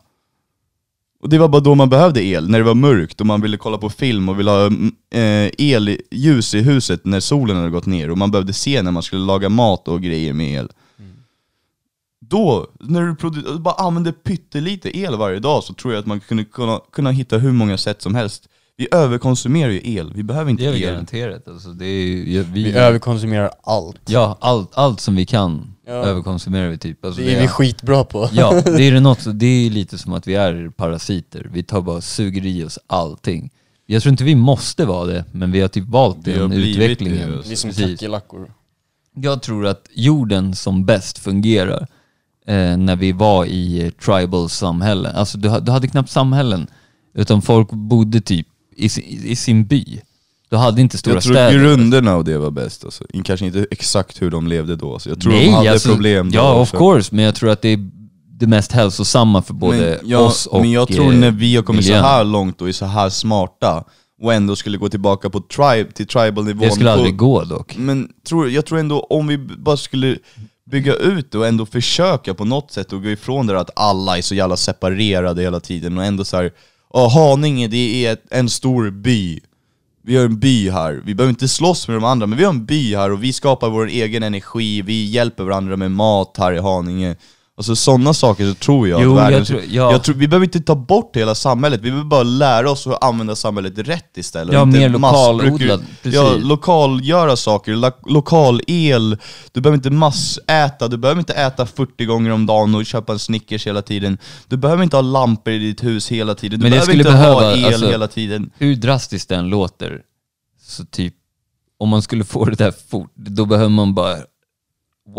[1.21, 3.57] Och det var bara då man behövde el, när det var mörkt och man ville
[3.57, 7.71] kolla på film och ville ha mm, eh, el, ljus i huset när solen hade
[7.71, 10.69] gått ner och man behövde se när man skulle laga mat och grejer med el.
[12.21, 16.21] Då, när du produ- bara använder pyttelite el varje dag så tror jag att man
[16.21, 18.49] kunde kunna, kunna hitta hur många sätt som helst.
[18.77, 20.81] Vi överkonsumerar ju el, vi behöver inte Det är el.
[20.81, 21.49] garanterat.
[21.49, 24.01] Alltså, det är, ju- ja, vi, Vi överkonsumerar allt.
[24.07, 25.95] Ja, allt, allt som vi kan Ja.
[25.95, 27.05] överkonsumerar vi typ.
[27.05, 28.29] Alltså, Det är vi skitbra på.
[28.33, 31.51] Ja, det är det något, det är lite som att vi är parasiter.
[31.53, 33.51] Vi tar bara suger i oss allting.
[33.87, 37.31] Jag tror inte vi måste vara det, men vi har typ valt Vi den utvecklingen.
[37.31, 38.53] det, Vi är som kackerlackor.
[39.15, 41.87] Jag tror att jorden som bäst fungerar
[42.47, 45.17] eh, när vi var i eh, tribal samhällen.
[45.17, 46.67] Alltså du, du hade knappt samhällen,
[47.15, 48.47] utan folk bodde typ
[48.77, 50.01] i, sin- i sin by.
[50.51, 51.59] Du hade inte stora Jag tror städer.
[51.59, 53.05] grunderna av det var bäst alltså.
[53.25, 56.31] Kanske inte exakt hur de levde då, så jag tror Nej, de hade alltså, problem
[56.31, 56.77] då Ja, of också.
[56.79, 57.91] course, men jag tror att det är
[58.41, 61.57] det mest hälsosamma för både men, ja, oss och Men jag tror eh, när vi
[61.57, 62.03] har kommit miljön.
[62.03, 63.85] så här långt och är så här smarta,
[64.23, 67.77] och ändå skulle gå tillbaka på tribe, till tribal-nivån Det skulle på, aldrig gå dock.
[67.77, 70.19] Men tror, jag tror ändå om vi bara skulle
[70.71, 74.19] bygga ut och ändå försöka på något sätt och gå ifrån det där att alla
[74.19, 76.51] är så jävla separerade hela tiden och ändå så här,
[77.15, 79.41] Haninge det är ett, en stor by.
[80.09, 82.53] Vi har en by här, vi behöver inte slåss med de andra, men vi har
[82.53, 86.53] en by här och vi skapar vår egen energi, vi hjälper varandra med mat här
[86.53, 87.17] i Haninge.
[87.59, 89.45] Alltså sådana saker så tror jag Jo, att jag världen...
[89.45, 89.93] tror- ja.
[89.93, 93.05] jag tror, vi behöver inte ta bort hela samhället, vi behöver bara lära oss att
[93.05, 94.55] använda samhället rätt istället.
[94.55, 99.17] Ja, inte mer lokalodlad, Ja, lokalgöra saker, la, lokal el,
[99.53, 103.19] du behöver inte massäta, du behöver inte äta 40 gånger om dagen och köpa en
[103.19, 104.19] Snickers hela tiden.
[104.49, 107.17] Du behöver inte ha lampor i ditt hus hela tiden, du Men behöver inte ha
[107.41, 108.51] behöva- el alltså- hela tiden.
[108.59, 110.01] Hur drastiskt den låter,
[110.67, 111.15] så typ,
[111.79, 114.17] om man skulle få det där fort, då behöver man bara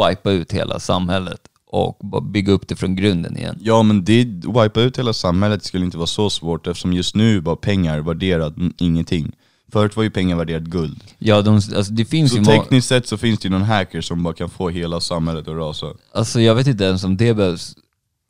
[0.09, 1.39] wipa ut hela samhället
[1.71, 3.57] och bygga upp det från grunden igen.
[3.61, 4.23] Ja men det,
[4.63, 8.53] wipa ut hela samhället skulle inte vara så svårt eftersom just nu var pengar värderat
[8.77, 9.31] ingenting.
[9.71, 11.03] Förut var ju pengar värderat guld.
[11.17, 12.43] Ja, de, alltså det finns ju...
[12.43, 14.99] Så må- tekniskt sett så finns det ju någon hacker som bara kan få hela
[15.01, 15.85] samhället att rasa.
[16.13, 17.75] Alltså jag vet inte ens om det behövs,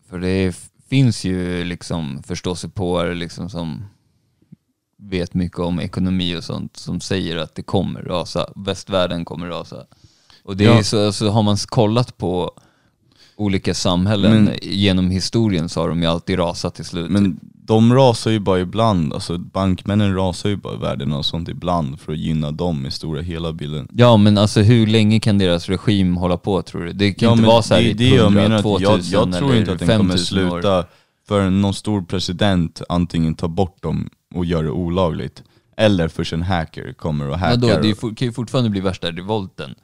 [0.09, 0.55] för det
[0.89, 3.83] finns ju liksom förståsigpåare liksom som
[4.97, 9.85] vet mycket om ekonomi och sånt som säger att det kommer rasa, västvärlden kommer rasa.
[10.43, 10.79] Och det Ja.
[10.79, 12.51] är så, alltså har man kollat på
[13.39, 17.11] olika samhällen Men- genom historien så har de ju alltid rasat till slut.
[17.11, 21.49] Men de rasar ju bara ibland, alltså bankmännen rasar ju bara i världen och sånt
[21.49, 23.87] ibland för att gynna dem i stora hela bilden.
[23.93, 26.93] Ja men alltså hur länge kan deras regim hålla på tror du?
[26.93, 28.61] Det kan Ja, inte vara så här det i är det jag 100, menar, att
[28.63, 30.61] 2000 jag, jag tror eller inte att den 5000 kommer år.
[30.61, 30.85] sluta
[31.27, 35.43] förrän någon stor president antingen tar bort dem och gör det olagligt,
[35.77, 37.57] eller först en hacker kommer och hackar.
[37.57, 39.75] Det är och- for, kan ju fortfarande bli värsta revolten.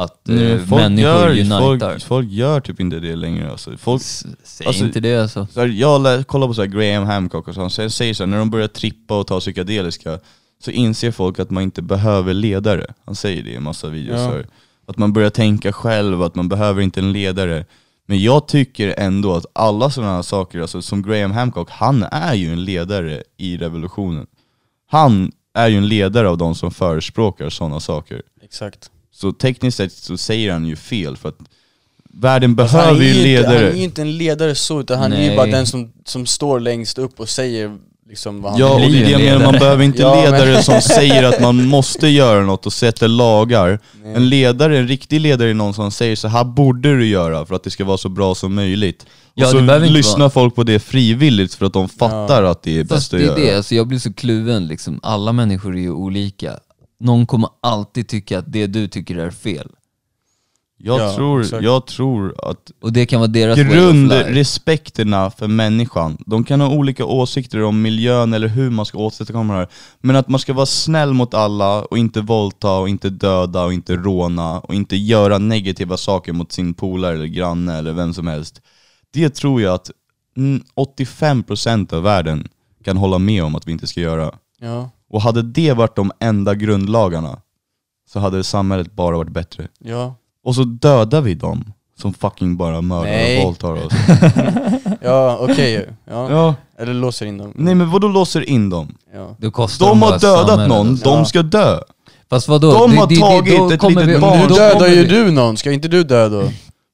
[0.00, 1.60] Att Nej, eh, folk, människor gör, unitar.
[1.60, 3.76] folk, folk gör typ inte det längre alltså.
[3.76, 5.46] folk, S- Säg alltså- inte det alltså.
[5.52, 8.14] så här, Jag lä- kollar på så här Graham Hancock och så, han säger säger
[8.14, 10.18] så här, när de börjar trippa och ta psykedeliska
[10.64, 12.86] så inser folk att man inte behöver ledare.
[13.06, 14.20] Han säger det i en massa videos.
[14.20, 14.26] Ja.
[14.26, 14.46] så här.
[14.86, 17.64] Att man börjar tänka själv, att man behöver inte en ledare.
[18.06, 22.34] Men jag tycker ändå att alla sådana här saker, alltså som Graham Hancock, han är
[22.34, 24.26] ju en ledare i revolutionen.
[24.90, 28.22] Han är ju en ledare av de som förespråkar sådana saker.
[28.42, 28.90] Exakt.
[29.12, 31.38] Så tekniskt sett så säger han ju fel för att
[32.14, 33.24] världen Alltså, behöver ju Inte, han
[33.54, 33.70] ledare.
[33.70, 35.36] är ju inte en ledare så, utan han är ju Nej.
[35.36, 37.76] bara den som, som står längst upp och säger
[38.08, 39.58] liksom vad han Ja, och det är det en jag menar, man ledare.
[39.58, 43.78] behöver inte Ja, men- ledare som säger att man måste göra något och sätter lagar.
[44.02, 44.14] Nej.
[44.14, 47.54] En ledare, en riktig ledare är någon som säger så här borde du göra för
[47.54, 49.06] att det ska vara så bra som möjligt.
[49.34, 52.78] Ja, och så lyssnar vara- folk på det frivilligt för att de fattar att det
[52.78, 53.38] är bäst Fast att det är göra.
[53.38, 55.00] det, alltså jag blir så kluven liksom.
[55.02, 56.56] Alla människor är ju olika.
[57.00, 59.68] Någon kommer alltid tycka att det du tycker är fel.
[60.82, 61.62] Jag, Ja, tror, exakt.
[61.64, 63.82] jag tror att Och det kan vara deras way of life.
[63.82, 69.52] grundrespekterna för människan, de kan ha olika åsikter om miljön eller hur man ska åstadkomma
[69.52, 69.68] det här.
[70.00, 73.72] Men att man ska vara snäll mot alla och inte våldta och inte döda och
[73.72, 78.26] inte råna och inte göra negativa saker mot sin polare eller granne eller vem som
[78.26, 78.60] helst.
[79.12, 79.90] Det tror jag att
[80.36, 82.48] mm, 85% av världen
[82.84, 84.34] kan hålla med om att vi inte ska göra.
[84.60, 84.90] Ja.
[85.10, 87.38] Och hade det varit de enda grundlagarna
[88.12, 89.68] så hade samhället bara varit bättre.
[89.78, 90.14] Ja,
[90.44, 93.38] Och så dödar vi dem som fucking bara mördar Nej.
[93.38, 93.92] och våldtar oss.
[95.00, 95.88] ja okej.
[96.10, 96.30] Ja.
[96.30, 96.54] Ja.
[96.78, 97.52] Eller låser in dem.
[97.54, 98.96] Nej men vadå låser in dem?
[99.42, 99.50] Ja.
[99.50, 100.68] Kostar De har dödat samhället.
[100.68, 101.10] någon, Ja.
[101.16, 101.78] de ska dö.
[102.30, 102.72] Fast vadå?
[102.72, 104.38] De har det- tagit ett litet vi- barn.
[104.40, 106.42] Nu då dödar ju du någon, ska inte du dö då?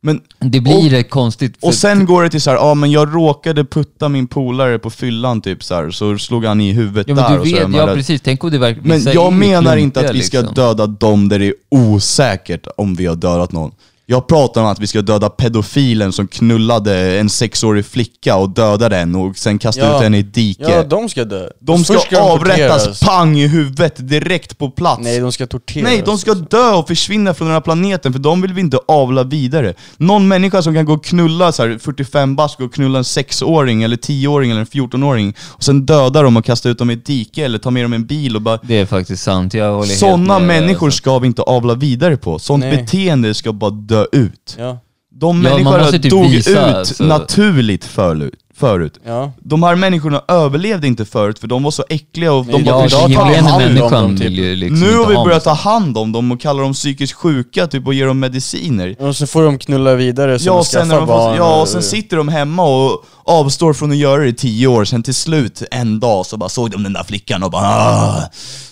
[0.06, 1.56] Men, Det blir ett konstigt...
[1.60, 4.90] och sen går det till så här, ja men jag råkade putta min polare på
[4.90, 7.68] fyllan typ så här, så slog han i huvudet Ja där men du och så
[7.68, 8.20] vet, ja precis.
[8.20, 8.88] Tänk om det verkligen...
[9.04, 10.54] Men jag menar inte att vi ska liksom.
[10.54, 13.70] döda dem där det är osäkert om vi har dödat någon.
[14.08, 18.96] Jag pratar om att vi ska döda pedofilen som knullade en sexårig flicka och dödade
[18.96, 19.96] den och sen kastade Ja.
[19.96, 20.62] ut henne i ett dike.
[20.70, 21.48] Ja, de ska dö.
[21.60, 23.00] de ska, Först avrättas torteras.
[23.00, 25.00] pang i huvudet direkt på plats.
[25.02, 25.84] Nej, de ska torteras.
[25.84, 28.78] Nej, de ska dö och försvinna från den här planeten för de vill vi inte
[28.88, 29.74] avla vidare.
[29.96, 33.04] Någon människa som kan gå och knulla så här 45 bast, gå och knulla en
[33.04, 36.94] 6-åring eller 10-åring eller en 14-åring och sen döda dem och kasta ut dem i
[36.94, 39.54] ett dike eller ta med dem i en bil och bara Det är faktiskt sant,
[39.54, 40.46] jag håller helt Sådana med.
[40.62, 40.96] människor alltså.
[40.98, 42.38] ska vi inte avla vidare på.
[42.38, 42.76] Sånt Nej.
[42.76, 44.56] beteende ska bara dö ut.
[44.58, 44.78] Ja,
[45.10, 47.04] De Ja, man människorna måste typ dog visa, ut alltså.
[47.04, 48.34] naturligt förut.
[48.54, 48.98] förut.
[49.06, 49.32] ja.
[49.38, 53.08] De här människorna överlevde inte förut för de var så äckliga och de bara Ja,
[53.08, 54.26] gemene hand om människan dem, typ.
[54.26, 56.62] vill ju liksom Nu inte har vi ha börjat ta hand om dem och kalla
[56.62, 58.96] dem psykiskt sjuka typ och ge dem mediciner.
[58.98, 61.14] Och så får de knulla vidare som Ja, ja, och sen, när skaffa de får,
[61.14, 61.36] barn.
[61.36, 64.84] ja, och sen sitter de hemma och avstår från att göra det i tio år,
[64.84, 68.22] sen till slut en dag så bara såg de den där flickan och bara "Ah."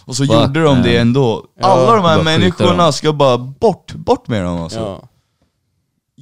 [0.04, 1.44] Och så Fuck, gjorde de det ändå.
[1.60, 4.78] Ja, Alla de här bara skjuta människorna ska bara bort, bort med dem alltså.
[4.78, 5.02] Ja.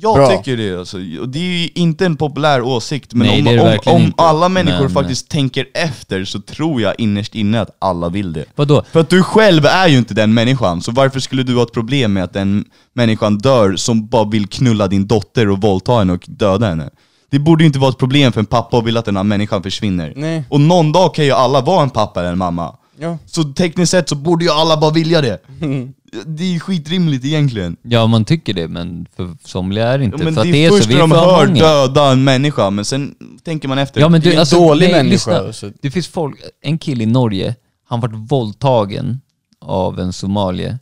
[0.02, 0.26] Jag Bra.
[0.36, 0.98] tycker det alltså.
[1.26, 3.96] Det är ju inte en populär åsikt, men Nej, om, det är det om, verkligen
[3.96, 4.22] om inte.
[4.22, 8.44] alla människor Men- faktiskt tänker efter så tror jag innerst inne att alla vill det.
[8.56, 8.82] Vadå?
[8.92, 11.72] För att du själv är ju inte den människan, så varför skulle du ha ett
[11.72, 12.64] problem med att den
[12.94, 16.90] människan dör som bara vill knulla din dotter och våldta henne och döda henne?
[17.30, 19.24] Det borde ju inte vara ett problem för en pappa att vilja att den här
[19.24, 20.12] människan försvinner.
[20.16, 20.44] Nej.
[20.48, 22.74] Och någon dag kan ju alla vara en pappa eller en mamma.
[22.98, 23.18] Ja.
[23.26, 25.38] Så tekniskt sett så borde ju alla bara vilja det.
[26.26, 27.76] Det är ju skitrimligt egentligen.
[27.82, 30.16] Ja man tycker det, men för somliga är det inte.
[30.18, 31.16] Ja, men för det att är, det är först så, vi när är de för
[31.20, 31.60] hör många.
[31.60, 33.14] döda en människa, men sen
[33.44, 34.00] tänker man efter.
[34.00, 35.52] Ja men Det är du, en alltså, dålig nej, människa, lyssna.
[35.52, 37.54] så- Det finns folk, en kille i Norge,
[37.88, 39.20] han vart våldtagen
[39.60, 40.78] av en somalier.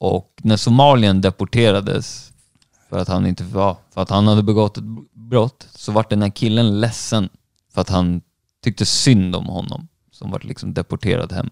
[0.00, 2.32] Och när Somalien deporterades
[2.90, 6.22] för att han inte var, för att han hade begått ett brott, så vart den
[6.22, 7.28] här killen ledsen
[7.74, 8.20] för att han
[8.64, 9.88] tyckte synd om honom
[10.18, 11.50] som vart liksom deporterad hem.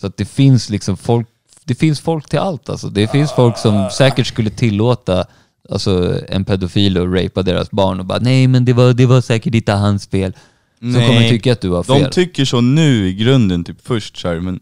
[0.00, 1.28] Så att det finns liksom folk,
[1.64, 2.88] det finns folk till allt alltså.
[2.88, 5.24] Det finns folk som säkert skulle tillåta
[5.68, 9.20] alltså, en pedofil att rapea deras barn och bara nej men det var, det var
[9.20, 10.32] säkert inte hans fel.
[10.78, 11.06] Som Nej.
[11.08, 12.02] kommer tycka att du har fel.
[12.02, 14.60] De tycker så nu i grunden, typ först så här, men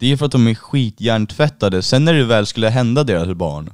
[0.00, 1.82] det är för att de är skithjärntvättade.
[1.82, 3.70] Sen när det väl skulle hända deras barn,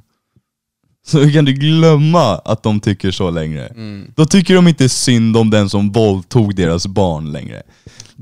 [1.06, 3.66] så kan du glömma att de tycker så längre.
[3.66, 4.12] Mm.
[4.16, 7.62] Då tycker de inte synd om den som våldtog deras barn längre.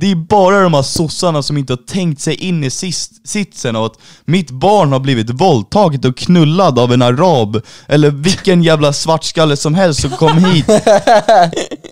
[0.01, 3.77] Det är bara de här sossarna som inte har tänkt sig in i sist, sitsen
[3.77, 8.93] av att mitt barn har blivit våldtaget och knullad av en arab, eller vilken jävla
[8.93, 10.67] svartskalle som helst som kom hit.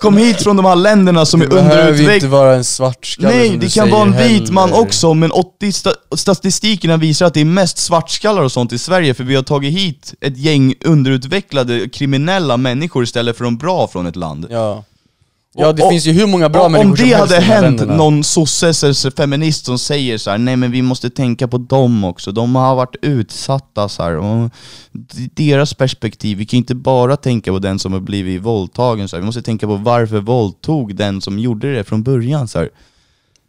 [0.00, 2.14] Kom hit från de här länderna som Det är behöver ju underutvecklade.
[2.14, 5.72] inte vara en svartskalle Nej, som det kan vara en vit man också, men 80
[5.72, 9.42] sta statistikerna visar att det är mest svartskallar och sånt i Sverige, för vi har
[9.42, 14.46] tagit hit ett gäng underutvecklade kriminella människor istället för de bra från ett land.
[14.50, 14.84] Ja.
[15.60, 17.44] Ja det Och- finns ju hur många bra Om- människor Om som det helst hade
[17.44, 21.58] hänt någon sosses eller feminist som säger så här: nej men vi måste tänka på
[21.58, 24.16] dem också, de har varit utsatta så här.
[24.16, 24.50] och
[25.34, 29.20] deras perspektiv, vi kan inte bara tänka på den som har blivit våldtagen så här.
[29.20, 32.68] vi måste tänka på varför våldtog den som gjorde det från början så här.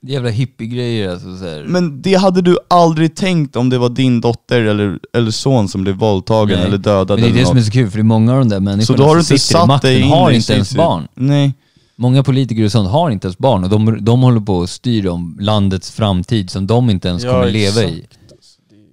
[0.02, 1.38] Jävla hippiegrejer alltså.
[1.38, 1.65] Så här.
[1.68, 5.81] Men det hade du aldrig tänkt om det var din dotter eller, eller son som
[5.84, 6.68] blev våldtagen Nej.
[6.68, 8.34] eller dödad Men det är eller det som är så kul, för det är många
[8.34, 10.02] av de där Så människorna då har du som inte sitter i satt makten dig
[10.02, 11.07] in har i inte ens sitt- barn.
[11.15, 11.53] Nej.
[11.99, 15.11] Många politiker och sånt har inte ens barn och de, de håller på att styra
[15.11, 18.05] om landets framtid som de inte ens Ja, kommer leva i.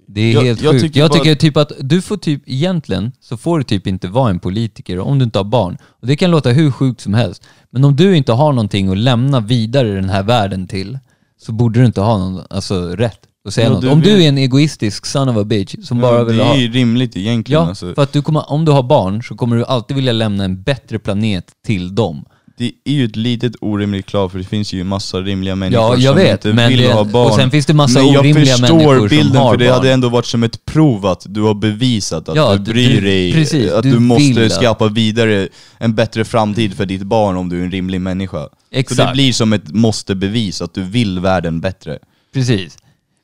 [0.07, 0.83] Det är Jag- helt jag sjukt.
[0.83, 4.07] tycker jag bara- tycker typ att du får typ, egentligen så får du typ inte
[4.07, 5.77] vara en politiker om du inte har barn.
[6.01, 7.43] Och det kan låta hur sjukt som helst.
[7.71, 10.99] Men om du inte har någonting att lämna vidare den här världen till
[11.41, 13.81] så borde du inte ha någon alltså, rätt att säga Ja, något.
[13.81, 16.37] du Om du vill- är en egoistisk son of a bitch som bara Ja, vill
[16.37, 16.53] det ha...
[16.53, 17.93] är ju rimligt egentligen Ja, alltså.
[17.95, 20.63] för att du kommer, om du har barn så kommer du alltid vilja lämna en
[20.63, 22.25] bättre planet till dem.
[22.59, 25.95] Det är ju ett litet orimligt krav för det finns ju massa rimliga människor Ja,
[25.97, 27.27] jag som vet, inte men vill det- ha barn.
[27.29, 29.65] och sen finns det massa men jag orimliga förstår människor som bilden har för det
[29.65, 29.73] barn.
[29.73, 33.33] hade ändå varit som ett prov att du har bevisat att Ja, du bryr dig,
[33.33, 35.47] precis, att du du, måste skapa vidare
[35.77, 38.43] en bättre framtid för ditt barn om du är en rimlig människa.
[38.43, 39.13] Så det Exakt.
[39.13, 41.97] blir som ett måste-bevis att du vill världen bättre.
[42.33, 42.77] Precis.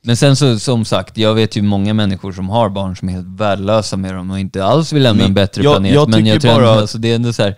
[0.06, 3.14] Men sen så, som sagt, jag vet ju många människor som har barn som är
[3.14, 5.94] helt värdelösa med dem och inte alls vill lämna Men en bättre jag- planet.
[5.94, 7.56] jag men jag tror bara ändå, att- alltså, det är ändå så här,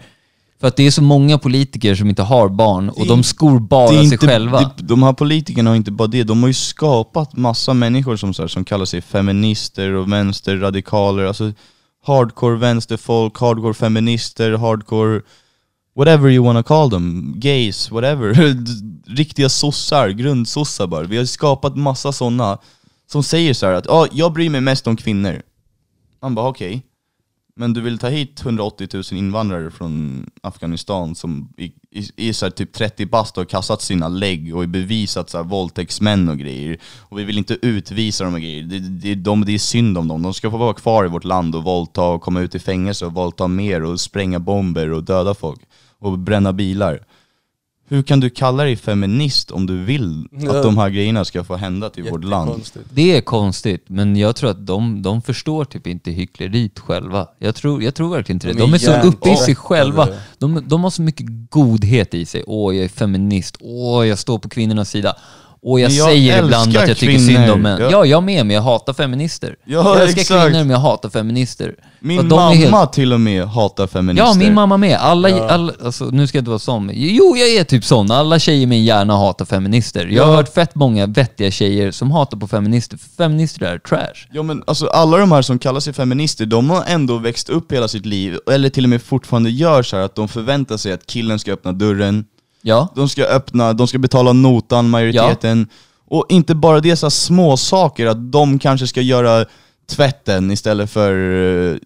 [0.60, 3.88] För att det är så många politiker som inte har barn och de skor bara
[3.88, 4.60] sig inte, själva.
[4.60, 8.34] det, de här politikerna har inte bara det, de har ju skapat massa människor som,
[8.34, 11.52] så här, som kallar sig feminister och vänsterradikaler, alltså
[12.06, 15.22] hardcore vänsterfolk, hardcore feminister, hardcore
[15.96, 18.34] whatever you wanna call them, gays, whatever.
[19.16, 21.04] Riktiga sossar, grundsossar bara.
[21.04, 22.58] Vi har skapat massa sådana
[23.12, 25.42] som säger så här att ah, jag bryr mig mest om kvinnor.
[26.22, 26.84] Man bara okej,
[27.58, 32.46] men du vill ta hit 180 000 invandrare från Afghanistan som i, i, i så
[32.46, 36.38] här typ 30 bast har kastat sina lägg och är bevisat så här våldtäktsmän och
[36.38, 36.78] grejer.
[37.00, 38.64] Och vi vill inte utvisa dem och grejer.
[38.64, 40.22] Det, det, de, det är synd om dem.
[40.22, 43.06] De ska få vara kvar i vårt land och våldta och komma ut i fängelse
[43.06, 45.60] och våldta mer och spränga bomber och döda folk
[46.00, 47.06] och bränna bilar.
[47.88, 50.56] Hur kan du kalla dig feminist om du vill Ja.
[50.58, 52.62] att de här grejerna ska få hända till vårt land?
[52.94, 57.28] Det är konstigt, men jag tror att de, de förstår typ inte hyckleriet själva.
[57.40, 58.54] Jag tror, jag tror verkligen inte det.
[58.54, 60.08] De är så uppe i sig själva.
[60.38, 62.44] De, de har så mycket godhet i sig.
[62.48, 63.58] Åh, jag är feminist.
[63.60, 65.16] Åh, jag står på kvinnornas sida.
[65.62, 67.28] Åh, jag, jag säger ibland att jag tycker kvinnor.
[67.40, 67.82] synd om män.
[67.82, 69.56] Jag- Ja, jag med, men jag hatar feminister.
[69.66, 70.44] Ja, jag älskar exakt.
[70.46, 71.76] kvinnor, men jag hatar feminister.
[72.06, 74.28] Min mamma helt- till och med hatar feminister.
[74.28, 74.98] Ja, min mamma med.
[74.98, 75.50] Alla, Ja.
[75.50, 76.92] alla, alltså, nu ska jag inte vara sån.
[76.94, 78.12] Jo, jag är typ sån.
[78.12, 80.06] Alla tjejer i min hjärna hatar feminister.
[80.08, 80.38] Jag har Ja.
[80.38, 83.00] hört fett många vettiga tjejer som hatar på feminister.
[83.18, 84.28] Feminister är trash.
[84.32, 87.72] Ja men alltså alla de här som kallar sig feminister, de har ändå växt upp
[87.72, 91.06] hela sitt liv, eller till och med fortfarande gör så att de förväntar sig att
[91.06, 92.26] killen ska öppna dörren,
[92.62, 92.88] Ja.
[92.96, 95.68] de ska öppna, de ska betala notan, majoriteten.
[96.08, 99.46] Och inte bara det, så små saker att de kanske ska göra
[99.88, 101.14] tvätten istället för
[101.72, 101.78] eh,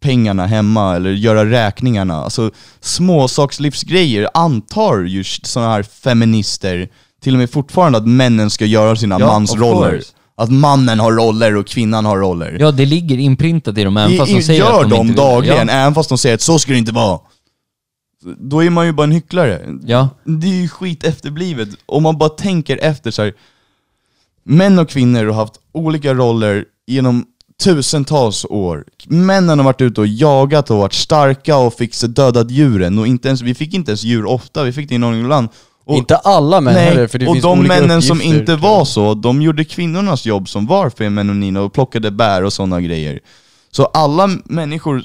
[0.00, 2.14] pengarna hemma, eller göra räkningarna.
[2.24, 6.88] Alltså småsakslivsgrejer antar ju sådana här feminister
[7.22, 10.02] till och med fortfarande att männen ska göra sina Ja, mansroller.
[10.36, 12.56] Att mannen har roller och kvinnan har roller.
[12.60, 15.08] Ja, det ligger inprintat i dem även I, fast de säger gör att de, de,
[15.08, 15.74] inte dagligen, Ja.
[15.74, 17.20] även fast de säger att så ska det inte vara.
[18.38, 19.60] Då är man ju bara en hycklare.
[19.86, 20.08] ja.
[20.24, 21.68] Det är ju skit efterblivet.
[21.86, 23.32] Om man bara tänker efter så här.
[24.44, 27.24] Män och kvinnor har haft olika roller genom
[27.64, 28.84] tusentals år.
[29.06, 33.28] Männen har varit ute och jagat och varit starka och fixat dödat djuren och inte
[33.28, 35.48] ens, vi fick inte ens djur ofta, vi fick det i någon ibland.
[35.84, 38.46] Och, inte alla män heller, för det och finns de olika männen som uppgifter, inte
[38.46, 38.76] tror jag.
[38.76, 43.20] var så, de gjorde kvinnornas jobb som var feminina och plockade bär och sådana grejer.
[43.70, 45.04] Så alla människor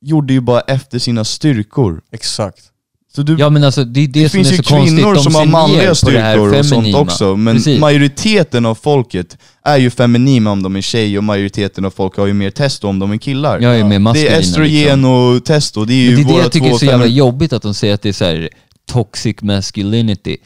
[0.00, 2.02] gjorde ju bara efter sina styrkor.
[2.12, 2.72] Exakt.
[3.16, 4.98] Så du, ja, men alltså det är det, det som finns är ju så konstigt.
[4.98, 7.80] kvinnor De som har ser ner manliga det styrkor och sånt också, men Precis.
[7.80, 12.26] majoriteten av folket är ju feminina om de är tjej och majoriteten av folk har
[12.26, 13.60] ju mer testo om de är killar.
[13.60, 15.04] Jag är det är estrogen liksom.
[15.04, 17.52] och testo, det är ju Men det är det jag tycker är så jävla jobbigt
[17.52, 18.48] att de säger att det är så här
[18.90, 20.36] toxic masculinity.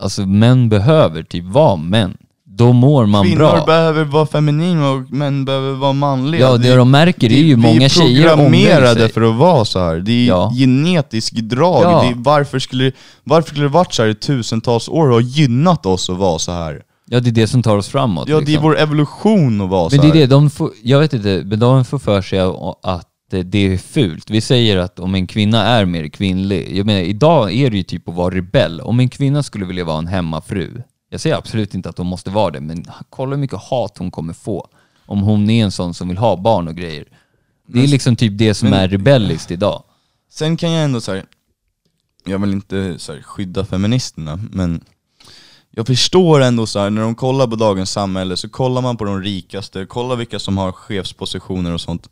[0.00, 2.16] Alltså män behöver typ vara män.
[2.58, 3.64] Då mår man Kvinnor bra.
[3.66, 6.40] behöver vara feminina och män behöver vara manliga.
[6.40, 9.78] Ja, det de märker är ju många tjejer Vi är programmerade för att vara så
[9.78, 9.96] här.
[9.96, 10.52] Det är Ja.
[10.58, 11.82] genetiskt drag.
[11.84, 12.02] Ja.
[12.02, 12.92] Det är, varför, skulle,
[13.24, 16.38] varför skulle det varit så här i tusentals år och ha gynnat oss att vara
[16.38, 16.82] så här?
[17.10, 18.28] Ja, det är det som tar oss framåt.
[18.28, 18.62] Ja, det är liksom.
[18.62, 20.20] vår evolution att vara Men så det är här.
[20.20, 22.38] det, de får, jag vet inte, men de får för sig
[22.82, 24.30] att det- det är fult.
[24.30, 27.82] Vi säger att om en kvinna är mer kvinnlig, jag menar idag är det ju
[27.82, 28.80] typ att vara rebell.
[28.80, 32.30] Om en kvinna skulle vilja vara en hemmafru, jag säger absolut inte att hon måste
[32.30, 34.68] vara det, men kolla hur mycket hat hon kommer få.
[35.06, 37.04] Om hon är en sån som vill ha barn och grejer.
[37.66, 39.82] Det är Men- liksom typ det som men- är rebelliskt idag.
[40.30, 41.24] Sen kan jag ändå så här,
[42.24, 44.84] jag vill inte så här, skydda feministerna, men
[45.70, 49.04] jag förstår ändå så här, när de kollar på dagens samhälle så kollar man på
[49.04, 52.08] de rikaste, kollar vilka som har chefspositioner och sånt.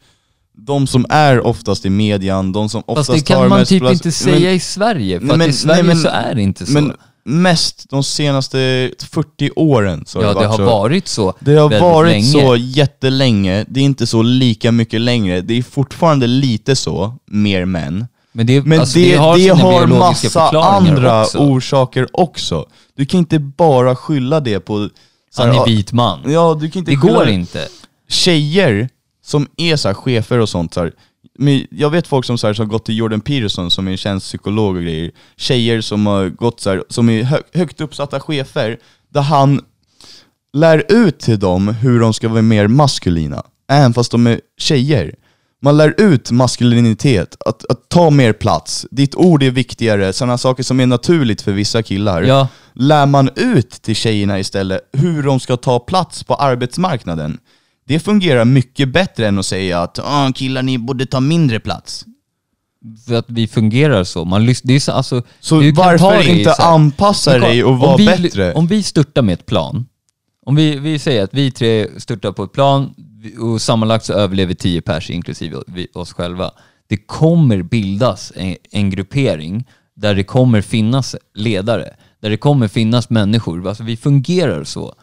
[0.52, 3.80] De som är oftast i median, de som oftast Fast det kan man mest typ
[3.82, 6.34] plats- inte säga i Sverige, för Nej, att men- i Sverige nej, men- så är
[6.34, 6.72] det inte så.
[6.72, 6.96] Men
[7.28, 10.64] mest de senaste 40 åren så ja, har det det har så.
[10.64, 12.24] varit så Det har varit länge.
[12.24, 15.40] så jättelänge, det är inte så lika mycket längre.
[15.40, 18.06] Det är fortfarande lite så, mer män.
[18.32, 21.38] Men det, Men alltså, det, det har, sina biologiska massa andra också.
[21.38, 22.66] orsaker också.
[22.96, 24.88] Du kan inte bara skylla det på...
[25.34, 26.32] så Han är vit man.
[26.32, 27.68] Ja, du kan inte Det går inte.
[28.08, 28.88] Tjejer
[29.24, 30.92] som är så chefer och sånt så här,
[31.38, 33.96] men jag vet folk som, så här, som gått till Jordan Peterson som är en
[33.96, 35.10] känd psykolog och grejer.
[35.36, 39.60] Tjejer som har gått så här, som är hö, högt uppsatta chefer, där han
[40.52, 45.14] lär ut till dem hur de ska vara mer maskulina, även fast de är tjejer.
[45.62, 50.62] Man lär ut maskulinitet, att, att ta mer plats, ditt ord är viktigare, sådana saker
[50.62, 52.22] som är naturligt för vissa killar.
[52.22, 52.48] Ja.
[52.72, 57.38] Lär man ut till tjejerna istället hur de ska ta plats på arbetsmarknaden,
[57.86, 62.04] det fungerar mycket bättre än att säga att ah, killar ni borde ta mindre plats.
[63.06, 64.24] För att vi fungerar så.
[64.24, 67.46] Man lys- det är så, alltså, Så du kan varför inte så här- anpassa kolla,
[67.48, 68.52] dig och vara bättre?
[68.54, 69.86] Om vi störtar med ett plan,
[70.46, 72.94] om vi, vi säger att vi tre störtar på ett plan
[73.40, 76.50] och sammanlagt så överlever tio pers inklusive vi- oss själva.
[76.88, 79.64] det kommer bildas en, en gruppering
[79.94, 83.68] där det kommer finnas ledare, där det kommer finnas människor.
[83.68, 84.94] Alltså vi fungerar så.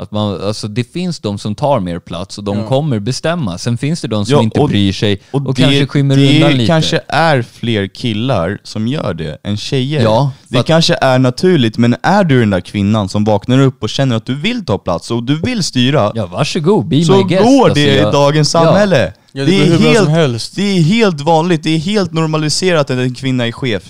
[0.00, 2.66] Att man, alltså det finns de som tar mer plats och de Ja.
[2.66, 3.58] kommer bestämma.
[3.58, 6.52] Sen finns det de som Ja, inte bryr sig och, Och, kanske skymmer det undan
[6.52, 6.66] lite.
[6.66, 10.02] kanske är fler killar som gör det än tjejer.
[10.02, 13.82] Ja, det att- kanske är naturligt, men är du den där kvinnan som vaknar upp
[13.82, 17.16] och känner att du vill ta plats och du vill styra, Ja, varsågod, be så
[17.16, 17.44] my guest.
[17.44, 19.12] går Alltså, det jag- i dagens samhälle.
[19.32, 20.56] Ja, det som helst.
[20.56, 23.82] det är helt vanligt, det är helt normaliserat att en kvinna är chef.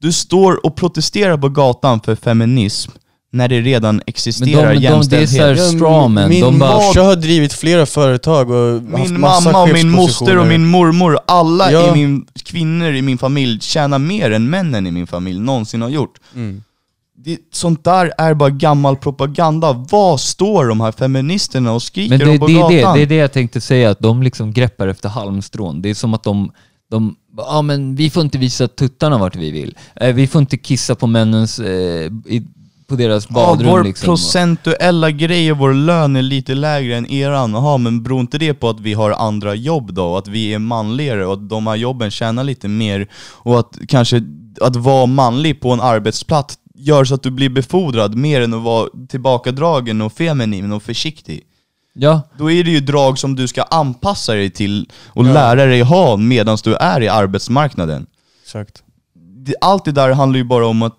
[0.00, 2.90] Du står och protesterar på gatan för feminism
[3.30, 5.30] när det redan Men existerar de, de, det är jämställdhet.
[5.30, 6.28] såhär strawman.
[6.28, 9.90] Min De bara, morsa har drivit flera företag och haft Min massa mamma och min
[9.90, 11.88] moster och min mormor, alla Ja.
[11.88, 15.88] i min, kvinnor i min familj tjänar mer än männen i min familj någonsin har
[15.88, 16.18] gjort.
[16.34, 16.62] Mm.
[17.24, 19.72] Det, sånt där är bara gammal propaganda.
[19.90, 22.94] Vad står de här feministerna och skriker Men det, om på det, är gatan?
[22.94, 25.82] det, det är det jag tänkte säga, att de liksom greppar efter halmstrån.
[25.82, 26.52] Det är som att de,
[26.90, 29.76] de ja men vi får inte visa tuttarna vart vi vill.
[29.96, 32.46] Eh, vi får inte kissa på männens, eh, i,
[32.88, 34.06] på deras Ja, badrum vår liksom.
[34.06, 37.52] procentuella grej och vår lön är lite lägre än eran.
[37.52, 40.04] Jaha, men beror inte det på att vi har andra jobb då?
[40.04, 43.08] Och att vi är manligare och att de här jobben tjänar lite mer?
[43.32, 44.22] Och att kanske
[44.60, 48.62] att vara manlig på en arbetsplats gör så att du blir befordrad mer än att
[48.62, 51.42] vara tillbakadragen och feminin och försiktig.
[51.94, 55.32] Ja, Då är det ju drag som du ska anpassa dig till och Ja.
[55.32, 58.06] lära dig ha medan du är i arbetsmarknaden.
[58.44, 58.82] Exakt.
[59.60, 60.94] Allt det där handlar ju bara om att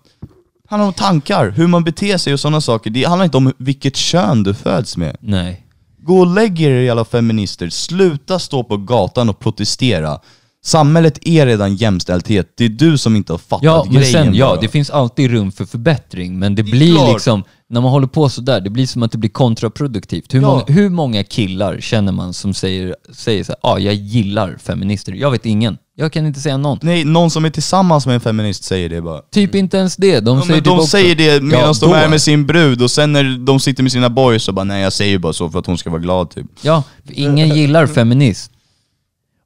[0.70, 2.90] handlar om tankar, hur man beter sig och sådana saker.
[2.90, 5.16] Det handlar inte om vilket kön du föds med.
[5.20, 5.66] nej.
[6.02, 10.18] Gå och lägg er alla feminister, sluta stå på gatan och protestera.
[10.64, 14.34] Samhället är redan jämställdhet, det är du som inte har fattat Ja, men grejen sen,
[14.34, 14.60] ja, bara.
[14.60, 17.12] det finns alltid rum för förbättring, men det, Det blir klart.
[17.12, 20.34] liksom, när man håller på sådär, det blir som att det blir kontraproduktivt.
[20.34, 20.48] Hur, Ja.
[20.48, 25.12] många, hur många killar känner man som säger, säger så ja, ah, jag gillar feminister?
[25.12, 25.78] Jag vet ingen.
[25.96, 26.78] Jag kan inte säga någon.
[26.82, 29.20] Nej, någon som är tillsammans med en feminist säger det bara.
[29.20, 30.20] Typ inte ens det.
[30.20, 32.90] De Ja, säger typ de säger det medan Ja, de är med sin brud och
[32.90, 35.58] sen när de sitter med sina boys så bara nej jag säger bara så för
[35.58, 36.46] att hon ska vara glad typ.
[36.62, 38.50] Ja, ingen gillar feminist.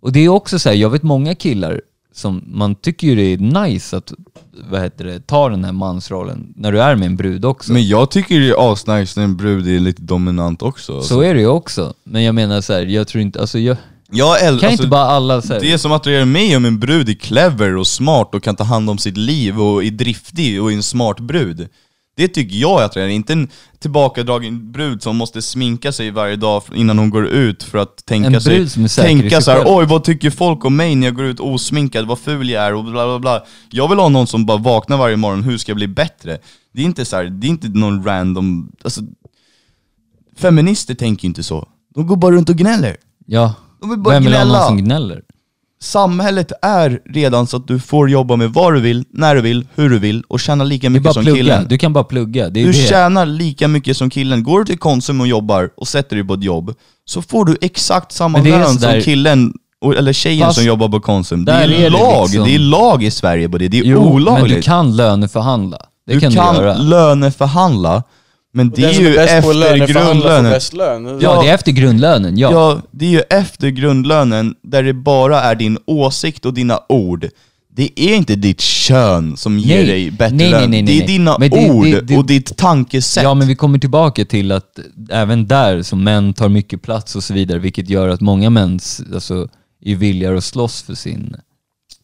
[0.02, 1.80] Och det är också så här, jag vet många killar
[2.14, 4.12] som, man tycker ju det är nice att,
[4.70, 7.72] vad heter det, ta den här mansrollen när du är med en brud också.
[7.72, 11.02] Men jag tycker det är asnice när en brud är lite dominant också.
[11.02, 11.94] så är det ju också.
[12.04, 13.76] Men jag menar så här, jag tror inte, alltså jag,
[14.10, 16.78] jag äl- kan alltså, inte bara alla så här, Det som attraherar mig om en
[16.80, 20.62] brud är clever och smart och kan ta hand om sitt liv och är driftig
[20.62, 21.68] och är en smart brud.
[22.16, 26.62] Det tycker jag är attraherande, inte en tillbakadragen brud som måste sminka sig varje dag
[26.74, 29.36] innan hon går ut för att tänka En sig, brud som är säker i tänka
[29.36, 29.76] sig så här, själv.
[29.76, 32.74] oj vad tycker folk om mig när jag går ut osminkad, vad ful jag är
[32.74, 33.44] och bla bla bla.
[33.70, 36.38] Jag vill ha någon som bara vaknar varje morgon, hur ska jag bli bättre?
[36.72, 39.00] Det är inte så här, det är inte någon random, alltså
[40.36, 41.68] Feminister tänker inte så.
[41.94, 42.96] De går bara runt och gnäller.
[43.26, 43.54] ja.
[43.80, 45.22] De vill bara Vem vill ha någon som gnäller?
[45.84, 49.66] Samhället är redan så att du får jobba med vad du vill, när du vill,
[49.74, 51.66] hur du vill och tjäna lika mycket bara som plugga, killen.
[51.68, 52.48] du kan bara plugga.
[52.48, 52.78] Det är Du det.
[52.88, 54.42] tjänar lika mycket som killen.
[54.42, 56.74] Går du till Konsum och jobbar och sätter dig på ett jobb,
[57.04, 60.46] så får du exakt samma Men det är lön sådär- som killen, och- eller tjejen
[60.46, 61.44] Fast som jobbar på Konsum.
[61.44, 63.78] Det där är, är det lag, liksom- det är lag i Sverige på det, det
[63.78, 64.48] är Jo, olagligt.
[64.48, 65.78] men du kan löneförhandla.
[66.06, 66.76] Det du kan, kan du göra.
[66.78, 68.02] löneförhandla,
[68.56, 70.52] men det är ju efter grundlönen.
[70.72, 71.42] Ja, Ja.
[71.42, 72.52] det är efter grundlönen, ja.
[72.52, 77.28] Ja, det är ju efter grundlönen där det bara är din åsikt och dina ord.
[77.76, 79.86] Det är inte ditt kön som ger Nej.
[79.86, 80.70] dig bättre Nej, nej, lön.
[80.70, 83.22] nej, det är dina det- ord det- det- och ditt tankesätt.
[83.24, 84.78] Ja, men vi kommer tillbaka till att
[85.10, 88.80] även där som män tar mycket plats och så vidare, vilket gör att många män
[89.14, 89.48] alltså,
[89.84, 91.36] är villiga att slåss för sin...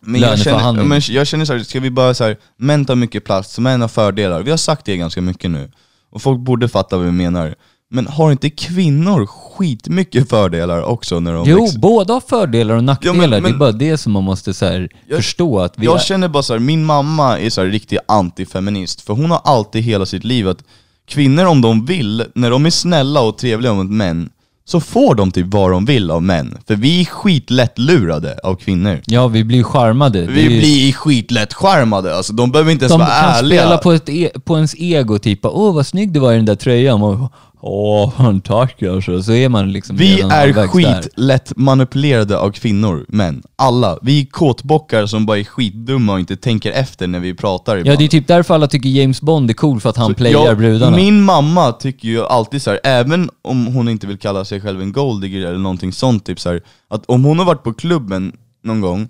[0.02, 2.94] Men jag känner, men jag känner så här, ska vi bara så här, män tar
[2.94, 4.42] mycket plats, män har fördelar.
[4.42, 5.70] Vi har sagt det ganska mycket nu.
[6.10, 7.54] Och folk borde fatta vad vi menar.
[7.92, 11.78] Men har inte kvinnor skitmycket fördelar också när de Jo, växer?
[11.78, 13.14] båda har fördelar och nackdelar.
[13.18, 15.58] men- det är men- bara det som man måste så här, Jag- förstå.
[15.60, 19.00] Att vi Jag är, känner bara så här, min mamma är så här riktig antifeminist,
[19.00, 20.64] för hon har alltid hela sitt liv att
[21.06, 24.30] kvinnor om de vill, när de är snälla och trevliga mot män,
[24.70, 26.58] så får de typ vad de vill av män.
[26.66, 29.00] För vi är skitlätt lurade av kvinnor.
[29.06, 30.20] ja, vi blir charmade.
[30.20, 33.34] Det Vi är ju- blir skitlätt charmade, alltså de behöver inte ens de vara kan
[33.34, 33.60] ärliga.
[33.62, 36.44] spela på, ett e på ens ego, typ åh vad snygg du var i den
[36.44, 37.02] där tröjan.
[37.02, 39.22] Och, åh, tack alltså.
[39.22, 41.02] Så är man liksom Vi redan är halvvägs där.
[41.02, 43.42] skitlätt manipulerade av kvinnor, män.
[43.56, 43.98] Alla.
[44.02, 47.80] Vi är kåtbockar som bara är skitdumma och inte tänker efter när vi pratar Ja,
[47.80, 47.98] ibland.
[47.98, 50.54] det är typ därför alla tycker James Bond är cool, för att han playar Ja,
[50.54, 50.96] brudarna.
[50.96, 54.80] Min mamma tycker ju alltid så här, även om hon inte vill kalla sig själv
[54.82, 58.32] en golddigger eller någonting sånt, typ så här, att om hon har varit på klubben
[58.64, 59.08] någon gång,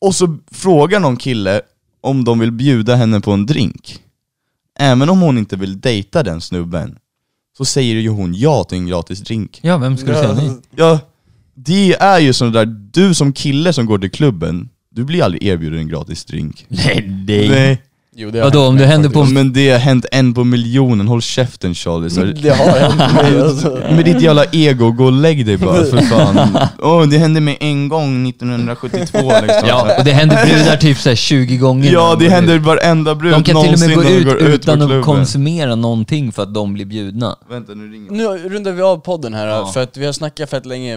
[0.00, 1.60] och så frågar någon kille
[2.00, 3.98] om de vill bjuda henne på en drink,
[4.78, 6.96] även om hon inte vill dejta den snubben,
[7.56, 9.60] så säger ju hon ja till en gratis drink.
[9.62, 10.50] Ja, vem ska du säga nej?
[10.76, 10.98] Ja,
[11.54, 15.42] det är ju sånt där, du som kille som går till klubben, du blir aldrig
[15.42, 16.66] erbjuden en gratis drink.
[16.68, 17.48] Nej, nej.
[17.48, 17.82] Nej.
[18.18, 19.28] Jo, det har Vadå, hänt om mig det händer faktiskt.
[19.28, 22.10] på- Men det har hänt en på miljonen, håll käften Charlie.
[22.10, 23.78] Så Det har hänt mig alltså.
[23.90, 26.58] med ditt jävla ego, gå och lägg dig bara för fan.
[26.78, 29.68] Åh, det hände mig en gång 1972 liksom.
[29.68, 31.92] Ja, och det händer brudar typ såhär 20 gånger.
[31.92, 32.62] Ja, när det de går händer ut.
[32.62, 35.04] varenda brud De kan till och med gå ut när de går utan på att
[35.04, 37.36] konsumera någonting för att de blir bjudna.
[37.50, 39.66] Vänta, nu ringer Nu rundar vi av podden här, Ja.
[39.74, 40.96] för att vi har snackat fett länge.